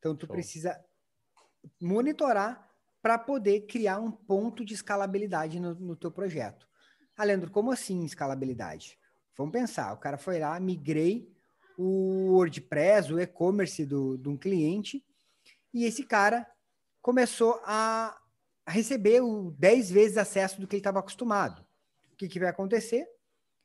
Então, 0.00 0.16
tu 0.16 0.26
Show. 0.26 0.34
precisa 0.34 0.84
monitorar 1.80 2.68
para 3.00 3.16
poder 3.16 3.60
criar 3.66 4.00
um 4.00 4.10
ponto 4.10 4.64
de 4.64 4.74
escalabilidade 4.74 5.60
no, 5.60 5.72
no 5.74 5.94
teu 5.94 6.10
projeto. 6.10 6.66
Ah, 7.16 7.22
Leandro, 7.22 7.50
como 7.50 7.70
assim 7.70 8.04
escalabilidade? 8.04 8.98
Vamos 9.36 9.52
pensar, 9.52 9.92
o 9.92 9.98
cara 9.98 10.18
foi 10.18 10.40
lá, 10.40 10.58
migrei 10.58 11.32
o 11.78 12.32
WordPress, 12.32 13.12
o 13.12 13.20
e-commerce 13.20 13.86
de 13.86 14.28
um 14.28 14.36
cliente, 14.36 15.04
e 15.72 15.84
esse 15.84 16.04
cara 16.04 16.46
começou 17.00 17.60
a 17.64 18.16
receber 18.66 19.20
o 19.20 19.50
10 19.58 19.90
vezes 19.90 20.16
acesso 20.16 20.60
do 20.60 20.66
que 20.66 20.76
ele 20.76 20.80
estava 20.80 21.00
acostumado. 21.00 21.64
O 22.12 22.16
que, 22.16 22.28
que 22.28 22.38
vai 22.38 22.48
acontecer? 22.48 23.06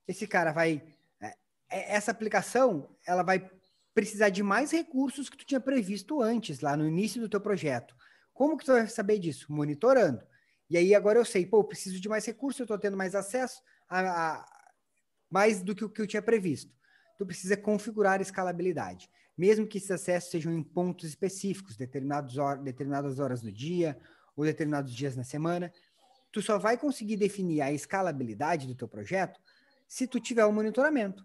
Esse 0.08 0.26
cara 0.26 0.52
vai. 0.52 0.84
É, 1.22 1.28
é, 1.70 1.96
essa 1.96 2.12
aplicação 2.12 2.89
ela 3.06 3.24
vai 3.24 3.50
precisar 3.93 4.30
de 4.30 4.43
mais 4.43 4.72
recursos 4.72 5.30
que 5.30 5.38
tu 5.38 5.46
tinha 5.46 5.60
previsto 5.60 6.22
antes, 6.22 6.60
lá 6.60 6.78
no 6.78 6.88
início 6.88 7.20
do 7.20 7.30
teu 7.30 7.41
projeto. 7.41 7.96
Como 8.34 8.58
que 8.58 8.65
tu 8.65 8.72
vai 8.72 8.88
saber 8.88 9.20
disso? 9.20 9.52
Monitorando. 9.52 10.24
E 10.70 10.78
aí 10.78 10.93
agora 10.93 11.17
eu 11.17 11.26
sei, 11.26 11.46
pô, 11.46 11.60
eu 11.60 11.63
preciso 11.63 12.00
de 12.00 12.10
mais 12.10 12.26
recursos, 12.26 12.60
eu 12.60 12.65
estou 12.65 12.78
tendo 12.78 12.98
mais 12.98 13.15
acesso 13.15 13.62
a, 13.89 14.36
a, 14.36 14.46
mais 15.30 15.63
do 15.63 15.74
que 15.76 15.84
o 15.84 15.89
que 15.89 16.02
eu 16.02 16.08
tinha 16.08 16.22
previsto. 16.22 16.72
Tu 17.18 17.26
precisa 17.26 17.58
configurar 17.58 18.20
a 18.20 18.22
escalabilidade 18.22 19.10
mesmo 19.38 19.68
que 19.68 19.78
esses 19.78 19.92
acessos 19.92 20.32
sejam 20.32 20.52
em 20.52 20.64
pontos 20.64 21.08
específicos, 21.08 21.78
determinados 21.78 22.38
hora, 22.38 22.60
determinadas 22.60 23.20
horas 23.20 23.42
do 23.42 23.52
dia 23.52 23.98
ou 24.36 24.44
determinados 24.44 24.94
dias 24.94 25.16
na 25.16 25.24
semana, 25.24 25.72
tu 26.32 26.42
só 26.42 26.58
vai 26.58 26.78
conseguir 26.78 27.18
definir 27.18 27.62
a 27.62 27.72
escalabilidade 27.72 28.66
do 28.66 28.76
teu 28.76 28.88
projeto 28.88 29.40
se 29.88 30.08
tu 30.08 30.20
tiver 30.20 30.44
o 30.46 30.50
um 30.50 30.54
monitoramento. 30.54 31.24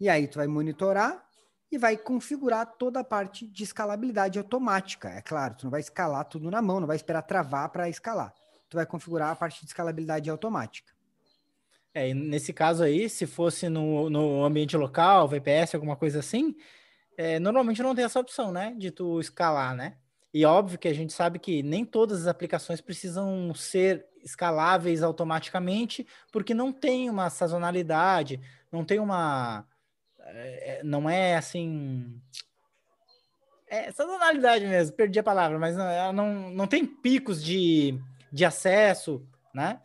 E 0.00 0.08
aí 0.08 0.26
tu 0.26 0.38
vai 0.38 0.46
monitorar 0.46 1.24
e 1.70 1.78
vai 1.78 1.96
configurar 1.96 2.66
toda 2.76 3.00
a 3.00 3.04
parte 3.04 3.46
de 3.46 3.62
escalabilidade 3.62 4.38
automática. 4.38 5.10
É 5.10 5.22
claro, 5.22 5.54
tu 5.56 5.64
não 5.64 5.70
vai 5.70 5.80
escalar 5.80 6.24
tudo 6.24 6.50
na 6.50 6.60
mão, 6.60 6.80
não 6.80 6.86
vai 6.86 6.96
esperar 6.96 7.22
travar 7.22 7.68
para 7.70 7.88
escalar. 7.88 8.34
Tu 8.68 8.76
vai 8.76 8.86
configurar 8.86 9.30
a 9.30 9.36
parte 9.36 9.60
de 9.60 9.66
escalabilidade 9.66 10.28
automática. 10.28 10.92
É, 11.98 12.14
nesse 12.14 12.52
caso 12.52 12.82
aí, 12.84 13.08
se 13.08 13.26
fosse 13.26 13.68
no, 13.68 14.08
no 14.08 14.44
ambiente 14.44 14.76
local, 14.76 15.26
VPS, 15.26 15.74
alguma 15.74 15.96
coisa 15.96 16.20
assim, 16.20 16.54
é, 17.16 17.40
normalmente 17.40 17.82
não 17.82 17.94
tem 17.94 18.04
essa 18.04 18.20
opção, 18.20 18.52
né? 18.52 18.74
De 18.78 18.90
tu 18.92 19.18
escalar, 19.18 19.74
né? 19.74 19.96
E 20.32 20.44
óbvio 20.44 20.78
que 20.78 20.86
a 20.86 20.94
gente 20.94 21.12
sabe 21.12 21.38
que 21.38 21.62
nem 21.62 21.84
todas 21.84 22.22
as 22.22 22.26
aplicações 22.28 22.80
precisam 22.80 23.52
ser 23.54 24.06
escaláveis 24.22 25.02
automaticamente, 25.02 26.06
porque 26.30 26.54
não 26.54 26.72
tem 26.72 27.10
uma 27.10 27.30
sazonalidade, 27.30 28.40
não 28.70 28.84
tem 28.84 29.00
uma. 29.00 29.66
É, 30.20 30.78
é 30.78 30.82
não 30.84 31.10
é 31.10 31.36
assim. 31.36 32.20
É 33.66 33.90
sazonalidade 33.90 34.66
mesmo, 34.66 34.96
perdi 34.96 35.18
a 35.18 35.22
palavra, 35.22 35.58
mas 35.58 35.76
não, 35.76 36.12
não, 36.12 36.50
não 36.50 36.66
tem 36.66 36.86
picos 36.86 37.42
de, 37.42 37.98
de 38.32 38.44
acesso, 38.44 39.26
né? 39.52 39.80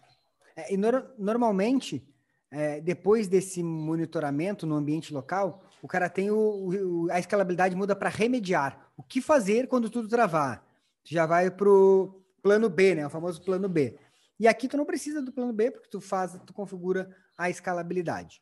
É, 0.55 0.73
e 0.73 0.77
no, 0.77 0.89
normalmente, 1.17 2.07
é, 2.51 2.79
depois 2.81 3.27
desse 3.27 3.63
monitoramento 3.63 4.65
no 4.65 4.75
ambiente 4.75 5.13
local, 5.13 5.63
o 5.81 5.87
cara 5.87 6.09
tem 6.09 6.31
o, 6.31 6.37
o 6.37 7.11
a 7.11 7.19
escalabilidade 7.19 7.75
muda 7.75 7.95
para 7.95 8.09
remediar. 8.09 8.91
O 8.95 9.03
que 9.03 9.21
fazer 9.21 9.67
quando 9.67 9.89
tudo 9.89 10.07
travar? 10.07 10.65
Tu 11.03 11.13
já 11.13 11.25
vai 11.25 11.51
para 11.51 11.69
o 11.69 12.23
plano 12.41 12.69
B, 12.69 12.95
né? 12.95 13.05
O 13.05 13.09
famoso 13.09 13.41
plano 13.41 13.67
B. 13.67 13.97
E 14.39 14.47
aqui 14.47 14.67
tu 14.67 14.77
não 14.77 14.85
precisa 14.85 15.21
do 15.21 15.31
plano 15.31 15.53
B, 15.53 15.71
porque 15.71 15.89
tu 15.89 16.01
faz, 16.01 16.39
tu 16.45 16.53
configura 16.53 17.15
a 17.37 17.49
escalabilidade. 17.49 18.41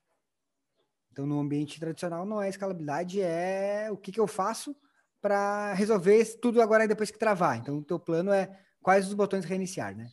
Então, 1.12 1.26
no 1.26 1.40
ambiente 1.40 1.80
tradicional, 1.80 2.26
não 2.26 2.42
é 2.42 2.48
escalabilidade, 2.48 3.22
é 3.22 3.90
o 3.92 3.98
que, 3.98 4.12
que 4.12 4.20
eu 4.20 4.28
faço 4.28 4.76
para 5.22 5.74
resolver 5.74 6.24
tudo 6.40 6.62
agora 6.62 6.88
depois 6.88 7.12
que 7.12 7.20
travar. 7.20 7.58
Então, 7.58 7.78
o 7.78 7.84
teu 7.84 8.00
plano 8.00 8.32
é 8.32 8.50
quais 8.82 9.08
os 9.08 9.14
botões 9.14 9.46
reiniciar, 9.46 9.96
né? 9.96 10.10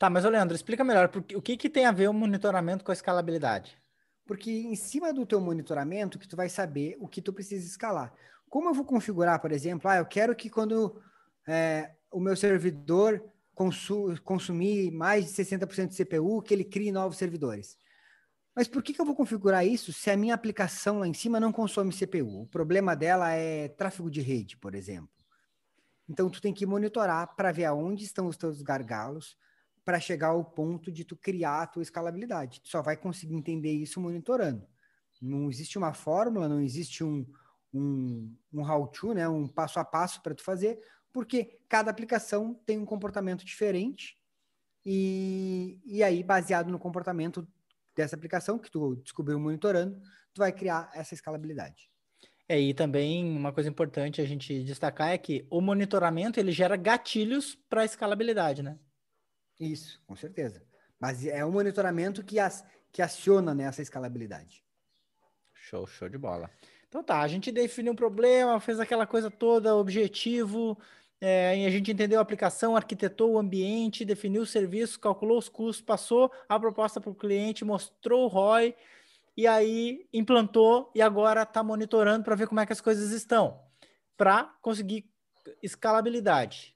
Tá, 0.00 0.08
mas 0.08 0.24
Leandro, 0.24 0.56
explica 0.56 0.82
melhor, 0.82 1.10
porque, 1.10 1.36
o 1.36 1.42
que, 1.42 1.58
que 1.58 1.68
tem 1.68 1.84
a 1.84 1.92
ver 1.92 2.08
o 2.08 2.12
monitoramento 2.14 2.82
com 2.82 2.90
a 2.90 2.94
escalabilidade? 2.94 3.76
Porque 4.24 4.50
em 4.50 4.74
cima 4.74 5.12
do 5.12 5.26
teu 5.26 5.38
monitoramento 5.42 6.18
que 6.18 6.26
tu 6.26 6.34
vai 6.34 6.48
saber 6.48 6.96
o 6.98 7.06
que 7.06 7.20
tu 7.20 7.34
precisa 7.34 7.66
escalar. 7.66 8.10
Como 8.48 8.70
eu 8.70 8.72
vou 8.72 8.86
configurar, 8.86 9.38
por 9.42 9.52
exemplo, 9.52 9.90
ah, 9.90 9.98
eu 9.98 10.06
quero 10.06 10.34
que 10.34 10.48
quando 10.48 10.98
é, 11.46 11.90
o 12.10 12.18
meu 12.18 12.34
servidor 12.34 13.22
consu 13.54 14.14
consumir 14.24 14.90
mais 14.90 15.26
de 15.26 15.32
60% 15.32 15.88
de 15.88 16.02
CPU, 16.02 16.40
que 16.40 16.54
ele 16.54 16.64
crie 16.64 16.90
novos 16.90 17.18
servidores. 17.18 17.76
Mas 18.56 18.66
por 18.66 18.82
que, 18.82 18.94
que 18.94 19.02
eu 19.02 19.04
vou 19.04 19.14
configurar 19.14 19.66
isso 19.66 19.92
se 19.92 20.10
a 20.10 20.16
minha 20.16 20.32
aplicação 20.32 21.00
lá 21.00 21.06
em 21.06 21.12
cima 21.12 21.38
não 21.38 21.52
consome 21.52 21.92
CPU? 21.92 22.44
O 22.44 22.46
problema 22.46 22.96
dela 22.96 23.32
é 23.32 23.68
tráfego 23.68 24.10
de 24.10 24.22
rede, 24.22 24.56
por 24.56 24.74
exemplo. 24.74 25.10
Então, 26.08 26.30
tu 26.30 26.40
tem 26.40 26.54
que 26.54 26.64
monitorar 26.64 27.36
para 27.36 27.52
ver 27.52 27.66
aonde 27.66 28.02
estão 28.02 28.28
os 28.28 28.38
teus 28.38 28.62
gargalos, 28.62 29.36
para 29.84 30.00
chegar 30.00 30.28
ao 30.28 30.44
ponto 30.44 30.92
de 30.92 31.04
tu 31.04 31.16
criar 31.16 31.62
a 31.62 31.66
tua 31.66 31.82
escalabilidade. 31.82 32.60
Tu 32.60 32.68
só 32.68 32.82
vai 32.82 32.96
conseguir 32.96 33.34
entender 33.34 33.72
isso 33.72 34.00
monitorando. 34.00 34.66
Não 35.20 35.50
existe 35.50 35.76
uma 35.76 35.92
fórmula, 35.92 36.48
não 36.48 36.60
existe 36.60 37.04
um, 37.04 37.26
um, 37.72 38.34
um 38.52 38.62
how-to, 38.62 39.12
né? 39.12 39.28
um 39.28 39.46
passo 39.46 39.78
a 39.78 39.84
passo 39.84 40.22
para 40.22 40.34
tu 40.34 40.42
fazer, 40.42 40.80
porque 41.12 41.58
cada 41.68 41.90
aplicação 41.90 42.54
tem 42.66 42.78
um 42.78 42.86
comportamento 42.86 43.44
diferente 43.44 44.20
e, 44.84 45.78
e 45.84 46.02
aí, 46.02 46.22
baseado 46.22 46.70
no 46.70 46.78
comportamento 46.78 47.46
dessa 47.94 48.16
aplicação 48.16 48.58
que 48.58 48.70
tu 48.70 48.96
descobriu 48.96 49.38
monitorando, 49.38 50.00
tu 50.32 50.38
vai 50.38 50.52
criar 50.52 50.90
essa 50.94 51.14
escalabilidade. 51.14 51.90
É, 52.48 52.58
e 52.58 52.74
também 52.74 53.24
uma 53.24 53.52
coisa 53.52 53.68
importante 53.68 54.20
a 54.20 54.24
gente 54.24 54.64
destacar 54.64 55.10
é 55.10 55.18
que 55.18 55.46
o 55.50 55.60
monitoramento 55.60 56.40
ele 56.40 56.50
gera 56.50 56.76
gatilhos 56.76 57.54
para 57.68 57.82
a 57.82 57.84
escalabilidade, 57.84 58.62
né? 58.62 58.78
Isso, 59.60 60.00
com 60.06 60.16
certeza. 60.16 60.62
Mas 60.98 61.26
é 61.26 61.44
um 61.44 61.52
monitoramento 61.52 62.24
que, 62.24 62.40
as, 62.40 62.64
que 62.90 63.02
aciona 63.02 63.54
nessa 63.54 63.82
escalabilidade. 63.82 64.64
Show, 65.52 65.86
show 65.86 66.08
de 66.08 66.16
bola. 66.16 66.50
Então 66.88 67.04
tá, 67.04 67.20
a 67.20 67.28
gente 67.28 67.52
definiu 67.52 67.92
um 67.92 67.96
problema, 67.96 68.58
fez 68.58 68.80
aquela 68.80 69.06
coisa 69.06 69.30
toda, 69.30 69.76
objetivo, 69.76 70.76
é, 71.20 71.64
a 71.66 71.70
gente 71.70 71.92
entendeu 71.92 72.18
a 72.18 72.22
aplicação, 72.22 72.74
arquitetou 72.74 73.32
o 73.32 73.38
ambiente, 73.38 74.04
definiu 74.04 74.42
o 74.42 74.46
serviço, 74.46 74.98
calculou 74.98 75.38
os 75.38 75.48
custos, 75.48 75.84
passou 75.84 76.32
a 76.48 76.58
proposta 76.58 77.00
para 77.00 77.10
o 77.10 77.14
cliente, 77.14 77.64
mostrou 77.64 78.24
o 78.24 78.28
ROI, 78.28 78.74
e 79.36 79.46
aí 79.46 80.08
implantou 80.12 80.90
e 80.94 81.00
agora 81.00 81.42
está 81.42 81.62
monitorando 81.62 82.24
para 82.24 82.34
ver 82.34 82.48
como 82.48 82.60
é 82.60 82.66
que 82.66 82.72
as 82.72 82.80
coisas 82.80 83.12
estão, 83.12 83.60
para 84.16 84.44
conseguir 84.60 85.08
escalabilidade 85.62 86.74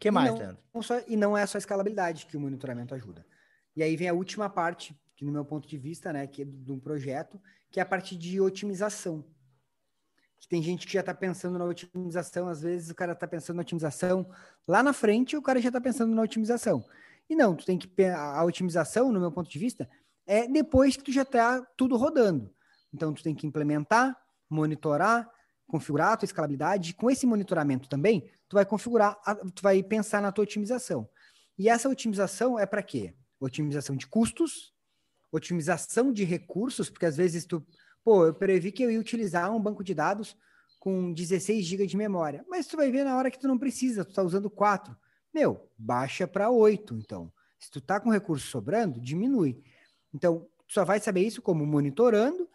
que 0.00 0.10
mais, 0.10 0.30
não, 0.30 0.38
Leandro? 0.38 0.62
Não 0.74 0.82
só, 0.82 1.00
e 1.06 1.16
não 1.16 1.36
é 1.36 1.46
só 1.46 1.58
a 1.58 1.60
escalabilidade 1.60 2.26
que 2.26 2.36
o 2.36 2.40
monitoramento 2.40 2.94
ajuda. 2.94 3.24
E 3.76 3.82
aí 3.82 3.96
vem 3.96 4.08
a 4.08 4.14
última 4.14 4.48
parte, 4.48 4.98
que 5.14 5.24
no 5.24 5.30
meu 5.30 5.44
ponto 5.44 5.68
de 5.68 5.78
vista, 5.78 6.12
né, 6.12 6.26
que 6.26 6.42
é 6.42 6.44
de 6.44 6.72
um 6.72 6.80
projeto, 6.80 7.40
que 7.70 7.78
é 7.78 7.82
a 7.82 7.86
parte 7.86 8.16
de 8.16 8.40
otimização. 8.40 9.24
Que 10.38 10.48
tem 10.48 10.62
gente 10.62 10.86
que 10.86 10.94
já 10.94 11.00
está 11.00 11.14
pensando 11.14 11.58
na 11.58 11.64
otimização, 11.66 12.48
às 12.48 12.62
vezes 12.62 12.90
o 12.90 12.94
cara 12.94 13.12
está 13.12 13.28
pensando 13.28 13.56
na 13.56 13.62
otimização 13.62 14.28
lá 14.66 14.82
na 14.82 14.92
frente, 14.92 15.36
o 15.36 15.42
cara 15.42 15.60
já 15.60 15.68
está 15.68 15.80
pensando 15.80 16.14
na 16.14 16.22
otimização. 16.22 16.82
E 17.28 17.36
não, 17.36 17.54
tu 17.54 17.64
tem 17.64 17.78
que 17.78 17.88
a 18.04 18.42
otimização, 18.42 19.12
no 19.12 19.20
meu 19.20 19.30
ponto 19.30 19.48
de 19.48 19.58
vista, 19.58 19.88
é 20.26 20.48
depois 20.48 20.96
que 20.96 21.04
tu 21.04 21.12
já 21.12 21.22
está 21.22 21.60
tudo 21.76 21.96
rodando. 21.96 22.52
Então, 22.92 23.12
tu 23.12 23.22
tem 23.22 23.34
que 23.34 23.46
implementar, 23.46 24.16
monitorar, 24.48 25.30
configurar 25.70 26.12
a 26.12 26.16
tua 26.16 26.26
escalabilidade. 26.26 26.94
Com 26.94 27.10
esse 27.10 27.24
monitoramento 27.26 27.88
também, 27.88 28.28
tu 28.48 28.54
vai 28.54 28.66
configurar, 28.66 29.16
tu 29.54 29.62
vai 29.62 29.82
pensar 29.82 30.20
na 30.20 30.32
tua 30.32 30.42
otimização. 30.42 31.08
E 31.58 31.68
essa 31.68 31.88
otimização 31.88 32.58
é 32.58 32.66
para 32.66 32.82
quê? 32.82 33.14
Otimização 33.38 33.96
de 33.96 34.06
custos, 34.06 34.74
otimização 35.32 36.12
de 36.12 36.24
recursos, 36.24 36.90
porque 36.90 37.06
às 37.06 37.16
vezes 37.16 37.44
tu, 37.44 37.64
pô, 38.04 38.26
eu 38.26 38.34
previ 38.34 38.72
que 38.72 38.82
eu 38.82 38.90
ia 38.90 39.00
utilizar 39.00 39.54
um 39.54 39.60
banco 39.60 39.84
de 39.84 39.94
dados 39.94 40.36
com 40.78 41.12
16 41.12 41.64
GB 41.64 41.86
de 41.86 41.96
memória, 41.96 42.44
mas 42.48 42.66
tu 42.66 42.76
vai 42.76 42.90
ver 42.90 43.04
na 43.04 43.16
hora 43.16 43.30
que 43.30 43.38
tu 43.38 43.46
não 43.46 43.58
precisa, 43.58 44.04
tu 44.04 44.10
está 44.10 44.22
usando 44.22 44.50
4. 44.50 44.96
Meu, 45.32 45.70
baixa 45.78 46.26
para 46.26 46.50
8, 46.50 46.94
então. 46.94 47.32
Se 47.58 47.70
tu 47.70 47.80
tá 47.80 48.00
com 48.00 48.10
recurso 48.10 48.46
sobrando, 48.46 49.00
diminui. 49.00 49.62
Então, 50.12 50.48
tu 50.66 50.72
só 50.72 50.84
vai 50.84 50.98
saber 50.98 51.20
isso 51.20 51.42
como 51.42 51.64
monitorando 51.66 52.48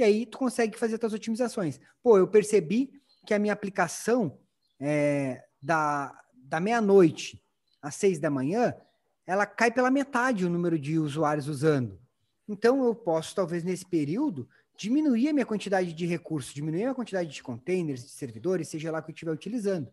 e 0.00 0.02
aí 0.02 0.24
tu 0.24 0.38
consegue 0.38 0.78
fazer 0.78 0.94
as 0.94 1.00
tuas 1.00 1.12
otimizações. 1.12 1.78
Pô, 2.02 2.16
eu 2.16 2.26
percebi 2.26 2.90
que 3.26 3.34
a 3.34 3.38
minha 3.38 3.52
aplicação 3.52 4.38
é, 4.80 5.44
da, 5.62 6.18
da 6.34 6.58
meia-noite 6.58 7.42
às 7.82 7.94
seis 7.94 8.18
da 8.18 8.30
manhã, 8.30 8.74
ela 9.26 9.44
cai 9.44 9.70
pela 9.70 9.90
metade 9.90 10.46
o 10.46 10.50
número 10.50 10.78
de 10.78 10.98
usuários 10.98 11.48
usando. 11.48 12.00
Então 12.48 12.82
eu 12.84 12.94
posso, 12.94 13.34
talvez, 13.34 13.62
nesse 13.62 13.84
período, 13.84 14.48
diminuir 14.76 15.28
a 15.28 15.32
minha 15.34 15.46
quantidade 15.46 15.92
de 15.92 16.06
recursos, 16.06 16.54
diminuir 16.54 16.86
a 16.86 16.94
quantidade 16.94 17.30
de 17.30 17.42
containers, 17.42 18.02
de 18.02 18.10
servidores, 18.10 18.68
seja 18.68 18.90
lá 18.90 19.02
que 19.02 19.10
eu 19.10 19.14
estiver 19.14 19.32
utilizando. 19.32 19.90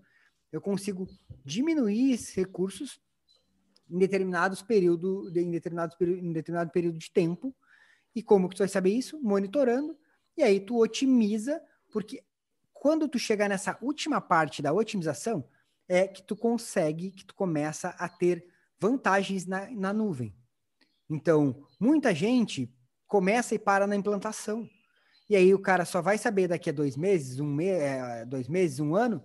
Eu 0.51 0.61
consigo 0.61 1.05
diminuir 1.43 2.13
esses 2.13 2.33
recursos 2.33 2.99
em 3.89 3.97
determinados 3.97 4.61
período, 4.61 5.29
em 5.35 5.49
em 5.49 6.31
determinado 6.31 6.71
período 6.71 6.97
de 6.97 7.11
tempo 7.11 7.53
e 8.18 8.24
como 8.24 8.49
que 8.49 8.55
tu 8.55 8.59
vai 8.59 8.68
saber 8.68 8.89
isso? 8.89 9.22
Monitorando. 9.22 9.95
E 10.36 10.41
aí 10.41 10.59
tu 10.59 10.82
otimiza, 10.82 11.61
porque 11.93 12.24
quando 12.74 13.07
tu 13.07 13.20
chegar 13.20 13.47
nessa 13.47 13.78
última 13.80 14.20
parte 14.20 14.59
da 14.59 14.74
otimização, 14.74 15.47
é 15.88 16.07
que 16.07 16.24
tu 16.24 16.36
consegue, 16.36 17.11
que 17.11 17.24
tu 17.24 17.36
começa 17.36 17.89
a 17.89 18.09
ter 18.09 18.43
vantagens 18.80 19.45
na, 19.45 19.70
na 19.70 19.93
nuvem. 19.93 20.36
Então, 21.07 21.63
muita 21.80 22.11
gente 22.15 22.74
começa 23.05 23.53
e 23.53 23.59
para 23.59 23.86
na 23.86 23.95
implantação. 23.95 24.68
E 25.30 25.36
aí 25.36 25.53
o 25.53 25.59
cara 25.59 25.86
só 25.86 26.01
vai 26.01 26.18
saber 26.18 26.47
daqui 26.47 26.72
a 26.72 26.74
dois 26.74 26.97
meses, 26.97 27.39
um 27.39 27.45
me 27.45 27.68
é, 27.68 28.26
dois 28.26 28.47
meses, 28.47 28.80
um 28.80 28.95
ano, 28.95 29.24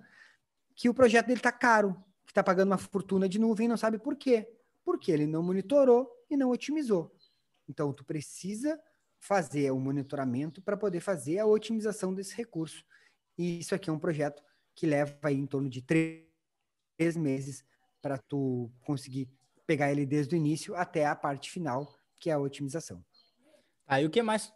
que 0.77 0.91
o 0.91 0.95
projeto 0.95 1.29
dele 1.29 1.41
está 1.41 1.51
caro, 1.51 1.95
que 2.27 2.31
está 2.31 2.43
pagando 2.43 2.69
uma 2.73 2.79
fortuna 2.79 3.27
de 3.27 3.39
nuvem 3.39 3.65
e 3.65 3.69
não 3.69 3.79
sabe 3.79 3.99
por 3.99 4.17
quê. 4.17 4.47
Porque 4.85 5.11
ele 5.11 5.27
não 5.27 5.43
monitorou 5.43 6.11
e 6.29 6.37
não 6.37 6.51
otimizou. 6.51 7.11
Então, 7.69 7.93
tu 7.93 8.05
precisa 8.05 8.81
fazer 9.19 9.71
o 9.71 9.79
monitoramento 9.79 10.61
para 10.61 10.77
poder 10.77 11.01
fazer 11.01 11.39
a 11.39 11.47
otimização 11.47 12.13
desse 12.13 12.35
recurso. 12.35 12.85
E 13.39 13.61
isso 13.61 13.75
aqui 13.75 13.89
é 13.89 13.93
um 13.93 13.99
projeto 13.99 14.43
que 14.75 14.87
leva 14.87 15.17
aí 15.23 15.37
em 15.37 15.47
torno 15.47 15.69
de 15.69 15.81
três 15.81 17.17
meses 17.17 17.65
para 18.01 18.19
tu 18.19 18.71
conseguir 18.81 19.31
pegar 19.67 19.93
ele 19.93 20.05
desde 20.05 20.35
o 20.35 20.37
início 20.37 20.75
até 20.75 21.07
a 21.07 21.15
parte 21.15 21.51
final, 21.51 21.95
que 22.19 22.31
é 22.31 22.33
a 22.33 22.39
otimização. 22.39 23.05
Aí 23.87 24.05
ah, 24.05 24.07
o 24.07 24.11
que 24.11 24.23
mais, 24.23 24.53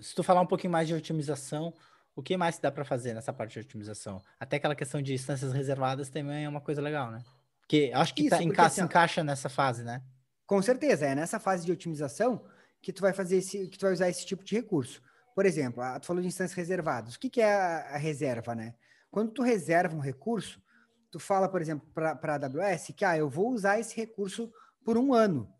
se 0.00 0.14
tu 0.14 0.22
falar 0.22 0.40
um 0.40 0.46
pouquinho 0.46 0.72
mais 0.72 0.88
de 0.88 0.94
otimização, 0.94 1.72
o 2.14 2.22
que 2.22 2.36
mais 2.36 2.58
dá 2.58 2.70
para 2.70 2.84
fazer 2.84 3.14
nessa 3.14 3.32
parte 3.32 3.54
de 3.54 3.60
otimização? 3.60 4.22
Até 4.38 4.56
aquela 4.56 4.74
questão 4.74 5.00
de 5.00 5.14
instâncias 5.14 5.52
reservadas 5.52 6.08
também 6.08 6.44
é 6.44 6.48
uma 6.48 6.60
coisa 6.60 6.80
legal, 6.80 7.10
né? 7.10 7.22
Porque 7.60 7.90
acho 7.94 8.14
que 8.14 8.22
Isso, 8.22 8.30
tá, 8.30 8.36
porque, 8.36 8.48
encaixa, 8.48 8.66
assim, 8.66 8.82
encaixa 8.82 9.24
nessa 9.24 9.48
fase, 9.48 9.82
né? 9.82 10.02
Com 10.46 10.60
certeza, 10.60 11.06
é 11.06 11.14
nessa 11.14 11.38
fase 11.38 11.64
de 11.64 11.72
otimização 11.72 12.44
que 12.82 12.92
tu 12.92 13.00
vai 13.00 13.12
fazer 13.12 13.38
esse, 13.38 13.66
que 13.68 13.78
tu 13.78 13.82
vai 13.82 13.92
usar 13.92 14.08
esse 14.08 14.26
tipo 14.26 14.44
de 14.44 14.54
recurso. 14.54 15.02
Por 15.34 15.46
exemplo, 15.46 15.82
a, 15.82 15.98
tu 15.98 16.06
falou 16.06 16.20
de 16.20 16.28
instâncias 16.28 16.56
reservadas. 16.56 17.14
O 17.14 17.18
que, 17.18 17.30
que 17.30 17.40
é 17.40 17.52
a, 17.52 17.94
a, 17.94 17.96
reserva, 17.96 18.54
né? 18.54 18.74
Quando 19.10 19.32
tu 19.32 19.42
reserva 19.42 19.96
um 19.96 20.00
recurso, 20.00 20.62
tu 21.10 21.18
fala, 21.18 21.48
por 21.48 21.62
exemplo, 21.62 21.88
para 21.94 22.12
a 22.12 22.34
AWS 22.34 22.92
que 22.96 23.04
ah, 23.04 23.16
eu 23.16 23.28
vou 23.28 23.50
usar 23.52 23.80
esse 23.80 23.96
recurso 23.96 24.52
por 24.84 24.98
um 24.98 25.14
ano. 25.14 25.50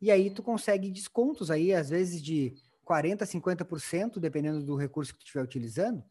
E 0.00 0.10
aí 0.10 0.30
tu 0.30 0.42
consegue 0.42 0.90
descontos 0.90 1.50
aí, 1.50 1.72
às 1.72 1.88
vezes 1.88 2.22
de 2.22 2.54
40%, 2.84 3.22
50%, 3.22 4.18
dependendo 4.18 4.62
do 4.62 4.76
recurso 4.76 5.12
que 5.12 5.20
tu 5.20 5.24
estiver 5.24 5.42
utilizando, 5.42 6.04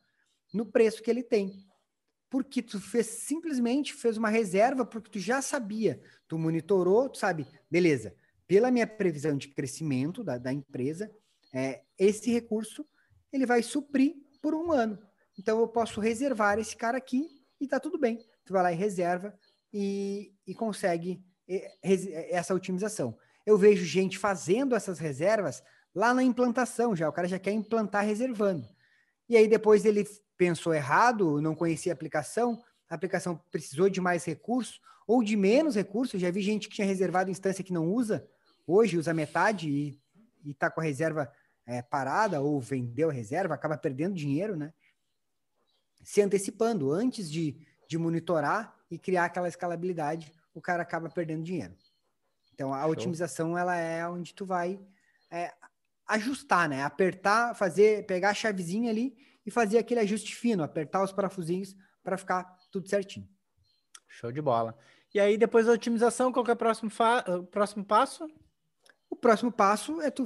no 0.52 0.66
preço 0.66 1.04
que 1.04 1.12
ele 1.12 1.22
tem. 1.22 1.54
Porque 2.30 2.64
tu 2.64 2.80
fez 2.80 3.06
simplesmente 3.06 3.94
fez 3.94 4.18
uma 4.18 4.30
reserva 4.30 4.84
porque 4.84 5.12
tu 5.12 5.20
já 5.20 5.40
sabia, 5.40 6.02
tu 6.28 6.40
monitorou, 6.40 7.08
tu 7.10 7.20
sabe, 7.20 7.46
beleza, 7.70 8.16
pela 8.48 8.72
minha 8.72 8.88
previsão 8.88 9.38
de 9.38 9.50
crescimento 9.50 10.24
da, 10.24 10.38
da 10.38 10.52
empresa, 10.52 11.12
é, 11.54 11.82
esse 11.98 12.32
recurso 12.32 12.86
ele 13.32 13.46
vai 13.46 13.64
suprir 13.64 14.16
por 14.42 14.54
um 14.54 14.72
ano. 14.72 15.00
Então 15.38 15.60
eu 15.60 15.68
posso 15.68 16.00
reservar 16.00 16.60
esse 16.60 16.76
cara 16.76 16.98
aqui 16.98 17.28
e 17.60 17.68
tá 17.68 17.80
tudo 17.80 17.98
bem. 17.98 18.20
Tu 18.46 18.54
vai 18.54 18.64
lá 18.64 18.72
e 18.72 18.76
reserva 18.76 19.34
e, 19.72 20.34
e 20.46 20.54
consegue 20.54 21.24
essa 22.30 22.54
otimização. 22.54 23.18
Eu 23.46 23.58
vejo 23.58 23.84
gente 23.84 24.18
fazendo 24.18 24.76
essas 24.76 25.00
reservas 25.00 25.62
lá 25.94 26.14
na 26.14 26.24
implantação 26.24 26.96
já. 26.96 27.10
O 27.10 27.14
cara 27.14 27.28
já 27.28 27.40
quer 27.40 27.52
implantar 27.52 28.06
reservando. 28.06 28.68
E 29.28 29.36
aí 29.36 29.48
depois 29.48 29.86
ele 29.86 30.06
pensou 30.38 30.74
errado, 30.74 31.42
não 31.42 31.56
conhecia 31.56 31.92
a 31.92 31.96
aplicação, 31.96 32.62
a 32.90 32.96
aplicação 32.96 33.42
precisou 33.52 33.90
de 33.90 34.02
mais 34.02 34.24
recursos 34.26 34.80
ou 35.08 35.24
de 35.24 35.36
menos 35.36 35.76
recursos. 35.76 36.20
Já 36.20 36.30
vi 36.32 36.42
gente 36.42 36.68
que 36.68 36.76
tinha 36.76 36.88
reservado 36.88 37.32
instância 37.32 37.64
que 37.64 37.74
não 37.74 37.88
usa, 37.88 38.28
hoje 38.66 38.98
usa 38.98 39.14
metade 39.14 39.70
e 40.44 40.52
está 40.52 40.70
com 40.70 40.82
a 40.82 40.84
reserva 40.84 41.32
é, 41.66 41.82
parada 41.82 42.42
ou 42.42 42.60
vendeu 42.60 43.10
a 43.10 43.14
reserva, 43.14 43.54
acaba 43.54 43.78
perdendo 43.78 44.16
dinheiro, 44.16 44.56
né? 44.56 44.74
Se 46.04 46.22
antecipando, 46.22 46.92
antes 46.92 47.32
de, 47.32 47.58
de 47.88 47.98
monitorar 47.98 48.76
e 48.92 49.00
criar 49.00 49.26
aquela 49.26 49.48
escalabilidade, 49.48 50.32
o 50.54 50.62
cara 50.62 50.84
acaba 50.84 51.10
perdendo 51.10 51.44
dinheiro. 51.44 51.76
Então, 52.54 52.74
a 52.74 52.82
Show. 52.82 52.92
otimização, 52.92 53.58
ela 53.58 53.76
é 53.76 54.08
onde 54.08 54.34
tu 54.34 54.46
vai 54.46 54.80
é, 55.32 55.54
ajustar, 56.08 56.68
né? 56.68 56.84
Apertar, 56.84 57.56
fazer, 57.56 58.06
pegar 58.06 58.32
a 58.32 58.34
chavezinha 58.34 58.90
ali 58.90 59.18
e 59.46 59.52
fazer 59.52 59.78
aquele 59.78 60.02
ajuste 60.02 60.36
fino, 60.36 60.64
apertar 60.64 61.04
os 61.04 61.12
parafusinhos 61.12 61.76
para 62.04 62.18
ficar 62.18 62.44
tudo 62.70 62.90
certinho. 62.90 63.28
Show 64.08 64.32
de 64.32 64.42
bola. 64.42 64.78
E 65.14 65.20
aí, 65.20 65.38
depois 65.38 65.66
da 65.66 65.72
otimização, 65.72 66.32
qual 66.32 66.46
é 66.48 66.52
o 66.52 66.56
próximo, 66.56 66.92
o 67.40 67.44
próximo 67.44 67.86
passo? 67.86 68.28
O 69.14 69.16
próximo 69.16 69.52
passo 69.52 70.02
é 70.02 70.10
tu 70.10 70.26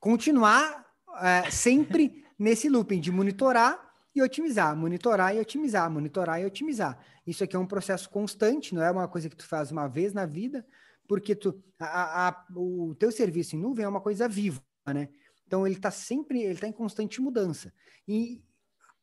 continuar 0.00 0.84
é, 1.22 1.48
sempre 1.48 2.24
nesse 2.36 2.68
looping 2.68 2.98
de 2.98 3.12
monitorar 3.12 3.80
e 4.12 4.20
otimizar, 4.20 4.76
monitorar 4.76 5.36
e 5.36 5.38
otimizar, 5.38 5.88
monitorar 5.88 6.40
e 6.40 6.44
otimizar. 6.44 6.98
Isso 7.24 7.44
aqui 7.44 7.54
é 7.54 7.58
um 7.58 7.68
processo 7.68 8.10
constante, 8.10 8.74
não 8.74 8.82
é 8.82 8.90
uma 8.90 9.06
coisa 9.06 9.28
que 9.28 9.36
tu 9.36 9.46
faz 9.46 9.70
uma 9.70 9.86
vez 9.86 10.12
na 10.12 10.26
vida, 10.26 10.66
porque 11.06 11.36
tu, 11.36 11.62
a, 11.78 12.30
a, 12.30 12.46
o 12.56 12.96
teu 12.96 13.12
serviço 13.12 13.54
em 13.54 13.60
nuvem 13.60 13.84
é 13.84 13.88
uma 13.88 14.00
coisa 14.00 14.28
viva, 14.28 14.60
né? 14.88 15.08
Então 15.46 15.64
ele 15.64 15.76
está 15.76 15.92
sempre, 15.92 16.42
ele 16.42 16.54
está 16.54 16.66
em 16.66 16.72
constante 16.72 17.20
mudança. 17.20 17.72
E 18.08 18.42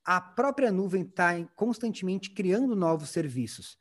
a 0.03 0.19
própria 0.19 0.69
nuvem 0.69 1.03
está 1.03 1.31
constantemente 1.55 2.29
criando 2.31 2.75
novos 2.75 3.07
serviços. 3.07 3.77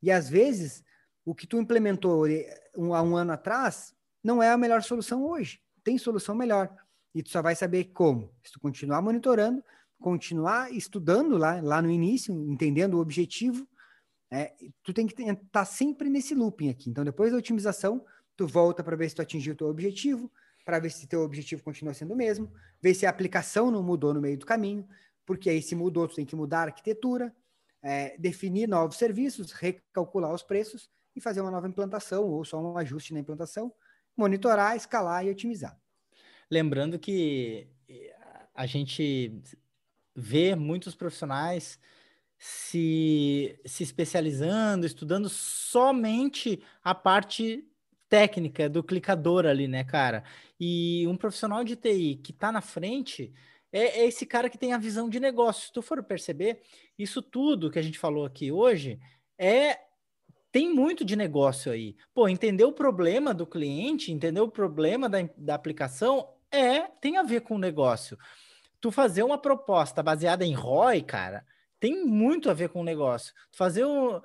E 0.00 0.08
às 0.08 0.28
vezes 0.28 0.84
o 1.24 1.34
que 1.34 1.48
tu 1.48 1.58
implementou 1.58 2.28
eh, 2.28 2.46
há 2.76 3.02
um 3.02 3.16
ano 3.16 3.32
atrás 3.32 3.95
não 4.26 4.42
é 4.42 4.50
a 4.50 4.58
melhor 4.58 4.82
solução 4.82 5.24
hoje. 5.24 5.60
Tem 5.84 5.96
solução 5.96 6.34
melhor. 6.34 6.68
E 7.14 7.22
tu 7.22 7.30
só 7.30 7.40
vai 7.40 7.54
saber 7.54 7.84
como. 7.84 8.34
Se 8.42 8.52
tu 8.52 8.60
continuar 8.60 9.00
monitorando, 9.00 9.62
continuar 10.00 10.72
estudando 10.72 11.38
lá, 11.38 11.60
lá 11.62 11.80
no 11.80 11.88
início, 11.88 12.34
entendendo 12.50 12.94
o 12.94 13.00
objetivo, 13.00 13.66
é, 14.28 14.52
tu 14.82 14.92
tem 14.92 15.06
que 15.06 15.22
estar 15.22 15.36
tá 15.52 15.64
sempre 15.64 16.10
nesse 16.10 16.34
looping 16.34 16.68
aqui. 16.68 16.90
Então, 16.90 17.04
depois 17.04 17.30
da 17.30 17.38
otimização, 17.38 18.04
tu 18.36 18.48
volta 18.48 18.82
para 18.82 18.96
ver 18.96 19.08
se 19.08 19.14
tu 19.14 19.22
atingiu 19.22 19.54
o 19.54 19.56
teu 19.56 19.68
objetivo, 19.68 20.30
para 20.64 20.80
ver 20.80 20.90
se 20.90 21.06
teu 21.06 21.22
objetivo 21.22 21.62
continua 21.62 21.94
sendo 21.94 22.12
o 22.12 22.16
mesmo, 22.16 22.52
ver 22.82 22.94
se 22.94 23.06
a 23.06 23.10
aplicação 23.10 23.70
não 23.70 23.82
mudou 23.82 24.12
no 24.12 24.20
meio 24.20 24.36
do 24.36 24.44
caminho, 24.44 24.86
porque 25.24 25.48
aí 25.48 25.62
se 25.62 25.76
mudou, 25.76 26.08
tu 26.08 26.16
tem 26.16 26.26
que 26.26 26.34
mudar 26.34 26.62
a 26.62 26.64
arquitetura, 26.64 27.32
é, 27.80 28.18
definir 28.18 28.68
novos 28.68 28.96
serviços, 28.96 29.52
recalcular 29.52 30.34
os 30.34 30.42
preços 30.42 30.90
e 31.14 31.20
fazer 31.20 31.40
uma 31.40 31.50
nova 31.52 31.68
implantação 31.68 32.24
ou 32.24 32.44
só 32.44 32.60
um 32.60 32.76
ajuste 32.76 33.14
na 33.14 33.20
implantação, 33.20 33.72
monitorar, 34.16 34.76
escalar 34.76 35.24
e 35.24 35.30
otimizar. 35.30 35.78
Lembrando 36.50 36.98
que 36.98 37.68
eh, 37.88 38.16
a 38.54 38.66
gente 38.66 39.42
vê 40.14 40.54
muitos 40.54 40.94
profissionais 40.94 41.78
se, 42.38 43.58
se 43.64 43.82
especializando, 43.82 44.86
estudando 44.86 45.28
somente 45.28 46.62
a 46.82 46.94
parte 46.94 47.64
técnica 48.08 48.68
do 48.68 48.82
clicador 48.82 49.46
ali, 49.46 49.66
né, 49.66 49.84
cara? 49.84 50.22
E 50.58 51.06
um 51.08 51.16
profissional 51.16 51.64
de 51.64 51.76
TI 51.76 52.20
que 52.22 52.30
está 52.30 52.52
na 52.52 52.60
frente 52.60 53.32
é, 53.72 54.00
é, 54.00 54.06
esse 54.06 54.24
cara 54.24 54.48
que 54.48 54.58
tem 54.58 54.72
a 54.72 54.78
visão 54.78 55.08
de 55.08 55.18
negócio. 55.20 55.66
Se 55.66 55.72
tu 55.72 55.82
for 55.82 56.02
perceber, 56.02 56.62
isso 56.98 57.20
tudo 57.20 57.70
que 57.70 57.78
a 57.78 57.82
gente 57.82 57.98
falou 57.98 58.24
aqui 58.24 58.52
hoje 58.52 58.98
é 59.38 59.78
tem 60.50 60.72
muito 60.72 61.04
de 61.04 61.16
negócio 61.16 61.70
aí. 61.72 61.96
Pô, 62.14 62.28
entender 62.28 62.64
o 62.64 62.72
problema 62.72 63.34
do 63.34 63.46
cliente, 63.46 64.12
entender 64.12 64.40
o 64.40 64.50
problema 64.50 65.08
da, 65.08 65.18
da 65.36 65.54
aplicação 65.54 66.28
é 66.50 66.80
tem 67.00 67.16
a 67.16 67.22
ver 67.22 67.42
com 67.42 67.56
o 67.56 67.58
negócio. 67.58 68.18
Tu 68.80 68.90
fazer 68.90 69.22
uma 69.22 69.38
proposta 69.38 70.02
baseada 70.02 70.44
em 70.44 70.54
ROI, 70.54 71.02
cara, 71.02 71.44
tem 71.78 72.04
muito 72.04 72.48
a 72.48 72.54
ver 72.54 72.68
com 72.70 72.80
o 72.80 72.84
negócio. 72.84 73.34
Fazer 73.52 73.84
um, 73.84 74.20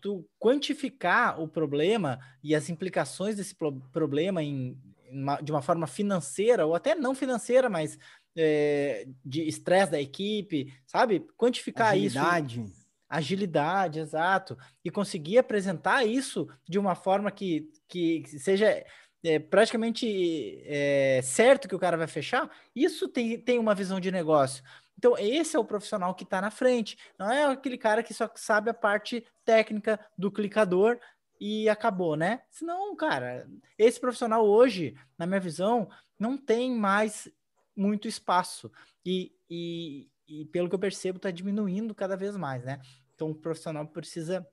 tu 0.00 0.28
quantificar 0.38 1.40
o 1.40 1.48
problema 1.48 2.18
e 2.42 2.54
as 2.54 2.68
implicações 2.68 3.36
desse 3.36 3.54
pro, 3.54 3.80
problema 3.92 4.42
em, 4.42 4.76
em 5.08 5.22
uma, 5.22 5.40
de 5.40 5.52
uma 5.52 5.62
forma 5.62 5.86
financeira 5.86 6.66
ou 6.66 6.74
até 6.74 6.94
não 6.94 7.14
financeira, 7.14 7.68
mas 7.68 7.98
é, 8.36 9.06
de 9.24 9.42
estresse 9.42 9.92
da 9.92 10.00
equipe, 10.00 10.72
sabe? 10.86 11.26
Quantificar 11.36 11.92
Agilidade. 11.92 12.62
isso. 12.62 12.85
Agilidade, 13.08 14.00
exato. 14.00 14.56
E 14.84 14.90
conseguir 14.90 15.38
apresentar 15.38 16.04
isso 16.04 16.48
de 16.68 16.78
uma 16.78 16.94
forma 16.94 17.30
que, 17.30 17.70
que 17.88 18.24
seja 18.26 18.84
é, 19.24 19.38
praticamente 19.38 20.62
é, 20.64 21.20
certo 21.22 21.68
que 21.68 21.74
o 21.74 21.78
cara 21.78 21.96
vai 21.96 22.06
fechar, 22.06 22.50
isso 22.74 23.08
tem, 23.08 23.38
tem 23.38 23.58
uma 23.58 23.74
visão 23.74 23.98
de 23.98 24.10
negócio. 24.10 24.62
Então, 24.98 25.16
esse 25.18 25.56
é 25.56 25.58
o 25.58 25.64
profissional 25.64 26.14
que 26.14 26.24
está 26.24 26.40
na 26.40 26.50
frente, 26.50 26.96
não 27.18 27.30
é 27.30 27.44
aquele 27.44 27.76
cara 27.76 28.02
que 28.02 28.14
só 28.14 28.30
sabe 28.34 28.70
a 28.70 28.74
parte 28.74 29.24
técnica 29.44 30.00
do 30.16 30.30
clicador 30.30 30.98
e 31.38 31.68
acabou, 31.68 32.16
né? 32.16 32.40
Senão, 32.50 32.96
cara, 32.96 33.46
esse 33.76 34.00
profissional 34.00 34.46
hoje, 34.46 34.96
na 35.18 35.26
minha 35.26 35.40
visão, 35.40 35.88
não 36.18 36.38
tem 36.38 36.74
mais 36.74 37.28
muito 37.76 38.08
espaço. 38.08 38.72
E, 39.04 39.32
e, 39.50 40.08
e 40.28 40.44
pelo 40.46 40.68
que 40.68 40.74
eu 40.74 40.78
percebo, 40.78 41.16
está 41.16 41.30
diminuindo 41.30 41.94
cada 41.94 42.16
vez 42.16 42.36
mais, 42.36 42.64
né? 42.64 42.80
Então, 43.14 43.30
o 43.30 43.34
profissional 43.34 43.86
precisa 43.86 44.46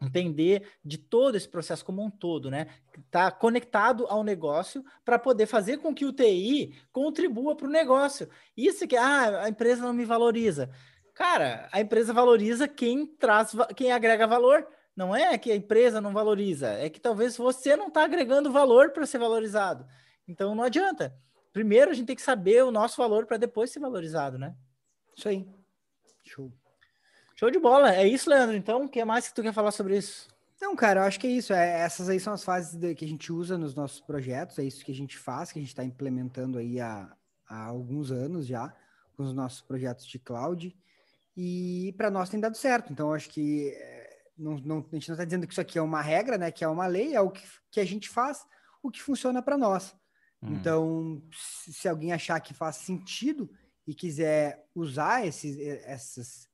entender 0.00 0.68
de 0.84 0.96
todo 0.96 1.36
esse 1.36 1.48
processo 1.48 1.84
como 1.84 2.02
um 2.02 2.10
todo, 2.10 2.50
né? 2.50 2.68
Tá 3.10 3.30
conectado 3.30 4.06
ao 4.06 4.22
negócio 4.22 4.84
para 5.04 5.18
poder 5.18 5.46
fazer 5.46 5.78
com 5.78 5.94
que 5.94 6.04
o 6.04 6.12
TI 6.12 6.74
contribua 6.92 7.56
para 7.56 7.66
o 7.66 7.70
negócio. 7.70 8.28
Isso 8.56 8.86
que 8.86 8.96
ah, 8.96 9.42
a 9.42 9.48
empresa 9.48 9.82
não 9.82 9.92
me 9.92 10.04
valoriza. 10.04 10.70
Cara, 11.14 11.68
a 11.72 11.80
empresa 11.80 12.12
valoriza 12.12 12.68
quem 12.68 13.06
traz, 13.06 13.52
quem 13.74 13.90
agrega 13.90 14.26
valor. 14.26 14.66
Não 14.94 15.14
é 15.14 15.36
que 15.38 15.50
a 15.52 15.56
empresa 15.56 16.00
não 16.00 16.12
valoriza, 16.12 16.70
é 16.70 16.88
que 16.88 17.00
talvez 17.00 17.36
você 17.36 17.76
não 17.76 17.88
está 17.88 18.02
agregando 18.02 18.50
valor 18.50 18.90
para 18.90 19.06
ser 19.06 19.18
valorizado. 19.18 19.86
Então 20.26 20.54
não 20.54 20.64
adianta. 20.64 21.14
Primeiro 21.52 21.90
a 21.90 21.94
gente 21.94 22.06
tem 22.06 22.16
que 22.16 22.22
saber 22.22 22.64
o 22.64 22.70
nosso 22.70 22.96
valor 22.96 23.26
para 23.26 23.36
depois 23.36 23.70
ser 23.70 23.80
valorizado, 23.80 24.38
né? 24.38 24.54
Isso 25.18 25.28
aí. 25.28 25.44
Show. 26.24 26.52
Show 27.34 27.50
de 27.50 27.58
bola. 27.58 27.92
É 27.92 28.06
isso, 28.06 28.30
Leandro. 28.30 28.54
Então, 28.54 28.84
o 28.84 28.88
que 28.88 29.04
mais 29.04 29.26
que 29.26 29.34
tu 29.34 29.42
quer 29.42 29.52
falar 29.52 29.72
sobre 29.72 29.98
isso? 29.98 30.28
Não, 30.60 30.76
cara, 30.76 31.00
eu 31.00 31.04
acho 31.04 31.18
que 31.18 31.26
é 31.26 31.30
isso. 31.30 31.52
É, 31.52 31.80
essas 31.80 32.08
aí 32.08 32.20
são 32.20 32.32
as 32.32 32.44
fases 32.44 32.76
de, 32.76 32.94
que 32.94 33.04
a 33.04 33.08
gente 33.08 33.32
usa 33.32 33.58
nos 33.58 33.74
nossos 33.74 34.00
projetos, 34.00 34.60
é 34.60 34.62
isso 34.62 34.84
que 34.84 34.92
a 34.92 34.94
gente 34.94 35.18
faz, 35.18 35.50
que 35.50 35.58
a 35.58 35.62
gente 35.62 35.70
está 35.70 35.82
implementando 35.82 36.56
aí 36.56 36.78
há, 36.78 37.12
há 37.48 37.64
alguns 37.64 38.12
anos 38.12 38.46
já, 38.46 38.72
com 39.16 39.24
os 39.24 39.32
nossos 39.32 39.60
projetos 39.60 40.06
de 40.06 40.20
cloud. 40.20 40.72
E 41.36 41.92
para 41.96 42.12
nós 42.12 42.28
tem 42.28 42.38
dado 42.38 42.56
certo. 42.56 42.92
Então, 42.92 43.08
eu 43.08 43.14
acho 43.14 43.28
que 43.28 43.70
é, 43.74 44.20
não, 44.38 44.56
não, 44.58 44.76
a 44.76 44.94
gente 44.94 45.08
não 45.08 45.14
está 45.14 45.24
dizendo 45.24 45.48
que 45.48 45.52
isso 45.52 45.60
aqui 45.60 45.80
é 45.80 45.82
uma 45.82 46.00
regra, 46.00 46.38
né? 46.38 46.52
Que 46.52 46.62
é 46.62 46.68
uma 46.68 46.86
lei, 46.86 47.16
é 47.16 47.20
o 47.20 47.30
que, 47.30 47.42
que 47.72 47.80
a 47.80 47.84
gente 47.84 48.08
faz, 48.08 48.46
o 48.80 48.88
que 48.88 49.02
funciona 49.02 49.42
para 49.42 49.58
nós. 49.58 49.96
Hum. 50.40 50.52
Então, 50.52 51.22
se, 51.32 51.72
se 51.72 51.88
alguém 51.88 52.12
achar 52.12 52.38
que 52.38 52.54
faz 52.54 52.76
sentido 52.76 53.50
e 53.88 53.94
quiser 53.94 54.68
usar 54.74 55.26
esses, 55.26 55.58
essas 55.58 56.46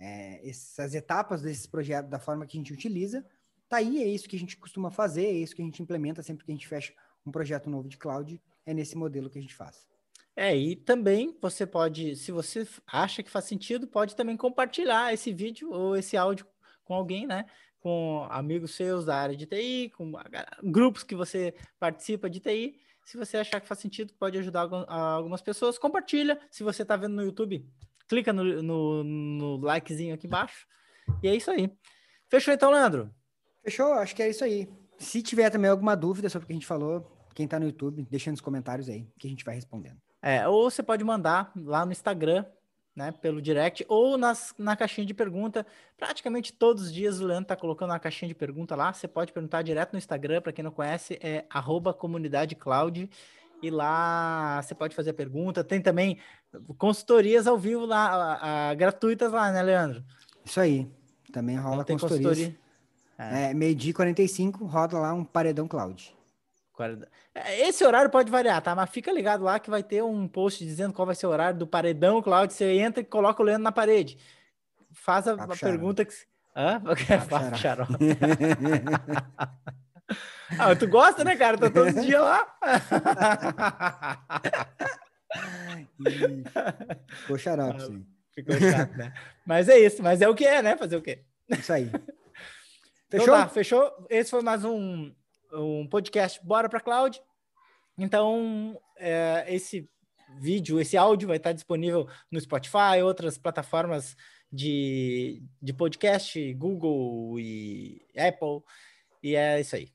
é, 0.00 0.46
essas 0.46 0.94
etapas 0.96 1.40
desses 1.40 1.64
projetos 1.64 2.10
da 2.10 2.18
forma 2.18 2.44
que 2.44 2.58
a 2.58 2.60
gente 2.60 2.72
utiliza, 2.72 3.24
tá 3.68 3.76
aí, 3.76 4.02
é 4.02 4.06
isso 4.06 4.28
que 4.28 4.36
a 4.36 4.38
gente 4.38 4.56
costuma 4.56 4.90
fazer, 4.90 5.26
é 5.26 5.32
isso 5.32 5.54
que 5.54 5.62
a 5.62 5.64
gente 5.64 5.80
implementa 5.80 6.24
sempre 6.24 6.44
que 6.44 6.50
a 6.50 6.54
gente 6.54 6.66
fecha 6.66 6.92
um 7.24 7.30
projeto 7.30 7.70
novo 7.70 7.88
de 7.88 7.96
cloud, 7.96 8.42
é 8.66 8.74
nesse 8.74 8.96
modelo 8.96 9.30
que 9.30 9.38
a 9.38 9.40
gente 9.40 9.54
faz. 9.54 9.86
É, 10.34 10.54
e 10.54 10.74
também 10.74 11.38
você 11.40 11.64
pode, 11.64 12.16
se 12.16 12.32
você 12.32 12.66
acha 12.84 13.22
que 13.22 13.30
faz 13.30 13.44
sentido, 13.44 13.86
pode 13.86 14.16
também 14.16 14.36
compartilhar 14.36 15.14
esse 15.14 15.32
vídeo 15.32 15.70
ou 15.70 15.96
esse 15.96 16.16
áudio 16.16 16.46
com 16.84 16.94
alguém, 16.94 17.26
né? 17.26 17.46
Com 17.78 18.26
amigos 18.28 18.74
seus 18.74 19.06
da 19.06 19.16
área 19.16 19.36
de 19.36 19.46
TI, 19.46 19.92
com 19.96 20.12
grupos 20.64 21.04
que 21.04 21.14
você 21.14 21.54
participa 21.78 22.28
de 22.28 22.40
TI. 22.40 22.78
Se 23.06 23.16
você 23.16 23.36
achar 23.36 23.60
que 23.60 23.68
faz 23.68 23.78
sentido, 23.78 24.12
pode 24.18 24.36
ajudar 24.36 24.68
algumas 24.88 25.40
pessoas, 25.40 25.78
compartilha. 25.78 26.40
Se 26.50 26.64
você 26.64 26.82
está 26.82 26.96
vendo 26.96 27.14
no 27.14 27.22
YouTube, 27.22 27.64
clica 28.08 28.32
no, 28.32 28.60
no, 28.60 29.04
no 29.04 29.56
likezinho 29.58 30.12
aqui 30.12 30.26
embaixo. 30.26 30.66
E 31.22 31.28
é 31.28 31.34
isso 31.36 31.48
aí. 31.52 31.70
Fechou 32.28 32.52
então, 32.52 32.68
Leandro? 32.68 33.14
Fechou, 33.62 33.92
acho 33.92 34.14
que 34.14 34.24
é 34.24 34.28
isso 34.28 34.42
aí. 34.42 34.68
Se 34.98 35.22
tiver 35.22 35.50
também 35.50 35.70
alguma 35.70 35.96
dúvida 35.96 36.28
sobre 36.28 36.44
o 36.44 36.46
que 36.48 36.52
a 36.52 36.56
gente 36.56 36.66
falou, 36.66 37.28
quem 37.32 37.46
tá 37.46 37.60
no 37.60 37.66
YouTube, 37.66 38.04
deixa 38.10 38.28
nos 38.28 38.40
comentários 38.40 38.88
aí, 38.88 39.08
que 39.16 39.28
a 39.28 39.30
gente 39.30 39.44
vai 39.44 39.54
respondendo. 39.54 39.98
É, 40.20 40.48
ou 40.48 40.68
você 40.68 40.82
pode 40.82 41.04
mandar 41.04 41.52
lá 41.54 41.86
no 41.86 41.92
Instagram, 41.92 42.44
né, 42.96 43.12
pelo 43.12 43.42
direct, 43.42 43.84
ou 43.88 44.16
nas, 44.16 44.54
na 44.58 44.74
caixinha 44.74 45.06
de 45.06 45.12
pergunta. 45.12 45.66
Praticamente 45.98 46.50
todos 46.50 46.84
os 46.84 46.92
dias 46.92 47.20
o 47.20 47.26
Leandro 47.26 47.48
tá 47.48 47.54
colocando 47.54 47.90
uma 47.90 47.98
caixinha 48.00 48.28
de 48.28 48.34
pergunta 48.34 48.74
lá. 48.74 48.90
Você 48.90 49.06
pode 49.06 49.34
perguntar 49.34 49.60
direto 49.60 49.92
no 49.92 49.98
Instagram, 49.98 50.40
para 50.40 50.52
quem 50.52 50.64
não 50.64 50.70
conhece, 50.70 51.18
é 51.22 51.44
arroba 51.50 51.92
comunidade 51.92 52.54
cloud. 52.54 53.08
E 53.62 53.70
lá 53.70 54.62
você 54.62 54.74
pode 54.74 54.96
fazer 54.96 55.10
a 55.10 55.14
pergunta. 55.14 55.62
Tem 55.62 55.80
também 55.80 56.18
consultorias 56.78 57.46
ao 57.46 57.58
vivo 57.58 57.84
lá, 57.84 58.06
a, 58.06 58.70
a, 58.70 58.74
gratuitas 58.74 59.30
lá, 59.30 59.52
né, 59.52 59.62
Leandro? 59.62 60.02
Isso 60.42 60.58
aí. 60.58 60.90
Também 61.30 61.56
rola 61.56 61.84
consultorias. 61.84 62.24
Consultoria. 62.24 62.58
É, 63.18 63.50
é 63.50 63.54
meio-dia 63.54 63.92
45, 63.92 64.64
roda 64.64 64.98
lá 64.98 65.12
um 65.12 65.24
paredão 65.24 65.68
cloud. 65.68 66.15
É, 67.34 67.68
esse 67.68 67.84
horário 67.84 68.10
pode 68.10 68.30
variar, 68.30 68.60
tá? 68.60 68.74
Mas 68.74 68.90
fica 68.90 69.10
ligado 69.12 69.44
lá 69.44 69.58
que 69.58 69.70
vai 69.70 69.82
ter 69.82 70.02
um 70.02 70.28
post 70.28 70.62
dizendo 70.64 70.92
qual 70.92 71.06
vai 71.06 71.14
ser 71.14 71.26
o 71.26 71.30
horário 71.30 71.58
do 71.58 71.66
paredão 71.66 72.20
cloud. 72.22 72.52
Você 72.52 72.78
entra 72.78 73.00
e 73.00 73.04
coloca 73.04 73.42
o 73.42 73.44
Leandro 73.44 73.64
na 73.64 73.72
parede. 73.72 74.18
Faz 74.92 75.26
a, 75.26 75.32
a 75.34 75.56
pergunta 75.56 76.04
que. 76.04 76.14
Hã? 76.54 76.82
Papo 77.28 77.54
xarope. 77.56 77.94
ah, 80.58 80.76
tu 80.76 80.88
gosta, 80.88 81.24
né, 81.24 81.36
cara? 81.36 81.58
Tô 81.58 81.70
todo 81.70 82.00
dia 82.00 82.20
lá. 82.20 82.46
Ficou 87.08 87.38
xarope, 87.38 87.76
ah, 87.76 87.86
sim. 87.86 88.06
Ficou 88.36 88.60
chato, 88.60 88.94
né? 88.98 89.14
Mas 89.46 89.68
é 89.68 89.78
isso, 89.78 90.02
mas 90.02 90.20
é 90.20 90.28
o 90.28 90.34
que 90.34 90.44
é, 90.44 90.60
né? 90.60 90.76
Fazer 90.76 90.96
o 90.96 91.02
quê? 91.02 91.22
Isso 91.48 91.72
aí. 91.72 91.86
Então 91.86 92.02
fechou? 93.08 93.22
Então 93.22 93.26
tá, 93.26 93.48
fechou? 93.48 94.06
Esse 94.10 94.30
foi 94.30 94.42
mais 94.42 94.62
um, 94.62 95.10
um 95.52 95.86
podcast 95.86 96.44
Bora 96.44 96.68
para 96.68 96.80
Cloud. 96.80 97.20
Então, 97.98 98.80
é, 98.98 99.44
esse 99.48 99.88
vídeo, 100.38 100.80
esse 100.80 100.96
áudio 100.96 101.28
vai 101.28 101.36
estar 101.36 101.52
disponível 101.52 102.08
no 102.30 102.40
Spotify, 102.40 103.02
outras 103.02 103.38
plataformas 103.38 104.16
de, 104.52 105.42
de 105.60 105.72
podcast, 105.72 106.54
Google 106.54 107.38
e 107.38 108.02
Apple. 108.16 108.62
E 109.22 109.34
é 109.34 109.60
isso 109.60 109.76
aí. 109.76 109.88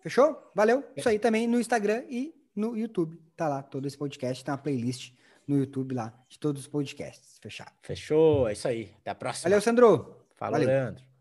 Fechou? 0.00 0.50
Valeu. 0.54 0.84
Isso 0.96 1.08
aí 1.08 1.18
também 1.18 1.46
no 1.46 1.58
Instagram 1.58 2.04
e 2.08 2.34
no 2.54 2.76
YouTube. 2.76 3.20
Tá 3.36 3.48
lá 3.48 3.62
todo 3.62 3.86
esse 3.86 3.96
podcast, 3.96 4.44
tem 4.44 4.52
uma 4.52 4.58
playlist 4.58 5.12
no 5.46 5.58
YouTube 5.58 5.94
lá 5.94 6.12
de 6.28 6.38
todos 6.38 6.62
os 6.62 6.68
podcasts. 6.68 7.38
Fechado. 7.40 7.72
Fechou, 7.82 8.48
é 8.48 8.52
isso 8.52 8.68
aí. 8.68 8.94
Até 9.00 9.10
a 9.10 9.14
próxima. 9.14 9.44
Valeu, 9.44 9.60
Sandro. 9.60 10.26
Falou, 10.36 10.52
Valeu. 10.52 10.68
Leandro. 10.68 11.13